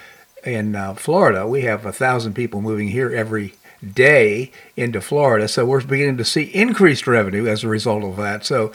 in 0.43 0.75
uh, 0.75 0.95
Florida, 0.95 1.47
we 1.47 1.63
have 1.63 1.85
a 1.85 1.93
thousand 1.93 2.33
people 2.33 2.63
moving 2.63 2.89
here 2.89 3.11
every 3.11 3.55
day 3.83 4.53
into 4.77 5.01
Florida. 5.01 5.49
So 5.49 5.65
we're 5.65 5.83
beginning 5.85 6.17
to 6.19 6.25
see 6.25 6.43
increased 6.43 7.07
revenue 7.07 7.47
as 7.47 7.65
a 7.65 7.69
result 7.69 8.05
of 8.05 8.17
that. 8.17 8.45
So 8.45 8.73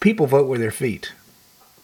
people 0.00 0.26
vote 0.26 0.48
with 0.48 0.60
their 0.60 0.70
feet. 0.70 1.12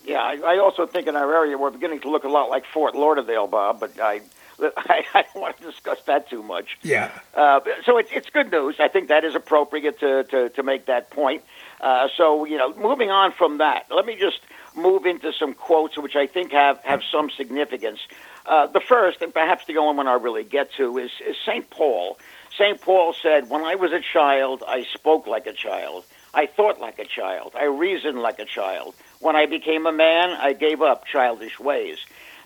Yeah, 0.05 0.19
I, 0.19 0.55
I 0.55 0.59
also 0.59 0.87
think 0.87 1.07
in 1.07 1.17
our 1.17 1.35
area 1.35 1.57
we're 1.57 1.71
beginning 1.71 2.01
to 2.01 2.11
look 2.11 2.25
a 2.25 2.29
lot 2.29 2.51
like 2.51 2.65
Fort 2.67 2.95
Lauderdale, 2.95 3.47
Bob. 3.47 3.81
But 3.81 3.99
I, 4.01 4.21
I, 4.61 5.05
I 5.15 5.23
don't 5.23 5.41
want 5.41 5.57
to 5.59 5.65
discuss 5.65 6.03
that 6.07 6.29
too 6.29 6.43
much. 6.43 6.79
Yeah. 6.83 7.11
Uh, 7.35 7.61
so 7.85 7.99
it's 7.99 8.11
it's 8.13 8.29
good 8.31 8.51
news. 8.51 8.77
I 8.81 8.89
think 8.89 9.09
that 9.09 9.25
is 9.25 9.35
appropriate 9.35 10.01
to 10.01 10.25
to, 10.25 10.49
to 10.51 10.63
make 10.63 10.87
that 10.87 11.11
point. 11.11 11.45
Uh, 11.81 12.09
so 12.17 12.45
you 12.45 12.59
know, 12.59 12.75
moving 12.75 13.11
on 13.11 13.33
from 13.33 13.59
that, 13.59 13.87
let 13.91 14.05
me 14.05 14.17
just 14.17 14.41
move 14.77 15.07
into 15.07 15.33
some 15.33 15.55
quotes 15.55 15.97
which 15.99 16.17
I 16.17 16.27
think 16.27 16.53
have 16.53 16.79
have 16.83 17.03
some 17.05 17.31
significance. 17.31 18.01
Uh, 18.47 18.67
the 18.67 18.81
first, 18.81 19.23
and 19.23 19.33
perhaps 19.33 19.67
the 19.67 19.77
only 19.77 19.97
one 19.97 20.09
I 20.09 20.15
really 20.15 20.45
get 20.45 20.73
to, 20.75 20.99
is, 20.99 21.11
is 21.27 21.37
St. 21.45 21.69
Paul. 21.71 22.19
St. 22.61 22.79
Paul 22.79 23.15
said, 23.23 23.49
When 23.49 23.65
I 23.65 23.77
was 23.77 23.91
a 23.91 24.01
child, 24.01 24.63
I 24.69 24.85
spoke 24.93 25.27
like 25.27 25.47
a 25.47 25.53
child. 25.55 26.05
I 26.35 26.45
thought 26.45 26.79
like 26.79 26.99
a 26.99 27.07
child. 27.07 27.53
I 27.59 27.65
reasoned 27.65 28.21
like 28.21 28.39
a 28.39 28.45
child. 28.45 28.95
When 29.19 29.35
I 29.35 29.47
became 29.47 29.87
a 29.87 29.93
man, 29.93 30.29
I 30.29 30.53
gave 30.53 30.83
up 30.83 31.07
childish 31.07 31.59
ways. 31.59 31.97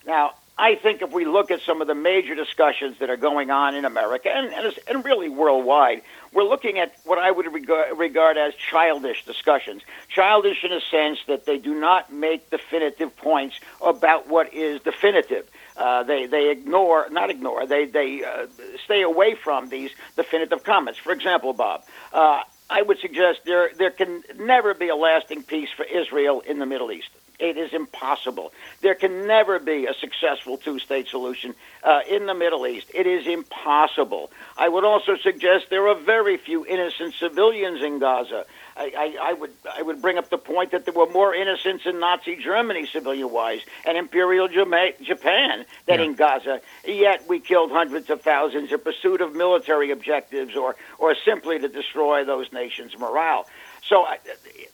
Now, 0.06 0.34
I 0.56 0.76
think 0.76 1.02
if 1.02 1.10
we 1.10 1.24
look 1.24 1.50
at 1.50 1.62
some 1.62 1.80
of 1.80 1.88
the 1.88 1.96
major 1.96 2.36
discussions 2.36 2.98
that 3.00 3.10
are 3.10 3.16
going 3.16 3.50
on 3.50 3.74
in 3.74 3.84
America 3.84 4.30
and, 4.32 4.54
and, 4.54 4.72
and 4.86 5.04
really 5.04 5.28
worldwide, 5.28 6.02
we're 6.32 6.44
looking 6.44 6.78
at 6.78 6.94
what 7.02 7.18
I 7.18 7.32
would 7.32 7.52
regard, 7.52 7.98
regard 7.98 8.38
as 8.38 8.54
childish 8.54 9.24
discussions. 9.24 9.82
Childish 10.08 10.62
in 10.62 10.72
a 10.72 10.80
sense 10.80 11.18
that 11.26 11.44
they 11.44 11.58
do 11.58 11.74
not 11.74 12.12
make 12.12 12.50
definitive 12.50 13.16
points 13.16 13.58
about 13.82 14.28
what 14.28 14.54
is 14.54 14.80
definitive. 14.82 15.48
Uh, 15.77 16.05
they 16.05 16.27
they 16.27 16.51
ignore 16.51 17.09
not 17.11 17.31
ignore 17.31 17.66
they 17.66 17.85
they 17.87 18.22
uh, 18.25 18.47
stay 18.85 19.03
away 19.03 19.35
from 19.35 19.68
these 19.68 19.91
definitive 20.16 20.62
comments. 20.62 20.99
For 21.01 21.12
example, 21.12 21.53
Bob, 21.53 21.85
uh, 22.12 22.43
I 22.70 22.83
would 22.83 22.99
suggest 23.01 23.41
there 23.45 23.70
there 23.77 23.91
can 23.91 24.22
never 24.39 24.75
be 24.75 24.89
a 24.89 24.97
lasting 24.97 25.43
peace 25.43 25.70
for 25.77 25.85
Israel 25.85 26.41
in 26.41 26.59
the 26.59 26.66
Middle 26.66 26.93
East. 26.93 27.11
It 27.39 27.57
is 27.59 27.72
impossible. 27.72 28.53
There 28.81 28.95
can 28.95 29.27
never 29.27 29.59
be 29.59 29.87
a 29.87 29.95
successful 29.95 30.57
two-state 30.57 31.09
solution 31.09 31.55
uh, 31.83 32.01
in 32.09 32.27
the 32.27 32.35
Middle 32.35 32.66
East. 32.66 32.91
It 32.95 33.07
is 33.07 33.27
impossible. 33.27 34.31
I 34.57 34.68
would 34.68 34.85
also 34.85 35.16
suggest 35.16 35.66
there 35.68 35.89
are 35.89 35.97
very 35.97 36.37
few 36.37 36.64
innocent 36.64 37.14
civilians 37.14 37.83
in 37.83 37.99
Gaza. 37.99 38.47
I, 38.77 38.93
I, 38.97 39.31
I 39.31 39.33
would 39.35 39.53
I 39.72 39.83
would 39.83 40.03
bring 40.03 40.18
up 40.18 40.31
the 40.31 40.39
point 40.39 40.72
that 40.72 40.85
there 40.85 40.95
were 40.95 41.09
more 41.11 41.35
innocents 41.35 41.87
in 41.87 42.01
Nazi 42.01 42.37
Germany, 42.37 42.87
civilian-wise, 42.93 43.61
and 43.87 43.97
Imperial 43.97 44.49
Jama- 44.49 44.93
Japan 45.03 45.64
than 45.87 46.01
Yeah. 46.01 46.07
in 46.07 46.14
Gaza. 46.14 46.61
Yet 46.87 47.29
we 47.29 47.39
killed 47.41 47.70
hundreds 47.70 48.11
of 48.11 48.22
thousands 48.22 48.72
in 48.72 48.79
pursuit 48.81 49.20
of 49.20 49.35
military 49.35 49.91
objectives, 49.91 50.57
or 50.57 50.77
or 50.99 51.14
simply 51.25 51.59
to 51.61 51.68
destroy 51.68 52.25
those 52.25 52.53
nations' 52.53 52.99
morale. 52.99 53.47
So 53.89 54.03
I, 54.05 54.18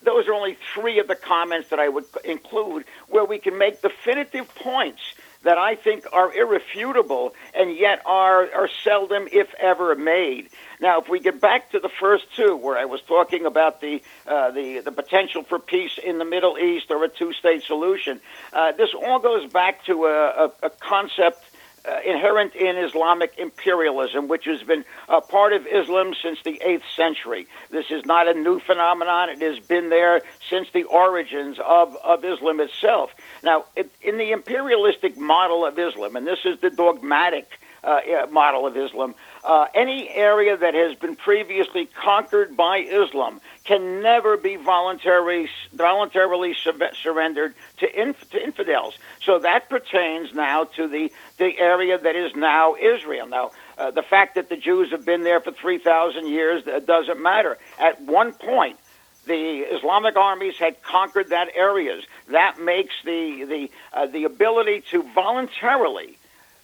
those 0.03 0.29
are 0.29 0.35
only 0.35 0.57
three 0.75 0.99
of 1.01 1.09
the 1.09 1.17
comments 1.17 1.69
that 1.71 1.79
I 1.81 1.89
would 1.89 2.05
include 2.25 2.85
where 3.09 3.25
we 3.25 3.39
can 3.39 3.59
make 3.59 3.83
definitive 3.83 4.53
points 4.55 5.01
that 5.43 5.59
I 5.59 5.74
think 5.74 6.05
are 6.12 6.32
irrefutable 6.32 7.34
and 7.55 7.74
yet 7.76 8.03
are, 8.05 8.43
are 8.53 8.68
seldom, 8.84 9.28
if 9.32 9.53
ever, 9.59 9.95
made. 9.95 10.51
Now, 10.80 11.01
if 11.01 11.09
we 11.09 11.20
get 11.20 11.41
back 11.41 11.70
to 11.72 11.80
the 11.80 11.88
first 11.88 12.24
two, 12.36 12.57
where 12.57 12.76
I 12.76 12.84
was 12.84 13.01
talking 13.03 13.47
about 13.47 13.80
the 13.80 14.03
uh, 14.26 14.51
the 14.51 14.80
the 14.80 14.93
potential 14.93 15.43
for 15.43 15.59
peace 15.59 15.99
in 16.03 16.18
the 16.18 16.24
Middle 16.24 16.59
East 16.59 16.91
or 16.91 17.05
a 17.05 17.09
two-state 17.09 17.62
solution, 17.62 18.20
uh, 18.53 18.72
this 18.72 18.91
all 18.95 19.18
goes 19.18 19.51
back 19.51 19.84
to 19.86 20.07
a, 20.07 20.47
a, 20.47 20.53
a 20.64 20.70
concept 20.70 21.45
uh, 21.91 22.01
inherent 22.07 22.55
in 22.55 22.76
Islamic 22.76 23.38
imperialism, 23.38 24.28
which 24.28 24.45
has 24.45 24.62
been 24.62 24.84
a 25.09 25.20
part 25.20 25.53
of 25.53 25.66
Islam 25.66 26.14
since 26.22 26.38
the 26.45 26.61
8th 26.64 26.82
century. 26.95 27.47
This 27.70 27.91
is 27.91 28.05
not 28.05 28.28
a 28.28 28.34
new 28.34 28.61
phenomenon. 28.61 29.30
It 29.30 29.41
has 29.41 29.59
been 29.59 29.91
there 29.91 30.22
since 30.49 30.68
the 30.72 30.84
origins 30.84 31.59
of, 31.59 31.97
of 32.05 32.24
Islam 32.24 32.61
itself. 32.61 33.11
Now, 33.43 33.64
it, 33.74 33.91
in 34.03 34.18
the 34.18 34.30
imperialistic 34.32 35.18
model 35.18 35.64
of 35.64 35.78
Islam, 35.78 36.16
and 36.16 36.26
this 36.26 36.41
is 36.45 36.61
the 36.61 36.70
dogmatic 36.70 37.49
uh, 37.82 38.01
model 38.30 38.66
of 38.66 38.76
Islam, 38.76 39.14
uh, 39.43 39.66
any 39.74 40.09
area 40.11 40.57
that 40.57 40.74
has 40.74 40.95
been 40.97 41.16
previously 41.16 41.86
conquered 41.86 42.57
by 42.57 42.78
Islam 42.78 43.41
can 43.64 44.03
never 44.03 44.36
be 44.36 44.57
voluntarily 44.57 45.49
voluntarily 45.72 46.55
sur- 46.55 46.93
surrendered 47.03 47.55
to, 47.78 48.01
inf- 48.01 48.28
to 48.30 48.43
infidels. 48.43 48.99
So 49.23 49.39
that 49.41 49.68
pertains 49.68 50.35
now 50.35 50.64
to 50.77 50.89
the 50.89 51.12
the 51.37 51.59
area 51.59 51.99
that 51.99 52.16
is 52.16 52.35
now 52.35 52.75
Israel. 52.77 53.27
Now, 53.27 53.51
uh, 53.77 53.91
the 53.91 54.03
fact 54.03 54.35
that 54.37 54.49
the 54.49 54.57
Jews 54.57 54.91
have 54.93 55.05
been 55.05 55.23
there 55.23 55.41
for 55.41 55.53
three 55.53 55.79
thousand 55.79 56.29
years 56.29 56.64
doesn't 56.87 57.21
matter. 57.21 57.59
At 57.79 58.01
one 58.03 58.33
point, 58.33 58.79
the 59.27 59.59
Islamic 59.77 60.16
armies 60.16 60.57
had 60.57 60.83
conquered 60.83 61.31
that 61.31 61.49
areas. 61.55 62.05
That 62.29 62.61
makes 62.61 62.95
the 63.05 63.45
the 63.45 63.71
uh, 63.93 64.07
the 64.07 64.25
ability 64.25 64.85
to 64.93 65.03
voluntarily 65.14 66.16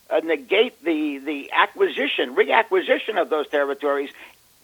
uh, 0.08 0.20
negate 0.20 0.82
the 0.82 1.18
the 1.18 1.52
acquisition, 1.52 2.34
reacquisition 2.34 3.20
of 3.20 3.28
those 3.28 3.48
territories 3.48 4.10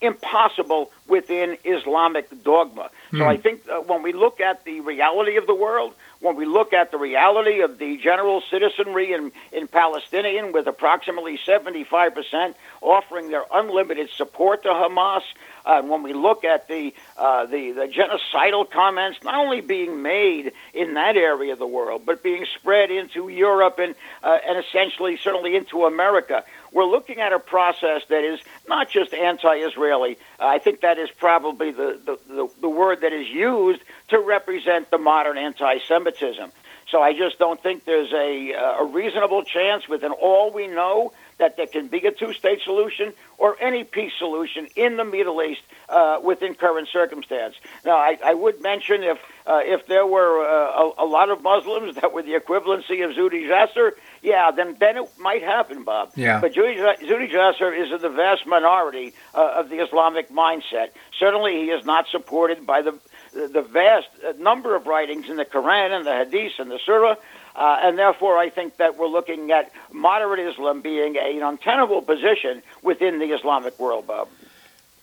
impossible 0.02 0.90
within 1.08 1.56
Islamic 1.64 2.28
dogma. 2.42 2.90
So 3.12 3.24
I 3.26 3.36
think 3.36 3.62
uh, 3.68 3.80
when 3.80 4.02
we 4.02 4.12
look 4.12 4.40
at 4.40 4.64
the 4.64 4.80
reality 4.80 5.36
of 5.36 5.46
the 5.46 5.54
world, 5.54 5.94
when 6.20 6.36
we 6.36 6.46
look 6.46 6.72
at 6.72 6.90
the 6.90 6.98
reality 6.98 7.60
of 7.60 7.78
the 7.78 7.98
general 7.98 8.42
citizenry 8.50 9.12
in, 9.12 9.32
in 9.52 9.68
Palestinian, 9.68 10.52
with 10.52 10.66
approximately 10.66 11.38
75% 11.46 12.54
offering 12.80 13.30
their 13.30 13.44
unlimited 13.52 14.08
support 14.16 14.62
to 14.62 14.70
Hamas, 14.70 15.22
uh, 15.64 15.82
when 15.82 16.02
we 16.02 16.12
look 16.12 16.44
at 16.44 16.68
the, 16.68 16.94
uh, 17.16 17.46
the 17.46 17.72
the 17.72 17.86
genocidal 17.86 18.70
comments 18.70 19.18
not 19.22 19.34
only 19.34 19.60
being 19.60 20.02
made 20.02 20.52
in 20.74 20.94
that 20.94 21.16
area 21.16 21.52
of 21.52 21.58
the 21.58 21.66
world, 21.66 22.02
but 22.04 22.22
being 22.22 22.46
spread 22.58 22.90
into 22.90 23.28
Europe 23.28 23.78
and 23.78 23.94
uh, 24.22 24.38
and 24.46 24.64
essentially 24.64 25.16
certainly 25.16 25.56
into 25.56 25.84
America, 25.84 26.44
we're 26.72 26.84
looking 26.84 27.20
at 27.20 27.32
a 27.32 27.38
process 27.38 28.02
that 28.08 28.24
is 28.24 28.40
not 28.68 28.88
just 28.88 29.12
anti-Israeli. 29.14 30.18
I 30.40 30.58
think 30.58 30.80
that 30.80 30.98
is 30.98 31.10
probably 31.10 31.70
the, 31.70 32.00
the, 32.04 32.18
the, 32.28 32.48
the 32.62 32.68
word 32.68 33.02
that 33.02 33.12
is 33.12 33.28
used 33.28 33.82
to 34.08 34.18
represent 34.18 34.90
the 34.90 34.98
modern 34.98 35.38
anti-Semitism. 35.38 36.50
So 36.88 37.00
I 37.00 37.14
just 37.14 37.38
don't 37.38 37.62
think 37.62 37.84
there's 37.84 38.12
a, 38.12 38.52
a 38.52 38.84
reasonable 38.84 39.44
chance 39.44 39.88
within 39.88 40.12
all 40.12 40.50
we 40.50 40.66
know 40.66 41.12
that 41.42 41.56
there 41.56 41.66
can 41.66 41.88
be 41.88 41.98
a 42.06 42.12
two-state 42.12 42.60
solution 42.62 43.12
or 43.36 43.60
any 43.60 43.82
peace 43.82 44.12
solution 44.16 44.68
in 44.76 44.96
the 44.96 45.04
Middle 45.04 45.42
East 45.42 45.62
uh, 45.88 46.20
within 46.22 46.54
current 46.54 46.86
circumstance. 46.92 47.56
Now, 47.84 47.96
I, 47.96 48.16
I 48.24 48.32
would 48.32 48.62
mention 48.62 49.02
if 49.02 49.18
uh, 49.44 49.58
if 49.64 49.88
there 49.88 50.06
were 50.06 50.46
uh, 50.46 50.92
a, 51.00 51.04
a, 51.04 51.04
lot 51.04 51.30
of 51.30 51.42
Muslims 51.42 51.96
that 52.00 52.12
were 52.12 52.22
the 52.22 52.34
equivalency 52.34 53.04
of 53.04 53.16
Zuhdi 53.16 53.48
Jasser, 53.48 53.90
yeah, 54.22 54.52
then 54.52 54.76
then 54.78 54.96
it 54.98 55.08
might 55.18 55.42
happen, 55.42 55.82
Bob. 55.82 56.12
Yeah. 56.14 56.40
But 56.40 56.52
Zuhdi 56.54 57.28
Jasser 57.28 57.76
is 57.76 57.90
in 57.90 58.00
the 58.00 58.08
vast 58.08 58.46
minority 58.46 59.12
uh, 59.34 59.54
of 59.56 59.68
the 59.68 59.78
Islamic 59.84 60.30
mindset. 60.30 60.90
Certainly, 61.18 61.54
he 61.54 61.70
is 61.70 61.84
not 61.84 62.06
supported 62.12 62.64
by 62.64 62.82
the 62.82 62.96
the 63.32 63.62
vast 63.62 64.08
number 64.38 64.76
of 64.76 64.86
writings 64.86 65.28
in 65.28 65.36
the 65.36 65.44
Quran 65.44 65.90
and 65.90 66.06
the 66.06 66.14
Hadith 66.14 66.52
and 66.60 66.70
the 66.70 66.78
Surah 66.86 67.16
uh, 67.54 67.80
and 67.82 67.98
therefore, 67.98 68.38
I 68.38 68.50
think 68.50 68.76
that 68.78 68.98
we're 68.98 69.08
looking 69.08 69.50
at 69.50 69.70
moderate 69.92 70.40
Islam 70.40 70.80
being 70.80 71.16
an 71.16 71.42
untenable 71.42 72.02
position 72.02 72.62
within 72.82 73.18
the 73.18 73.32
Islamic 73.32 73.78
world, 73.78 74.06
Bob. 74.06 74.28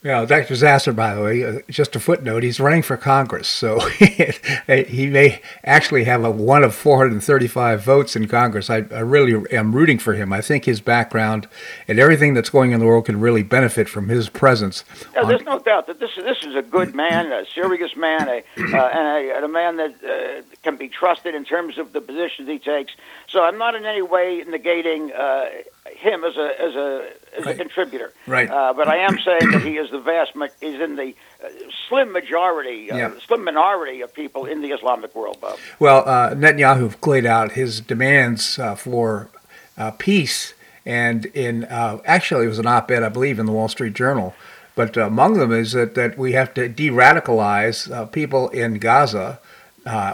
Yeah, 0.01 0.23
Dr. 0.23 0.53
Zasser, 0.53 0.95
by 0.95 1.13
the 1.13 1.21
way, 1.21 1.43
uh, 1.43 1.59
just 1.69 1.93
a 1.93 1.99
footnote, 1.99 2.41
he's 2.41 2.57
running 2.57 2.83
for 2.83 2.95
Congress, 2.95 3.49
so 3.49 3.79
he 3.89 5.07
may 5.07 5.41
actually 5.65 6.05
have 6.05 6.23
a 6.23 6.31
one 6.31 6.63
of 6.63 6.73
435 6.73 7.83
votes 7.83 8.15
in 8.15 8.29
Congress. 8.29 8.69
I, 8.69 8.85
I, 8.91 9.01
really 9.01 9.45
am 9.53 9.75
rooting 9.75 9.99
for 9.99 10.13
him. 10.13 10.31
I 10.31 10.39
think 10.39 10.63
his 10.63 10.79
background 10.79 11.49
and 11.85 11.99
everything 11.99 12.33
that's 12.33 12.49
going 12.49 12.71
in 12.71 12.79
the 12.79 12.85
world 12.85 13.07
can 13.07 13.19
really 13.19 13.43
benefit 13.43 13.89
from 13.89 14.07
his 14.07 14.29
presence. 14.29 14.85
Yeah, 15.15 15.25
there's 15.25 15.43
no 15.43 15.59
doubt 15.59 15.87
that 15.87 15.99
this 15.99 16.11
this 16.15 16.43
is 16.43 16.55
a 16.55 16.61
good 16.61 16.95
man, 16.95 17.33
a 17.33 17.45
serious 17.53 17.97
man, 17.97 18.29
a, 18.29 18.37
uh, 18.57 18.61
and, 18.61 18.71
a, 18.77 19.35
and, 19.35 19.43
a, 19.43 19.49
man 19.49 19.75
that 19.75 19.95
uh, 20.01 20.41
can 20.63 20.75
be 20.75 20.89
trusted 20.89 21.35
in 21.35 21.45
terms 21.45 21.77
of 21.77 21.93
the 21.93 22.01
positions 22.01 22.47
he 22.49 22.59
takes. 22.59 22.93
So 23.29 23.43
I'm 23.43 23.57
not 23.57 23.75
in 23.75 23.85
any 23.85 24.01
way 24.01 24.43
negating 24.43 25.11
uh, 25.17 25.45
him 25.89 26.23
as 26.23 26.35
a 26.35 26.61
as 26.61 26.75
a 26.75 27.09
as 27.37 27.45
right. 27.45 27.55
a 27.55 27.57
contributor. 27.57 28.13
Right. 28.27 28.49
Uh, 28.49 28.73
but 28.73 28.87
I 28.87 28.97
am 28.97 29.19
saying 29.19 29.51
that 29.51 29.61
he 29.61 29.77
is 29.77 29.89
the 29.91 29.99
vast 29.99 30.31
he's 30.59 30.79
in 30.79 30.95
the 30.95 31.15
uh, 31.43 31.47
slim 31.87 32.11
majority, 32.11 32.91
uh, 32.91 32.97
yeah. 32.97 33.11
slim 33.25 33.43
minority 33.43 34.01
of 34.01 34.13
people 34.13 34.45
in 34.45 34.61
the 34.61 34.71
Islamic 34.71 35.15
world. 35.15 35.39
Bob. 35.39 35.57
Well, 35.79 36.07
uh, 36.07 36.35
Netanyahu 36.35 37.05
laid 37.05 37.25
out 37.25 37.53
his 37.53 37.81
demands 37.81 38.59
uh, 38.59 38.75
for 38.75 39.29
uh, 39.77 39.91
peace, 39.91 40.53
and 40.85 41.25
in 41.27 41.63
actually 41.65 42.45
it 42.45 42.49
was 42.49 42.59
an 42.59 42.67
op-ed, 42.67 43.03
I 43.03 43.09
believe, 43.09 43.39
in 43.39 43.45
the 43.45 43.51
Wall 43.51 43.69
Street 43.69 43.93
Journal. 43.93 44.35
But 44.75 44.95
among 44.95 45.33
them 45.33 45.51
is 45.51 45.73
that, 45.73 45.95
that 45.95 46.17
we 46.17 46.33
have 46.33 46.53
to 46.53 46.69
de-radicalize 46.69 48.11
people 48.13 48.47
in 48.49 48.75
Gaza. 48.75 49.39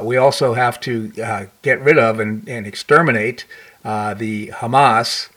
We 0.02 0.18
also 0.18 0.54
have 0.54 0.80
to 0.82 1.10
get 1.62 1.82
rid 1.82 1.98
of 1.98 2.20
and, 2.20 2.48
and 2.48 2.66
exterminate 2.68 3.46
the 3.84 4.48
Hamas 4.48 5.30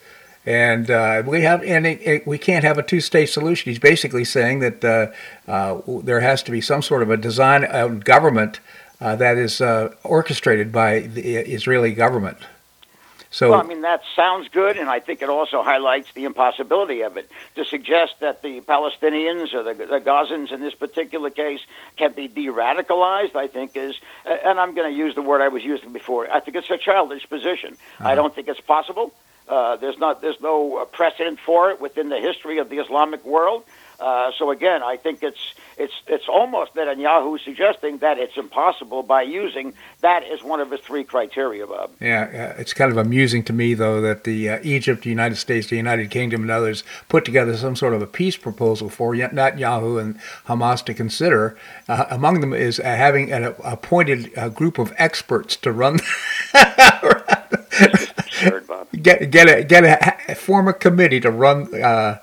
and 0.45 0.89
uh, 0.89 1.21
we 1.25 1.41
have, 1.41 1.63
and 1.63 1.85
it, 1.85 2.01
it, 2.01 2.27
we 2.27 2.37
can't 2.37 2.63
have 2.63 2.79
a 2.79 2.83
two-state 2.83 3.27
solution. 3.27 3.69
He's 3.69 3.77
basically 3.77 4.23
saying 4.23 4.59
that 4.59 4.83
uh, 4.83 5.11
uh, 5.47 5.81
there 6.01 6.21
has 6.21 6.41
to 6.43 6.51
be 6.51 6.59
some 6.59 6.81
sort 6.81 7.03
of 7.03 7.11
a 7.11 7.17
design 7.17 7.99
government 7.99 8.59
uh, 9.01 9.15
that 9.17 9.37
is 9.37 9.61
uh, 9.61 9.93
orchestrated 10.03 10.71
by 10.71 11.01
the 11.01 11.35
Israeli 11.35 11.93
government. 11.93 12.37
So, 13.31 13.51
well, 13.51 13.59
I 13.59 13.63
mean, 13.63 13.81
that 13.81 14.01
sounds 14.15 14.49
good, 14.49 14.77
and 14.77 14.89
I 14.89 14.99
think 14.99 15.21
it 15.21 15.29
also 15.29 15.61
highlights 15.61 16.11
the 16.13 16.25
impossibility 16.25 17.01
of 17.01 17.15
it. 17.15 17.29
To 17.55 17.65
suggest 17.65 18.15
that 18.21 18.41
the 18.41 18.61
Palestinians 18.61 19.53
or 19.53 19.61
the, 19.61 19.73
the 19.75 19.99
Gazans 19.99 20.51
in 20.51 20.61
this 20.61 20.73
particular 20.73 21.29
case 21.29 21.59
can 21.95 22.13
be 22.13 22.27
de 22.27 22.47
radicalized, 22.47 23.35
I 23.35 23.47
think 23.47 23.75
is, 23.75 23.95
and 24.25 24.59
I'm 24.59 24.73
going 24.73 24.91
to 24.91 24.97
use 24.97 25.13
the 25.13 25.21
word 25.21 25.41
I 25.41 25.49
was 25.49 25.63
using 25.63 25.93
before, 25.93 26.31
I 26.31 26.39
think 26.39 26.57
it's 26.57 26.71
a 26.71 26.77
childish 26.77 27.29
position. 27.29 27.73
Uh-huh. 27.99 28.09
I 28.09 28.15
don't 28.15 28.33
think 28.33 28.47
it's 28.47 28.61
possible. 28.61 29.13
Uh, 29.47 29.75
there's 29.77 29.97
not 29.97 30.21
there's 30.21 30.39
no 30.41 30.87
precedent 30.91 31.39
for 31.39 31.71
it 31.71 31.81
within 31.81 32.09
the 32.09 32.19
history 32.19 32.59
of 32.59 32.69
the 32.69 32.77
Islamic 32.77 33.25
world. 33.25 33.63
Uh, 33.99 34.31
so 34.37 34.51
again, 34.51 34.81
I 34.83 34.97
think 34.97 35.23
it's 35.23 35.53
it's 35.77 35.93
it's 36.07 36.27
almost 36.27 36.73
that 36.75 36.87
Netanyahu 36.87 37.39
suggesting 37.39 37.97
that 37.99 38.17
it's 38.17 38.37
impossible 38.37 39.03
by 39.03 39.23
using 39.23 39.73
that 40.01 40.23
as 40.23 40.43
one 40.43 40.59
of 40.59 40.71
his 40.71 40.79
three 40.81 41.03
criteria, 41.03 41.67
Bob. 41.67 41.91
Yeah, 41.99 42.25
it's 42.57 42.73
kind 42.73 42.91
of 42.91 42.97
amusing 42.97 43.43
to 43.43 43.53
me 43.53 43.73
though 43.73 44.01
that 44.01 44.23
the 44.23 44.49
uh, 44.49 44.59
Egypt, 44.63 45.03
the 45.03 45.09
United 45.09 45.35
States, 45.35 45.67
the 45.67 45.77
United 45.77 46.09
Kingdom, 46.11 46.43
and 46.43 46.51
others 46.51 46.83
put 47.09 47.25
together 47.25 47.55
some 47.57 47.75
sort 47.75 47.93
of 47.93 48.01
a 48.01 48.07
peace 48.07 48.37
proposal 48.37 48.89
for 48.89 49.13
Netanyahu 49.13 50.01
and 50.01 50.19
Hamas 50.47 50.83
to 50.85 50.93
consider. 50.93 51.57
Uh, 51.87 52.05
among 52.09 52.41
them 52.41 52.53
is 52.53 52.79
uh, 52.79 52.83
having 52.83 53.31
an 53.31 53.53
appointed 53.63 54.31
uh, 54.37 54.49
group 54.49 54.79
of 54.79 54.93
experts 54.97 55.55
to 55.57 55.71
run. 55.71 55.99
absurd. 58.41 58.65
Get 59.01 59.31
get 59.31 59.49
a 59.49 59.63
get 59.63 59.83
a 60.29 60.35
form 60.35 60.67
a 60.67 60.73
committee 60.73 61.19
to 61.21 61.31
run 61.31 61.73
uh, 61.81 62.19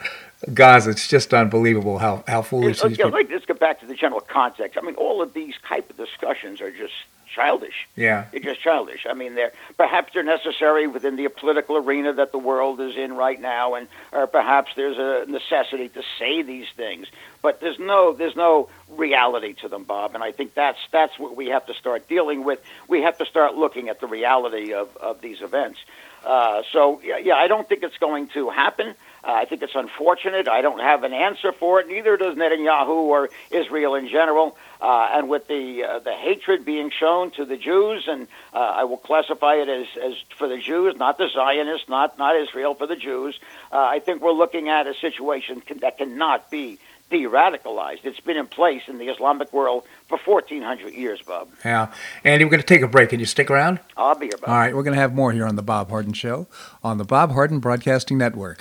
Gaza. 0.53 0.91
It's 0.91 1.09
just 1.09 1.33
unbelievable 1.33 1.99
how 1.99 2.25
how 2.29 2.43
foolish 2.43 2.83
these. 2.83 2.99
Yeah, 2.99 3.07
like, 3.07 3.31
let's 3.31 3.47
get 3.47 3.59
back 3.59 3.81
to 3.81 3.87
the 3.87 3.95
general 3.95 4.21
context. 4.21 4.79
I 4.79 4.85
mean, 4.85 4.95
all 4.97 5.23
of 5.23 5.33
these 5.33 5.55
type 5.67 5.89
of 5.91 5.97
discussions 5.97 6.61
are 6.61 6.71
just 6.71 6.93
childish. 7.35 7.87
Yeah, 7.97 8.27
they're 8.31 8.41
just 8.41 8.61
childish. 8.61 9.07
I 9.09 9.15
mean, 9.15 9.35
they're 9.35 9.53
perhaps 9.77 10.13
they're 10.13 10.23
necessary 10.23 10.87
within 10.87 11.17
the 11.17 11.29
political 11.29 11.77
arena 11.77 12.13
that 12.15 12.33
the 12.33 12.39
world 12.39 12.81
is 12.81 12.97
in 12.97 13.15
right 13.15 13.41
now, 13.41 13.75
and 13.75 13.89
or 14.13 14.27
perhaps 14.27 14.73
there's 14.77 14.99
a 14.99 15.31
necessity 15.31 15.89
to 15.91 16.03
say 16.19 16.43
these 16.43 16.67
things. 16.77 17.09
But 17.43 17.61
there's 17.61 17.79
no 17.79 18.13
there's 18.13 18.37
no 18.37 18.69
reality 18.91 19.55
to 19.63 19.69
them, 19.69 19.85
Bob. 19.85 20.15
And 20.15 20.23
I 20.23 20.33
think 20.33 20.55
that's 20.55 20.79
that's 20.91 21.19
what 21.19 21.37
we 21.37 21.47
have 21.49 21.67
to 21.67 21.75
start 21.75 22.09
dealing 22.09 22.45
with. 22.45 22.61
We 22.89 23.03
have 23.03 23.19
to 23.19 23.27
start 23.27 23.55
looking 23.55 23.89
at 23.89 24.01
the 24.01 24.07
reality 24.07 24.73
of 24.73 24.95
of 24.97 25.21
these 25.21 25.41
events. 25.41 25.79
Uh, 26.25 26.63
so 26.73 27.01
yeah, 27.05 27.19
yeah, 27.19 27.35
I 27.35 27.47
don't 27.47 27.69
think 27.69 27.83
it's 27.83 27.99
going 27.99 28.29
to 28.29 28.51
happen. 28.51 28.95
Uh, 29.27 29.33
I 29.33 29.45
think 29.45 29.63
it's 29.63 29.75
unfortunate. 29.75 30.47
I 30.47 30.61
don't 30.61 30.79
have 30.79 31.03
an 31.03 31.13
answer 31.13 31.51
for 31.53 31.81
it. 31.81 31.89
Neither 31.89 32.17
does 32.17 32.37
Netanyahu 32.37 32.89
or 32.89 33.31
Israel 33.51 33.97
in 33.97 34.09
general. 34.09 34.57
Uh, 34.81 35.09
and 35.13 35.29
with 35.29 35.49
the 35.49 35.83
uh, 35.83 35.99
the 36.01 36.13
hatred 36.13 36.65
being 36.65 36.91
shown 36.91 37.31
to 37.31 37.47
the 37.47 37.57
Jews, 37.57 38.05
and 38.07 38.29
uh, 38.53 38.59
I 38.59 38.85
will 38.85 38.99
classify 38.99 39.55
it 39.55 39.69
as, 39.71 39.87
as 40.03 40.13
for 40.37 40.47
the 40.47 40.59
Jews, 40.59 40.97
not 40.97 41.17
the 41.17 41.29
Zionists, 41.33 41.89
not 41.89 42.19
not 42.19 42.37
Israel, 42.37 42.75
for 42.75 42.87
the 42.87 42.95
Jews. 42.95 43.41
Uh, 43.73 43.79
I 43.79 44.01
think 44.01 44.21
we're 44.21 44.33
looking 44.33 44.69
at 44.69 44.87
a 44.87 44.93
situation 44.95 45.63
can, 45.63 45.79
that 45.79 45.97
cannot 45.97 46.51
be 46.51 46.79
de-radicalized. 47.11 48.01
It's 48.05 48.21
been 48.21 48.37
in 48.37 48.47
place 48.49 48.83
in 48.87 48.99
the 48.99 49.09
Islamic 49.09 49.53
world 49.53 49.85
for 50.09 50.19
1,400 50.19 50.93
years, 50.93 51.23
Bob. 51.23 51.49
Yeah. 51.65 51.93
Andy, 52.25 52.45
we're 52.45 52.51
going 52.51 52.61
to 52.61 52.67
take 52.67 52.83
a 52.83 52.89
break. 52.89 53.11
Can 53.11 53.21
you 53.21 53.27
stick 53.27 53.51
around? 53.51 53.81
I'll 53.97 54.17
be 54.17 54.27
here, 54.27 54.37
Bob. 54.39 54.49
All 54.49 54.57
right. 54.57 54.75
We're 54.75 54.83
going 54.83 54.95
to 54.95 55.01
have 55.01 55.15
more 55.15 55.33
here 55.33 55.47
on 55.47 55.55
The 55.57 55.63
Bob 55.63 55.89
Harden 55.89 56.13
Show 56.13 56.49
on 56.83 56.99
the 56.99 57.05
Bob 57.05 57.31
Harden 57.33 57.61
Broadcasting 57.61 58.19
Network. 58.19 58.61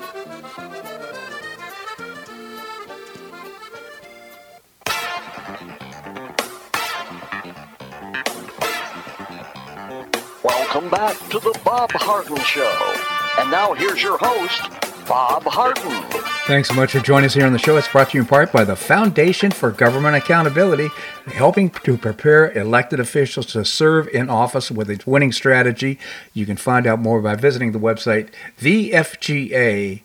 Bob 11.81 11.91
Harden 11.93 12.37
Show. 12.41 12.93
And 13.39 13.49
now 13.49 13.73
here's 13.73 14.03
your 14.03 14.15
host, 14.21 14.61
Bob 15.07 15.41
Harden. 15.45 16.03
Thanks 16.45 16.69
so 16.69 16.75
much 16.75 16.91
for 16.91 16.99
joining 16.99 17.25
us 17.25 17.33
here 17.33 17.47
on 17.47 17.53
the 17.53 17.57
show. 17.57 17.75
It's 17.75 17.87
brought 17.87 18.11
to 18.11 18.17
you 18.19 18.21
in 18.21 18.27
part 18.27 18.51
by 18.51 18.63
the 18.63 18.75
Foundation 18.75 19.49
for 19.49 19.71
Government 19.71 20.15
Accountability, 20.15 20.89
helping 21.25 21.71
to 21.71 21.97
prepare 21.97 22.51
elected 22.51 22.99
officials 22.99 23.47
to 23.47 23.65
serve 23.65 24.07
in 24.09 24.29
office 24.29 24.69
with 24.69 24.91
its 24.91 25.07
winning 25.07 25.31
strategy. 25.31 25.97
You 26.35 26.45
can 26.45 26.55
find 26.55 26.85
out 26.85 26.99
more 26.99 27.19
by 27.19 27.33
visiting 27.33 27.71
the 27.71 27.79
website 27.79 28.29
thefga.org. 28.59 30.03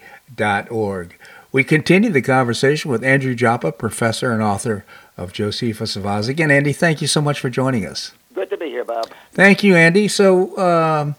We 1.53 1.63
continue 1.63 2.09
the 2.09 2.23
conversation 2.23 2.91
with 2.91 3.05
Andrew 3.05 3.35
Joppa, 3.35 3.73
professor 3.73 4.33
and 4.33 4.43
author 4.43 4.87
of 5.19 5.35
Josephus 5.35 5.95
of 5.95 6.07
Oz. 6.07 6.29
Again, 6.29 6.51
Andy, 6.51 6.73
thank 6.73 7.03
you 7.03 7.07
so 7.07 7.21
much 7.21 7.39
for 7.39 7.51
joining 7.51 7.85
us. 7.85 8.13
Good 8.33 8.49
to 8.49 8.57
be 8.57 8.67
here, 8.67 8.85
Bob. 8.85 9.11
Thank 9.33 9.63
you, 9.63 9.77
Andy. 9.77 10.09
So, 10.09 10.57
um, 10.59 11.17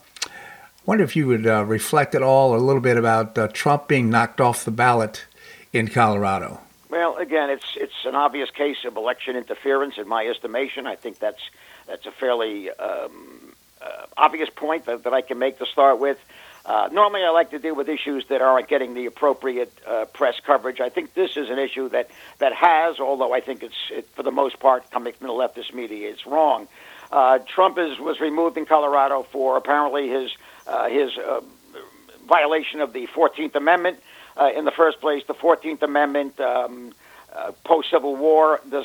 wonder 0.88 1.04
if 1.04 1.14
you 1.14 1.26
would 1.26 1.46
uh, 1.46 1.62
reflect 1.66 2.14
at 2.14 2.22
all 2.22 2.56
a 2.56 2.56
little 2.56 2.80
bit 2.80 2.96
about 2.96 3.36
uh, 3.36 3.46
Trump 3.48 3.88
being 3.88 4.08
knocked 4.08 4.40
off 4.40 4.64
the 4.64 4.70
ballot 4.70 5.26
in 5.70 5.86
Colorado. 5.86 6.60
Well, 6.88 7.18
again, 7.18 7.50
it's 7.50 7.76
it's 7.76 8.06
an 8.06 8.14
obvious 8.14 8.50
case 8.50 8.78
of 8.86 8.96
election 8.96 9.36
interference, 9.36 9.98
in 9.98 10.08
my 10.08 10.26
estimation. 10.26 10.86
I 10.86 10.96
think 10.96 11.18
that's 11.18 11.42
that's 11.86 12.06
a 12.06 12.10
fairly 12.10 12.70
um, 12.70 13.52
uh, 13.82 14.06
obvious 14.16 14.48
point 14.48 14.86
that, 14.86 15.04
that 15.04 15.12
I 15.12 15.20
can 15.20 15.38
make 15.38 15.58
to 15.58 15.66
start 15.66 15.98
with. 15.98 16.18
Uh, 16.64 16.88
normally, 16.90 17.22
I 17.22 17.30
like 17.30 17.50
to 17.50 17.58
deal 17.58 17.74
with 17.74 17.90
issues 17.90 18.26
that 18.28 18.40
aren't 18.40 18.68
getting 18.68 18.94
the 18.94 19.04
appropriate 19.04 19.72
uh, 19.86 20.06
press 20.06 20.40
coverage. 20.40 20.80
I 20.80 20.88
think 20.88 21.12
this 21.12 21.36
is 21.36 21.50
an 21.50 21.58
issue 21.58 21.90
that, 21.90 22.10
that 22.38 22.52
has, 22.54 22.98
although 22.98 23.32
I 23.32 23.40
think 23.40 23.62
it's 23.62 23.90
it, 23.90 24.08
for 24.14 24.22
the 24.22 24.30
most 24.30 24.58
part 24.58 24.90
coming 24.90 25.12
from 25.12 25.28
the 25.28 25.32
leftist 25.34 25.72
media, 25.74 26.10
it's 26.10 26.26
wrong. 26.26 26.66
Uh, 27.10 27.38
Trump 27.38 27.78
is, 27.78 27.98
was 27.98 28.20
removed 28.20 28.58
in 28.58 28.66
Colorado 28.66 29.22
for 29.22 29.56
apparently 29.56 30.08
his 30.08 30.30
his 30.88 31.16
uh, 31.16 31.40
violation 32.26 32.80
of 32.80 32.92
the 32.92 33.06
Fourteenth 33.06 33.56
Amendment. 33.56 33.98
Uh, 34.36 34.50
in 34.56 34.64
the 34.64 34.70
first 34.70 35.00
place, 35.00 35.24
the 35.26 35.34
Fourteenth 35.34 35.82
Amendment, 35.82 36.38
um, 36.38 36.92
uh, 37.34 37.52
post 37.64 37.90
Civil 37.90 38.14
War, 38.16 38.60
uh, 38.72 38.84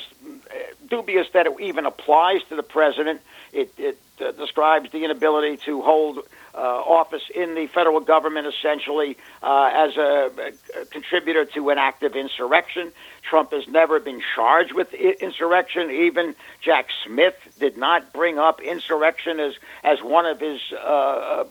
dubious 0.90 1.28
that 1.34 1.46
it 1.46 1.54
even 1.60 1.86
applies 1.86 2.42
to 2.50 2.56
the 2.56 2.64
president. 2.64 3.22
It, 3.52 3.72
it 3.78 3.98
uh, 4.24 4.32
describes 4.32 4.92
the 4.92 5.04
inability 5.04 5.58
to 5.58 5.82
hold 5.82 6.20
uh, 6.56 6.60
office 6.60 7.24
in 7.34 7.56
the 7.56 7.68
federal 7.68 8.00
government 8.00 8.46
essentially 8.46 9.18
uh, 9.42 9.72
as 9.74 9.98
a, 9.98 10.32
a, 10.80 10.86
contributor 10.86 11.46
to 11.46 11.70
an 11.70 11.80
active 11.80 12.16
insurrection. 12.16 12.92
Trump 13.24 13.52
has 13.54 13.68
never 13.68 14.00
been 14.00 14.22
charged 14.36 14.74
with 14.74 14.94
insurrection. 14.94 15.90
Even 15.90 16.36
Jack 16.62 16.90
Smith 17.06 17.36
did 17.58 17.78
not 17.78 18.14
bring 18.14 18.38
up 18.38 18.62
insurrection 18.62 19.40
as, 19.40 19.56
as 19.84 20.00
one 20.04 20.26
of 20.26 20.40
his 20.40 20.62
uh, 20.74 20.78
uh, 20.78 21.46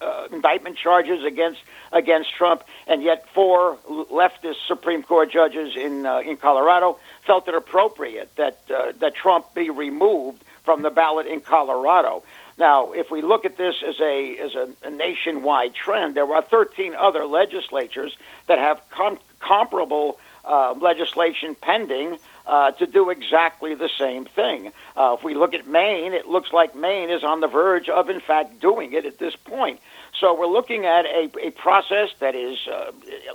uh 0.00 0.28
indictment 0.32 0.76
charges 0.76 1.22
against 1.24 1.60
against 1.92 2.34
Trump. 2.34 2.64
And 2.88 3.02
yet, 3.02 3.28
four 3.32 3.76
leftist 3.86 4.66
Supreme 4.66 5.02
Court 5.04 5.30
judges 5.30 5.76
in 5.76 6.06
uh, 6.06 6.20
in 6.20 6.36
Colorado 6.36 6.98
felt 7.24 7.46
it 7.46 7.54
appropriate 7.54 8.34
that 8.36 8.66
that 8.66 9.14
Trump 9.14 9.54
be 9.54 9.70
removed 9.70 10.42
from 10.64 10.82
the 10.82 10.90
ballot 10.90 11.26
in 11.26 11.40
Colorado. 11.40 12.22
Now, 12.58 12.92
if 12.92 13.10
we 13.10 13.22
look 13.22 13.44
at 13.44 13.56
this 13.56 13.76
as 13.86 13.98
a 14.00 14.36
as 14.38 14.54
a, 14.54 14.68
a 14.84 14.90
nationwide 14.90 15.74
trend, 15.74 16.14
there 16.14 16.30
are 16.30 16.42
13 16.42 16.94
other 16.94 17.24
legislatures 17.24 18.16
that 18.46 18.58
have 18.58 18.80
com- 18.90 19.18
comparable 19.40 20.18
uh, 20.44 20.74
legislation 20.78 21.54
pending 21.54 22.18
uh, 22.46 22.72
to 22.72 22.86
do 22.86 23.10
exactly 23.10 23.74
the 23.74 23.88
same 23.98 24.24
thing. 24.24 24.72
Uh, 24.96 25.16
if 25.18 25.24
we 25.24 25.34
look 25.34 25.54
at 25.54 25.66
Maine, 25.66 26.12
it 26.12 26.26
looks 26.26 26.52
like 26.52 26.74
Maine 26.74 27.10
is 27.10 27.22
on 27.24 27.40
the 27.40 27.46
verge 27.46 27.88
of, 27.88 28.10
in 28.10 28.20
fact, 28.20 28.60
doing 28.60 28.92
it 28.92 29.06
at 29.06 29.18
this 29.18 29.36
point. 29.36 29.80
So 30.20 30.34
we're 30.38 30.46
looking 30.46 30.84
at 30.84 31.06
a, 31.06 31.30
a 31.40 31.50
process 31.52 32.10
that 32.18 32.34
is 32.34 32.58
uh, 32.68 32.92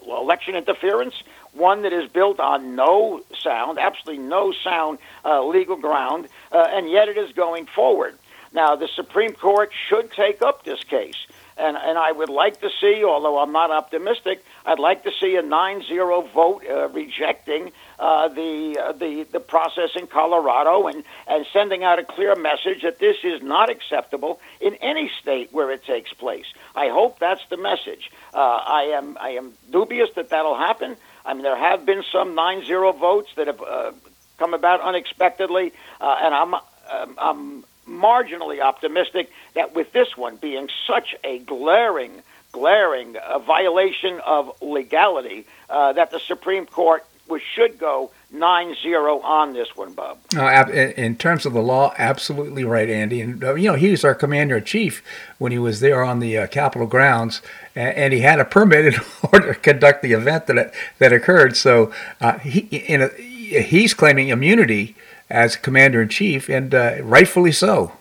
election 0.07 0.55
interference, 0.55 1.15
one 1.53 1.81
that 1.81 1.91
is 1.91 2.07
built 2.11 2.39
on 2.39 2.75
no 2.75 3.23
sound, 3.41 3.79
absolutely 3.79 4.23
no 4.23 4.51
sound 4.51 4.99
uh, 5.25 5.43
legal 5.43 5.77
ground, 5.77 6.27
uh, 6.51 6.67
and 6.69 6.87
yet 6.87 7.09
it 7.09 7.17
is 7.17 7.31
going 7.31 7.65
forward. 7.65 8.15
Now, 8.53 8.75
the 8.75 8.87
Supreme 8.87 9.33
Court 9.33 9.71
should 9.89 10.11
take 10.11 10.43
up 10.43 10.63
this 10.63 10.83
case. 10.83 11.25
And, 11.57 11.77
and 11.77 11.97
I 11.97 12.11
would 12.11 12.29
like 12.29 12.59
to 12.61 12.69
see, 12.81 13.03
although 13.05 13.39
I'm 13.39 13.53
not 13.53 13.71
optimistic, 13.71 14.43
I'd 14.65 14.79
like 14.79 15.03
to 15.03 15.11
see 15.21 15.35
a 15.37 15.41
9-0 15.41 16.31
vote 16.33 16.63
uh, 16.69 16.89
rejecting 16.89 17.71
uh, 17.97 18.27
the, 18.27 18.77
uh, 18.77 18.91
the 18.91 19.25
the 19.31 19.39
process 19.39 19.91
in 19.95 20.07
Colorado 20.07 20.87
and, 20.87 21.03
and 21.27 21.45
sending 21.53 21.83
out 21.85 21.97
a 21.97 22.03
clear 22.03 22.35
message 22.35 22.81
that 22.83 22.99
this 22.99 23.17
is 23.23 23.41
not 23.41 23.69
acceptable 23.69 24.41
in 24.59 24.75
any 24.75 25.09
state 25.21 25.53
where 25.53 25.71
it 25.71 25.85
takes 25.85 26.11
place. 26.11 26.45
I 26.75 26.89
hope 26.89 27.19
that's 27.19 27.45
the 27.49 27.57
message. 27.57 28.11
Uh, 28.33 28.39
I 28.39 28.91
am 28.97 29.17
I 29.21 29.29
am 29.29 29.53
dubious 29.71 30.09
that 30.15 30.29
that'll 30.29 30.57
happen. 30.57 30.97
I 31.25 31.33
mean, 31.33 31.43
there 31.43 31.57
have 31.57 31.85
been 31.85 32.03
some 32.11 32.35
9-0 32.35 32.99
votes 32.99 33.29
that 33.35 33.47
have 33.47 33.61
uh, 33.61 33.91
come 34.37 34.53
about 34.53 34.81
unexpectedly, 34.81 35.71
uh, 36.01 36.17
and 36.21 36.35
I'm 36.35 36.53
um, 36.53 37.15
I'm 37.17 37.65
marginally 37.87 38.61
optimistic 38.61 39.31
that 39.53 39.75
with 39.75 39.91
this 39.93 40.17
one 40.17 40.35
being 40.37 40.69
such 40.87 41.15
a 41.23 41.39
glaring, 41.39 42.21
glaring 42.51 43.15
uh, 43.17 43.39
violation 43.39 44.19
of 44.25 44.61
legality, 44.61 45.45
uh, 45.69 45.93
that 45.93 46.11
the 46.11 46.19
Supreme 46.19 46.65
Court 46.65 47.05
should 47.55 47.79
go 47.79 48.11
9-0 48.33 49.23
on 49.23 49.53
this 49.53 49.75
one, 49.75 49.93
Bob. 49.93 50.19
Uh, 50.35 50.65
in 50.71 51.15
terms 51.15 51.45
of 51.45 51.53
the 51.53 51.61
law, 51.61 51.93
absolutely 51.97 52.63
right, 52.63 52.89
Andy. 52.89 53.21
And 53.21 53.43
uh, 53.43 53.55
you 53.55 53.71
know, 53.71 53.75
he 53.75 53.91
was 53.91 54.03
our 54.05 54.13
commander 54.13 54.57
in 54.57 54.63
chief 54.63 55.03
when 55.37 55.51
he 55.51 55.57
was 55.57 55.79
there 55.79 56.03
on 56.03 56.19
the 56.19 56.37
uh, 56.37 56.47
Capitol 56.47 56.87
grounds, 56.87 57.41
and, 57.75 58.13
he 58.13 58.19
had 58.21 58.39
a 58.39 58.45
permit 58.45 58.85
in 58.85 58.99
order 59.33 59.53
to 59.53 59.59
conduct 59.59 60.01
the 60.01 60.13
event 60.13 60.47
that 60.47 60.73
that 60.99 61.13
occurred. 61.13 61.57
So 61.57 61.91
uh, 62.21 62.39
he, 62.39 62.67
a, 62.93 63.09
he's 63.09 63.93
claiming 63.93 64.29
immunity 64.29 64.95
as 65.29 65.55
commander 65.55 66.01
in 66.01 66.09
chief, 66.09 66.49
and 66.49 66.73
uh, 66.73 66.97
rightfully 67.01 67.51
so. 67.51 67.91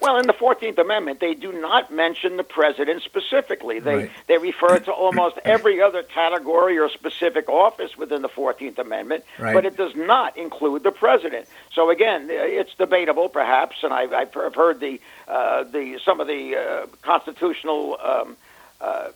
Well, 0.00 0.16
in 0.16 0.26
the 0.26 0.32
Fourteenth 0.32 0.78
Amendment, 0.78 1.20
they 1.20 1.34
do 1.34 1.52
not 1.52 1.92
mention 1.92 2.38
the 2.38 2.42
president 2.42 3.02
specifically. 3.02 3.80
They 3.80 3.94
right. 3.94 4.10
they 4.28 4.38
refer 4.38 4.78
to 4.78 4.92
almost 4.92 5.36
every 5.44 5.82
other 5.82 6.02
category 6.02 6.78
or 6.78 6.88
specific 6.88 7.50
office 7.50 7.98
within 7.98 8.22
the 8.22 8.28
Fourteenth 8.28 8.78
Amendment, 8.78 9.24
right. 9.38 9.52
but 9.52 9.66
it 9.66 9.76
does 9.76 9.94
not 9.94 10.38
include 10.38 10.84
the 10.84 10.90
president. 10.90 11.46
So 11.72 11.90
again, 11.90 12.28
it's 12.30 12.74
debatable, 12.74 13.28
perhaps, 13.28 13.76
and 13.82 13.92
I've, 13.92 14.12
I've 14.14 14.54
heard 14.54 14.80
the 14.80 15.00
uh, 15.28 15.64
the 15.64 16.00
some 16.02 16.18
of 16.18 16.26
the 16.26 16.56
uh, 16.56 16.86
constitutional 17.02 17.98
um, 18.02 18.36
uh, 18.80 19.10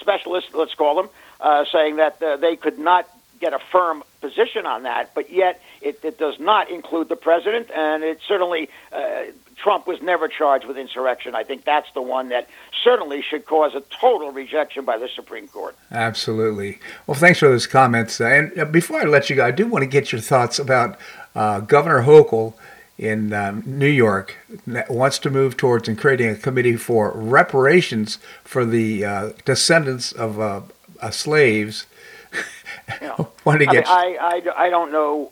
specialists, 0.00 0.54
let's 0.54 0.74
call 0.74 0.96
them, 0.96 1.10
uh, 1.40 1.64
saying 1.64 1.96
that 1.96 2.22
uh, 2.22 2.36
they 2.36 2.54
could 2.54 2.78
not 2.78 3.08
get 3.40 3.52
a 3.52 3.58
firm 3.58 4.02
position 4.26 4.66
on 4.66 4.82
that, 4.84 5.14
but 5.14 5.30
yet 5.30 5.60
it, 5.80 6.00
it 6.02 6.18
does 6.18 6.38
not 6.38 6.70
include 6.70 7.08
the 7.08 7.16
president, 7.16 7.70
and 7.70 8.02
it 8.02 8.18
certainly 8.26 8.68
uh, 8.92 9.24
Trump 9.56 9.86
was 9.86 10.02
never 10.02 10.28
charged 10.28 10.66
with 10.66 10.76
insurrection. 10.76 11.34
I 11.34 11.44
think 11.44 11.64
that's 11.64 11.90
the 11.94 12.02
one 12.02 12.28
that 12.30 12.48
certainly 12.82 13.22
should 13.22 13.46
cause 13.46 13.74
a 13.74 13.82
total 14.00 14.30
rejection 14.32 14.84
by 14.84 14.98
the 14.98 15.08
Supreme 15.08 15.48
Court. 15.48 15.76
Absolutely. 15.90 16.78
Well, 17.06 17.16
thanks 17.16 17.38
for 17.38 17.48
those 17.48 17.66
comments. 17.66 18.20
And 18.20 18.58
uh, 18.58 18.64
before 18.64 19.00
I 19.00 19.04
let 19.04 19.30
you 19.30 19.36
go, 19.36 19.44
I 19.44 19.50
do 19.50 19.66
want 19.66 19.82
to 19.82 19.86
get 19.86 20.12
your 20.12 20.20
thoughts 20.20 20.58
about 20.58 20.98
uh, 21.34 21.60
Governor 21.60 22.02
Hochul 22.02 22.54
in 22.98 23.32
um, 23.32 23.62
New 23.66 23.88
York 23.88 24.36
that 24.66 24.90
wants 24.90 25.18
to 25.20 25.30
move 25.30 25.56
towards 25.56 25.88
and 25.88 25.98
creating 25.98 26.30
a 26.30 26.36
committee 26.36 26.76
for 26.76 27.12
reparations 27.14 28.18
for 28.42 28.64
the 28.64 29.04
uh, 29.04 29.32
descendants 29.44 30.12
of 30.12 30.40
uh, 30.40 30.62
uh 31.00 31.10
slaves. 31.10 31.86
You 33.00 33.06
know, 33.08 33.32
I, 33.46 33.58
mean, 33.58 33.68
I, 33.68 34.42
I, 34.56 34.64
I 34.66 34.70
don't 34.70 34.92
know 34.92 35.30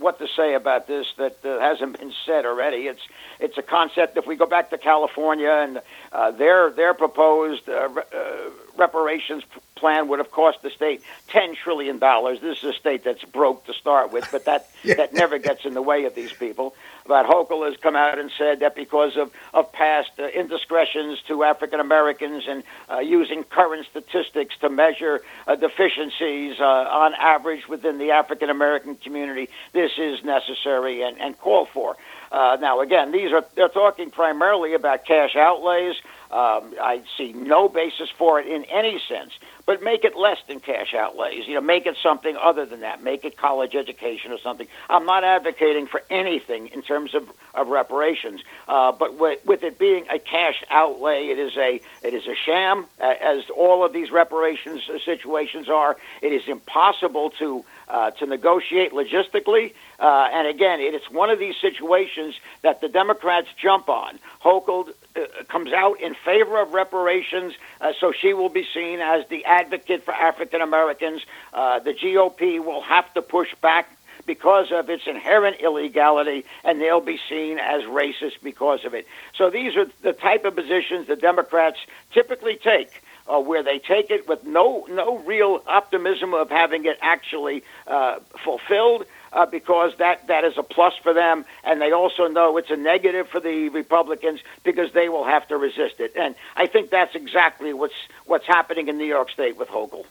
what 0.00 0.18
to 0.18 0.28
say 0.28 0.54
about 0.54 0.86
this 0.86 1.12
that 1.16 1.44
uh, 1.44 1.58
hasn't 1.60 1.98
been 1.98 2.12
said 2.24 2.46
already. 2.46 2.86
It's 2.86 3.02
it's 3.40 3.58
a 3.58 3.62
concept. 3.62 4.16
If 4.16 4.26
we 4.26 4.36
go 4.36 4.46
back 4.46 4.70
to 4.70 4.78
California 4.78 5.50
and 5.50 5.80
uh, 6.12 6.30
their 6.32 6.70
their 6.70 6.94
proposed 6.94 7.68
uh, 7.68 7.88
re- 7.88 8.02
uh, 8.14 8.50
reparations 8.76 9.44
plan 9.74 10.08
would 10.08 10.18
have 10.18 10.30
cost 10.30 10.62
the 10.62 10.70
state 10.70 11.02
ten 11.28 11.54
trillion 11.54 11.98
dollars. 11.98 12.40
This 12.40 12.58
is 12.58 12.64
a 12.64 12.72
state 12.72 13.04
that's 13.04 13.24
broke 13.24 13.66
to 13.66 13.74
start 13.74 14.12
with, 14.12 14.28
but 14.30 14.44
that 14.44 14.68
yeah. 14.82 14.94
that 14.94 15.12
never 15.12 15.38
gets 15.38 15.64
in 15.64 15.74
the 15.74 15.82
way 15.82 16.04
of 16.04 16.14
these 16.14 16.32
people. 16.32 16.74
But 17.08 17.24
Hochul 17.26 17.66
has 17.66 17.76
come 17.78 17.96
out 17.96 18.18
and 18.18 18.30
said 18.36 18.60
that 18.60 18.76
because 18.76 19.16
of 19.16 19.32
of 19.54 19.72
past 19.72 20.10
uh, 20.18 20.28
indiscretions 20.28 21.20
to 21.28 21.42
African 21.42 21.80
Americans 21.80 22.44
and 22.46 22.62
uh, 22.90 22.98
using 22.98 23.44
current 23.44 23.86
statistics 23.90 24.56
to 24.58 24.68
measure 24.68 25.22
uh, 25.46 25.56
deficiencies 25.56 26.60
uh, 26.60 26.64
on 26.64 27.14
average 27.14 27.66
within 27.66 27.96
the 27.98 28.10
African 28.10 28.50
American 28.50 28.94
community, 28.96 29.48
this 29.72 29.92
is 29.98 30.22
necessary 30.22 31.02
and, 31.02 31.18
and 31.18 31.38
called 31.38 31.68
for. 31.70 31.96
Uh, 32.30 32.56
now, 32.60 32.80
again, 32.80 33.12
these 33.12 33.32
are 33.32 33.44
they're 33.54 33.68
talking 33.68 34.10
primarily 34.10 34.74
about 34.74 35.04
cash 35.04 35.36
outlays. 35.36 35.96
Um, 36.30 36.74
I 36.78 37.02
see 37.16 37.32
no 37.32 37.70
basis 37.70 38.10
for 38.10 38.38
it 38.38 38.46
in 38.46 38.64
any 38.64 39.00
sense, 39.08 39.32
but 39.64 39.82
make 39.82 40.04
it 40.04 40.14
less 40.14 40.36
than 40.46 40.60
cash 40.60 40.92
outlays. 40.92 41.48
You 41.48 41.54
know, 41.54 41.62
make 41.62 41.86
it 41.86 41.96
something 42.02 42.36
other 42.36 42.66
than 42.66 42.80
that. 42.80 43.02
Make 43.02 43.24
it 43.24 43.38
college 43.38 43.74
education 43.74 44.30
or 44.30 44.38
something. 44.38 44.66
I'm 44.90 45.06
not 45.06 45.24
advocating 45.24 45.86
for 45.86 46.02
anything 46.10 46.66
in 46.68 46.82
terms 46.82 47.14
of, 47.14 47.30
of 47.54 47.68
reparations, 47.68 48.42
uh, 48.66 48.92
but 48.92 49.18
with, 49.18 49.44
with 49.46 49.62
it 49.62 49.78
being 49.78 50.06
a 50.10 50.18
cash 50.18 50.62
outlay, 50.70 51.28
it 51.28 51.38
is 51.38 51.56
a 51.56 51.80
it 52.02 52.12
is 52.12 52.26
a 52.26 52.34
sham, 52.34 52.84
as 53.00 53.48
all 53.56 53.82
of 53.82 53.94
these 53.94 54.10
reparations 54.10 54.82
situations 55.06 55.70
are. 55.70 55.96
It 56.20 56.32
is 56.32 56.46
impossible 56.46 57.30
to 57.38 57.64
uh, 57.88 58.10
to 58.12 58.26
negotiate 58.26 58.92
logistically. 58.92 59.74
Uh, 59.98 60.28
and 60.32 60.46
again, 60.46 60.80
it 60.80 60.94
is 60.94 61.02
one 61.10 61.30
of 61.30 61.38
these 61.38 61.56
situations 61.60 62.34
that 62.62 62.80
the 62.80 62.88
Democrats 62.88 63.48
jump 63.60 63.88
on. 63.88 64.18
Hochul 64.42 64.88
uh, 65.16 65.20
comes 65.48 65.72
out 65.72 66.00
in 66.00 66.14
favor 66.14 66.60
of 66.60 66.74
reparations, 66.74 67.54
uh, 67.80 67.92
so 67.98 68.12
she 68.12 68.34
will 68.34 68.48
be 68.48 68.66
seen 68.74 69.00
as 69.00 69.26
the 69.28 69.44
advocate 69.44 70.04
for 70.04 70.12
African 70.12 70.60
Americans. 70.60 71.22
Uh, 71.52 71.78
the 71.78 71.94
GOP 71.94 72.62
will 72.64 72.82
have 72.82 73.12
to 73.14 73.22
push 73.22 73.54
back 73.56 73.90
because 74.26 74.70
of 74.70 74.90
its 74.90 75.06
inherent 75.06 75.56
illegality, 75.60 76.44
and 76.62 76.80
they'll 76.80 77.00
be 77.00 77.18
seen 77.28 77.58
as 77.58 77.82
racist 77.84 78.34
because 78.42 78.84
of 78.84 78.94
it. 78.94 79.06
So 79.34 79.48
these 79.48 79.74
are 79.76 79.86
the 80.02 80.12
type 80.12 80.44
of 80.44 80.54
positions 80.54 81.06
the 81.06 81.16
Democrats 81.16 81.78
typically 82.12 82.56
take 82.56 83.02
uh, 83.28 83.40
where 83.40 83.62
they 83.62 83.78
take 83.78 84.10
it 84.10 84.28
with 84.28 84.44
no 84.44 84.86
no 84.88 85.18
real 85.18 85.62
optimism 85.66 86.34
of 86.34 86.50
having 86.50 86.84
it 86.84 86.98
actually 87.00 87.62
uh, 87.86 88.18
fulfilled. 88.44 89.04
Uh, 89.30 89.44
because 89.44 89.94
that, 89.98 90.26
that 90.28 90.42
is 90.42 90.56
a 90.56 90.62
plus 90.62 90.94
for 91.02 91.12
them, 91.12 91.44
and 91.62 91.82
they 91.82 91.92
also 91.92 92.28
know 92.28 92.56
it's 92.56 92.70
a 92.70 92.76
negative 92.78 93.28
for 93.28 93.40
the 93.40 93.68
Republicans 93.68 94.40
because 94.64 94.90
they 94.92 95.10
will 95.10 95.24
have 95.24 95.46
to 95.46 95.58
resist 95.58 96.00
it. 96.00 96.14
And 96.18 96.34
I 96.56 96.66
think 96.66 96.88
that's 96.88 97.14
exactly 97.14 97.74
what's 97.74 97.92
what's 98.24 98.46
happening 98.46 98.88
in 98.88 98.96
New 98.96 99.04
York 99.04 99.30
State 99.30 99.58
with 99.58 99.68
Hochul. 99.68 100.06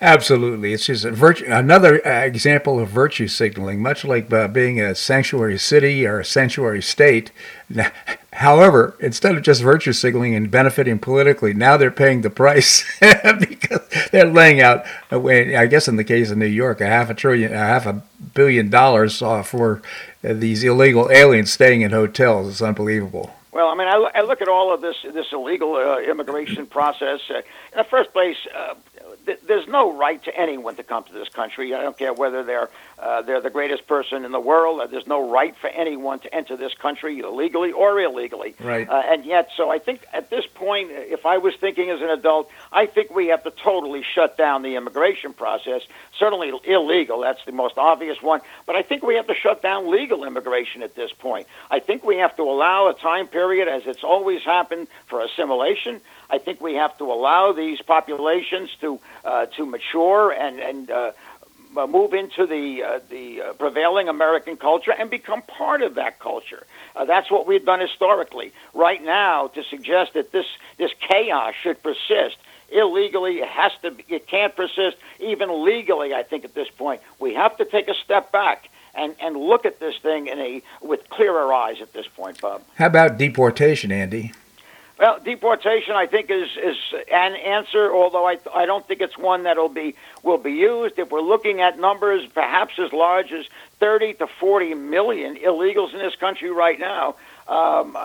Absolutely, 0.00 0.72
it's 0.72 0.86
just 0.86 1.04
virtue, 1.04 1.44
another 1.46 2.04
uh, 2.06 2.24
example 2.24 2.80
of 2.80 2.88
virtue 2.88 3.28
signaling, 3.28 3.80
much 3.80 4.04
like 4.04 4.30
uh, 4.32 4.48
being 4.48 4.80
a 4.80 4.92
sanctuary 4.94 5.56
city 5.56 6.04
or 6.04 6.20
a 6.20 6.24
sanctuary 6.24 6.82
state. 6.82 7.30
However, 8.32 8.96
instead 8.98 9.36
of 9.36 9.42
just 9.42 9.62
virtue 9.62 9.92
signaling 9.92 10.34
and 10.34 10.50
benefiting 10.50 10.98
politically, 10.98 11.54
now 11.54 11.76
they're 11.76 11.92
paying 11.92 12.22
the 12.22 12.28
price 12.28 12.84
because 13.00 13.88
they're 14.10 14.26
laying 14.26 14.60
out, 14.60 14.84
I 15.12 15.66
guess 15.66 15.86
in 15.86 15.94
the 15.94 16.04
case 16.04 16.30
of 16.32 16.38
New 16.38 16.46
York, 16.46 16.80
a 16.80 16.86
half 16.86 17.08
a 17.08 17.14
trillion, 17.14 17.54
a 17.54 17.58
half 17.58 17.86
a 17.86 18.02
billion 18.34 18.70
dollars 18.70 19.20
for 19.20 19.80
these 20.22 20.64
illegal 20.64 21.08
aliens 21.12 21.52
staying 21.52 21.82
in 21.82 21.92
hotels. 21.92 22.48
It's 22.48 22.62
unbelievable. 22.62 23.32
Well, 23.54 23.68
I 23.68 23.76
mean, 23.76 23.86
I, 23.86 24.10
I 24.16 24.22
look 24.22 24.42
at 24.42 24.48
all 24.48 24.74
of 24.74 24.80
this 24.80 24.96
this 25.14 25.26
illegal 25.32 25.76
uh, 25.76 26.00
immigration 26.00 26.66
process. 26.66 27.20
Uh, 27.30 27.38
in 27.38 27.78
the 27.78 27.84
first 27.84 28.12
place, 28.12 28.36
uh, 28.52 28.74
there's 29.46 29.66
no 29.68 29.96
right 29.96 30.22
to 30.24 30.36
anyone 30.36 30.76
to 30.76 30.82
come 30.82 31.04
to 31.04 31.12
this 31.12 31.28
country. 31.28 31.74
I 31.74 31.82
don't 31.82 31.96
care 31.96 32.12
whether 32.12 32.42
they're 32.42 32.68
uh, 32.98 33.22
they're 33.22 33.40
the 33.40 33.50
greatest 33.50 33.86
person 33.86 34.24
in 34.24 34.32
the 34.32 34.40
world. 34.40 34.80
There's 34.90 35.06
no 35.06 35.30
right 35.30 35.54
for 35.56 35.68
anyone 35.68 36.20
to 36.20 36.34
enter 36.34 36.56
this 36.56 36.74
country 36.74 37.18
illegally 37.18 37.72
or 37.72 38.00
illegally. 38.00 38.54
Right. 38.60 38.88
Uh, 38.88 39.02
and 39.06 39.24
yet, 39.24 39.50
so 39.56 39.70
I 39.70 39.78
think 39.78 40.04
at 40.12 40.30
this 40.30 40.46
point, 40.46 40.90
if 40.92 41.26
I 41.26 41.38
was 41.38 41.54
thinking 41.56 41.90
as 41.90 42.00
an 42.00 42.10
adult, 42.10 42.50
I 42.72 42.86
think 42.86 43.14
we 43.14 43.28
have 43.28 43.42
to 43.44 43.50
totally 43.50 44.02
shut 44.02 44.36
down 44.36 44.62
the 44.62 44.76
immigration 44.76 45.32
process. 45.32 45.82
Certainly 46.18 46.52
illegal. 46.64 47.20
That's 47.20 47.44
the 47.44 47.52
most 47.52 47.76
obvious 47.76 48.22
one. 48.22 48.40
But 48.66 48.76
I 48.76 48.82
think 48.82 49.02
we 49.02 49.16
have 49.16 49.26
to 49.26 49.34
shut 49.34 49.62
down 49.62 49.90
legal 49.90 50.24
immigration 50.24 50.82
at 50.82 50.94
this 50.94 51.12
point. 51.12 51.46
I 51.70 51.80
think 51.80 52.04
we 52.04 52.16
have 52.18 52.36
to 52.36 52.42
allow 52.42 52.88
a 52.88 52.94
time 52.94 53.26
period, 53.26 53.68
as 53.68 53.86
it's 53.86 54.04
always 54.04 54.42
happened, 54.42 54.88
for 55.06 55.20
assimilation. 55.20 56.00
I 56.34 56.38
think 56.38 56.60
we 56.60 56.74
have 56.74 56.98
to 56.98 57.04
allow 57.04 57.52
these 57.52 57.80
populations 57.80 58.68
to 58.80 58.98
uh, 59.24 59.46
to 59.56 59.64
mature 59.64 60.32
and 60.32 60.58
and 60.58 60.90
uh, 60.90 61.12
move 61.86 62.12
into 62.12 62.44
the 62.44 62.82
uh, 62.82 63.00
the 63.08 63.40
uh, 63.40 63.52
prevailing 63.52 64.08
American 64.08 64.56
culture 64.56 64.92
and 64.98 65.08
become 65.08 65.42
part 65.42 65.80
of 65.82 65.94
that 65.94 66.18
culture. 66.18 66.66
Uh, 66.96 67.04
that's 67.04 67.30
what 67.30 67.46
we've 67.46 67.64
done 67.64 67.78
historically. 67.78 68.52
Right 68.74 69.02
now, 69.02 69.46
to 69.48 69.62
suggest 69.62 70.14
that 70.14 70.32
this 70.32 70.46
this 70.76 70.90
chaos 71.08 71.54
should 71.62 71.80
persist 71.84 72.36
illegally, 72.68 73.34
it 73.38 73.48
has 73.48 73.70
to. 73.82 73.94
It 74.08 74.26
can't 74.26 74.56
persist 74.56 74.96
even 75.20 75.64
legally. 75.64 76.14
I 76.14 76.24
think 76.24 76.44
at 76.44 76.54
this 76.54 76.68
point, 76.68 77.00
we 77.20 77.34
have 77.34 77.56
to 77.58 77.64
take 77.64 77.86
a 77.88 77.94
step 77.94 78.32
back 78.32 78.68
and, 78.96 79.14
and 79.20 79.36
look 79.36 79.66
at 79.66 79.78
this 79.78 79.96
thing 79.98 80.26
in 80.26 80.38
a 80.40 80.62
with 80.80 81.08
clearer 81.10 81.52
eyes 81.52 81.80
at 81.80 81.92
this 81.92 82.08
point, 82.08 82.40
Bob. 82.40 82.62
How 82.74 82.86
about 82.86 83.18
deportation, 83.18 83.92
Andy? 83.92 84.32
Well, 84.98 85.18
deportation, 85.18 85.96
I 85.96 86.06
think, 86.06 86.30
is 86.30 86.48
is 86.56 86.76
an 87.12 87.34
answer. 87.34 87.92
Although 87.92 88.28
I 88.28 88.38
I 88.54 88.64
don't 88.64 88.86
think 88.86 89.00
it's 89.00 89.18
one 89.18 89.42
that'll 89.42 89.68
be 89.68 89.96
will 90.22 90.38
be 90.38 90.52
used. 90.52 90.98
If 90.98 91.10
we're 91.10 91.20
looking 91.20 91.60
at 91.60 91.78
numbers, 91.78 92.26
perhaps 92.32 92.74
as 92.78 92.92
large 92.92 93.32
as 93.32 93.46
30 93.80 94.14
to 94.14 94.26
40 94.28 94.74
million 94.74 95.36
illegals 95.36 95.92
in 95.92 95.98
this 95.98 96.14
country 96.14 96.50
right 96.50 96.78
now, 96.78 97.16
um, 97.48 97.96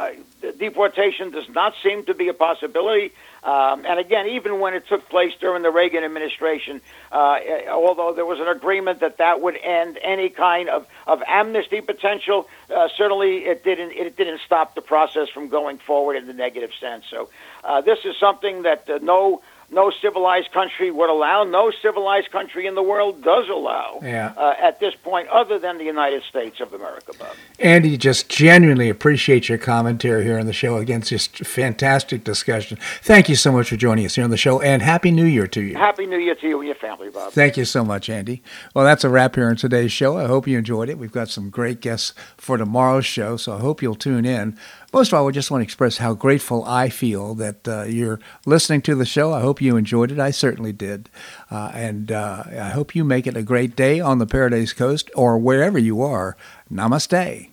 deportation 0.57 1.31
does 1.31 1.47
not 1.49 1.73
seem 1.81 2.05
to 2.05 2.13
be 2.13 2.27
a 2.27 2.33
possibility. 2.33 3.11
Um, 3.41 3.85
and 3.85 3.99
again, 3.99 4.27
even 4.27 4.59
when 4.59 4.73
it 4.73 4.87
took 4.87 5.07
place 5.07 5.33
during 5.39 5.63
the 5.63 5.71
Reagan 5.71 6.03
administration, 6.03 6.81
uh, 7.11 7.39
although 7.69 8.13
there 8.13 8.25
was 8.25 8.39
an 8.39 8.49
agreement 8.49 8.99
that 8.99 9.17
that 9.17 9.39
would 9.39 9.55
end 9.55 9.97
any 10.03 10.29
kind 10.29 10.67
of, 10.67 10.85
of 11.07 11.23
amnesty 11.25 11.79
potential, 11.79 12.49
uh, 12.73 12.89
certainly 12.97 13.45
it 13.45 13.63
didn't 13.63 13.91
it 13.91 14.17
didn't 14.17 14.41
stop 14.45 14.75
the 14.75 14.81
process 14.81 15.29
from 15.29 15.47
going 15.47 15.77
forward 15.77 16.17
in 16.17 16.27
the 16.27 16.33
negative 16.33 16.71
sense. 16.79 17.05
So 17.09 17.29
uh, 17.63 17.79
this 17.79 17.99
is 18.03 18.17
something 18.17 18.63
that 18.63 18.89
uh, 18.89 18.99
no 19.01 19.41
no 19.71 19.91
civilized 20.01 20.51
country 20.51 20.91
would 20.91 21.09
allow. 21.09 21.43
No 21.43 21.71
civilized 21.81 22.31
country 22.31 22.65
in 22.65 22.75
the 22.75 22.83
world 22.83 23.21
does 23.23 23.47
allow 23.49 23.99
yeah. 24.01 24.33
uh, 24.35 24.55
at 24.59 24.79
this 24.79 24.95
point, 24.95 25.27
other 25.29 25.59
than 25.59 25.77
the 25.77 25.83
United 25.83 26.23
States 26.23 26.59
of 26.59 26.73
America, 26.73 27.11
Bob. 27.17 27.35
Andy, 27.59 27.97
just 27.97 28.29
genuinely 28.29 28.89
appreciate 28.89 29.49
your 29.49 29.57
commentary 29.57 30.23
here 30.23 30.39
on 30.39 30.45
the 30.45 30.53
show. 30.53 30.77
Again, 30.77 31.01
it's 31.01 31.09
just 31.09 31.37
fantastic 31.37 32.23
discussion. 32.23 32.77
Thank 33.01 33.29
you 33.29 33.35
so 33.35 33.51
much 33.51 33.69
for 33.69 33.75
joining 33.75 34.05
us 34.05 34.15
here 34.15 34.23
on 34.23 34.29
the 34.29 34.37
show, 34.37 34.61
and 34.61 34.81
Happy 34.81 35.11
New 35.11 35.25
Year 35.25 35.47
to 35.47 35.61
you. 35.61 35.75
Happy 35.75 36.05
New 36.05 36.17
Year 36.17 36.35
to 36.35 36.47
you 36.47 36.59
and 36.59 36.67
your 36.67 36.75
family, 36.75 37.09
Bob. 37.09 37.33
Thank 37.33 37.57
you 37.57 37.65
so 37.65 37.83
much, 37.83 38.09
Andy. 38.09 38.41
Well, 38.73 38.85
that's 38.85 39.03
a 39.03 39.09
wrap 39.09 39.35
here 39.35 39.49
on 39.49 39.55
today's 39.55 39.91
show. 39.91 40.17
I 40.17 40.25
hope 40.25 40.47
you 40.47 40.57
enjoyed 40.57 40.89
it. 40.89 40.97
We've 40.97 41.11
got 41.11 41.29
some 41.29 41.49
great 41.49 41.81
guests 41.81 42.13
for 42.37 42.57
tomorrow's 42.57 43.05
show, 43.05 43.37
so 43.37 43.53
I 43.53 43.59
hope 43.59 43.81
you'll 43.81 43.95
tune 43.95 44.25
in. 44.25 44.57
Most 44.91 45.09
of 45.09 45.19
all, 45.19 45.27
I 45.27 45.31
just 45.31 45.51
want 45.51 45.61
to 45.61 45.63
express 45.63 45.97
how 45.97 46.15
grateful 46.15 46.65
I 46.65 46.89
feel 46.89 47.35
that 47.35 47.67
uh, 47.67 47.83
you're 47.83 48.19
listening 48.47 48.81
to 48.83 48.95
the 48.95 49.05
show. 49.05 49.31
I 49.33 49.41
hope 49.41 49.61
you 49.61 49.77
enjoyed 49.77 50.11
it. 50.11 50.19
I 50.19 50.31
certainly 50.31 50.73
did. 50.73 51.09
Uh, 51.51 51.71
and 51.75 52.11
uh, 52.11 52.43
I 52.47 52.69
hope 52.69 52.95
you 52.95 53.03
make 53.03 53.27
it 53.27 53.37
a 53.37 53.43
great 53.43 53.75
day 53.75 53.99
on 53.99 54.17
the 54.17 54.25
Paradise 54.25 54.73
Coast 54.73 55.11
or 55.15 55.37
wherever 55.37 55.77
you 55.77 56.01
are. 56.01 56.35
Namaste. 56.71 57.49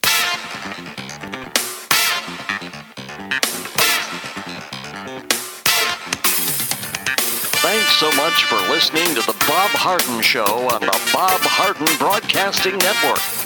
Thanks 7.61 7.93
so 7.97 8.11
much 8.13 8.45
for 8.45 8.57
listening 8.71 9.09
to 9.15 9.21
The 9.27 9.37
Bob 9.47 9.71
Harden 9.73 10.23
Show 10.23 10.45
on 10.45 10.81
the 10.81 11.11
Bob 11.13 11.41
Harden 11.43 11.89
Broadcasting 11.99 12.79
Network. 12.79 13.46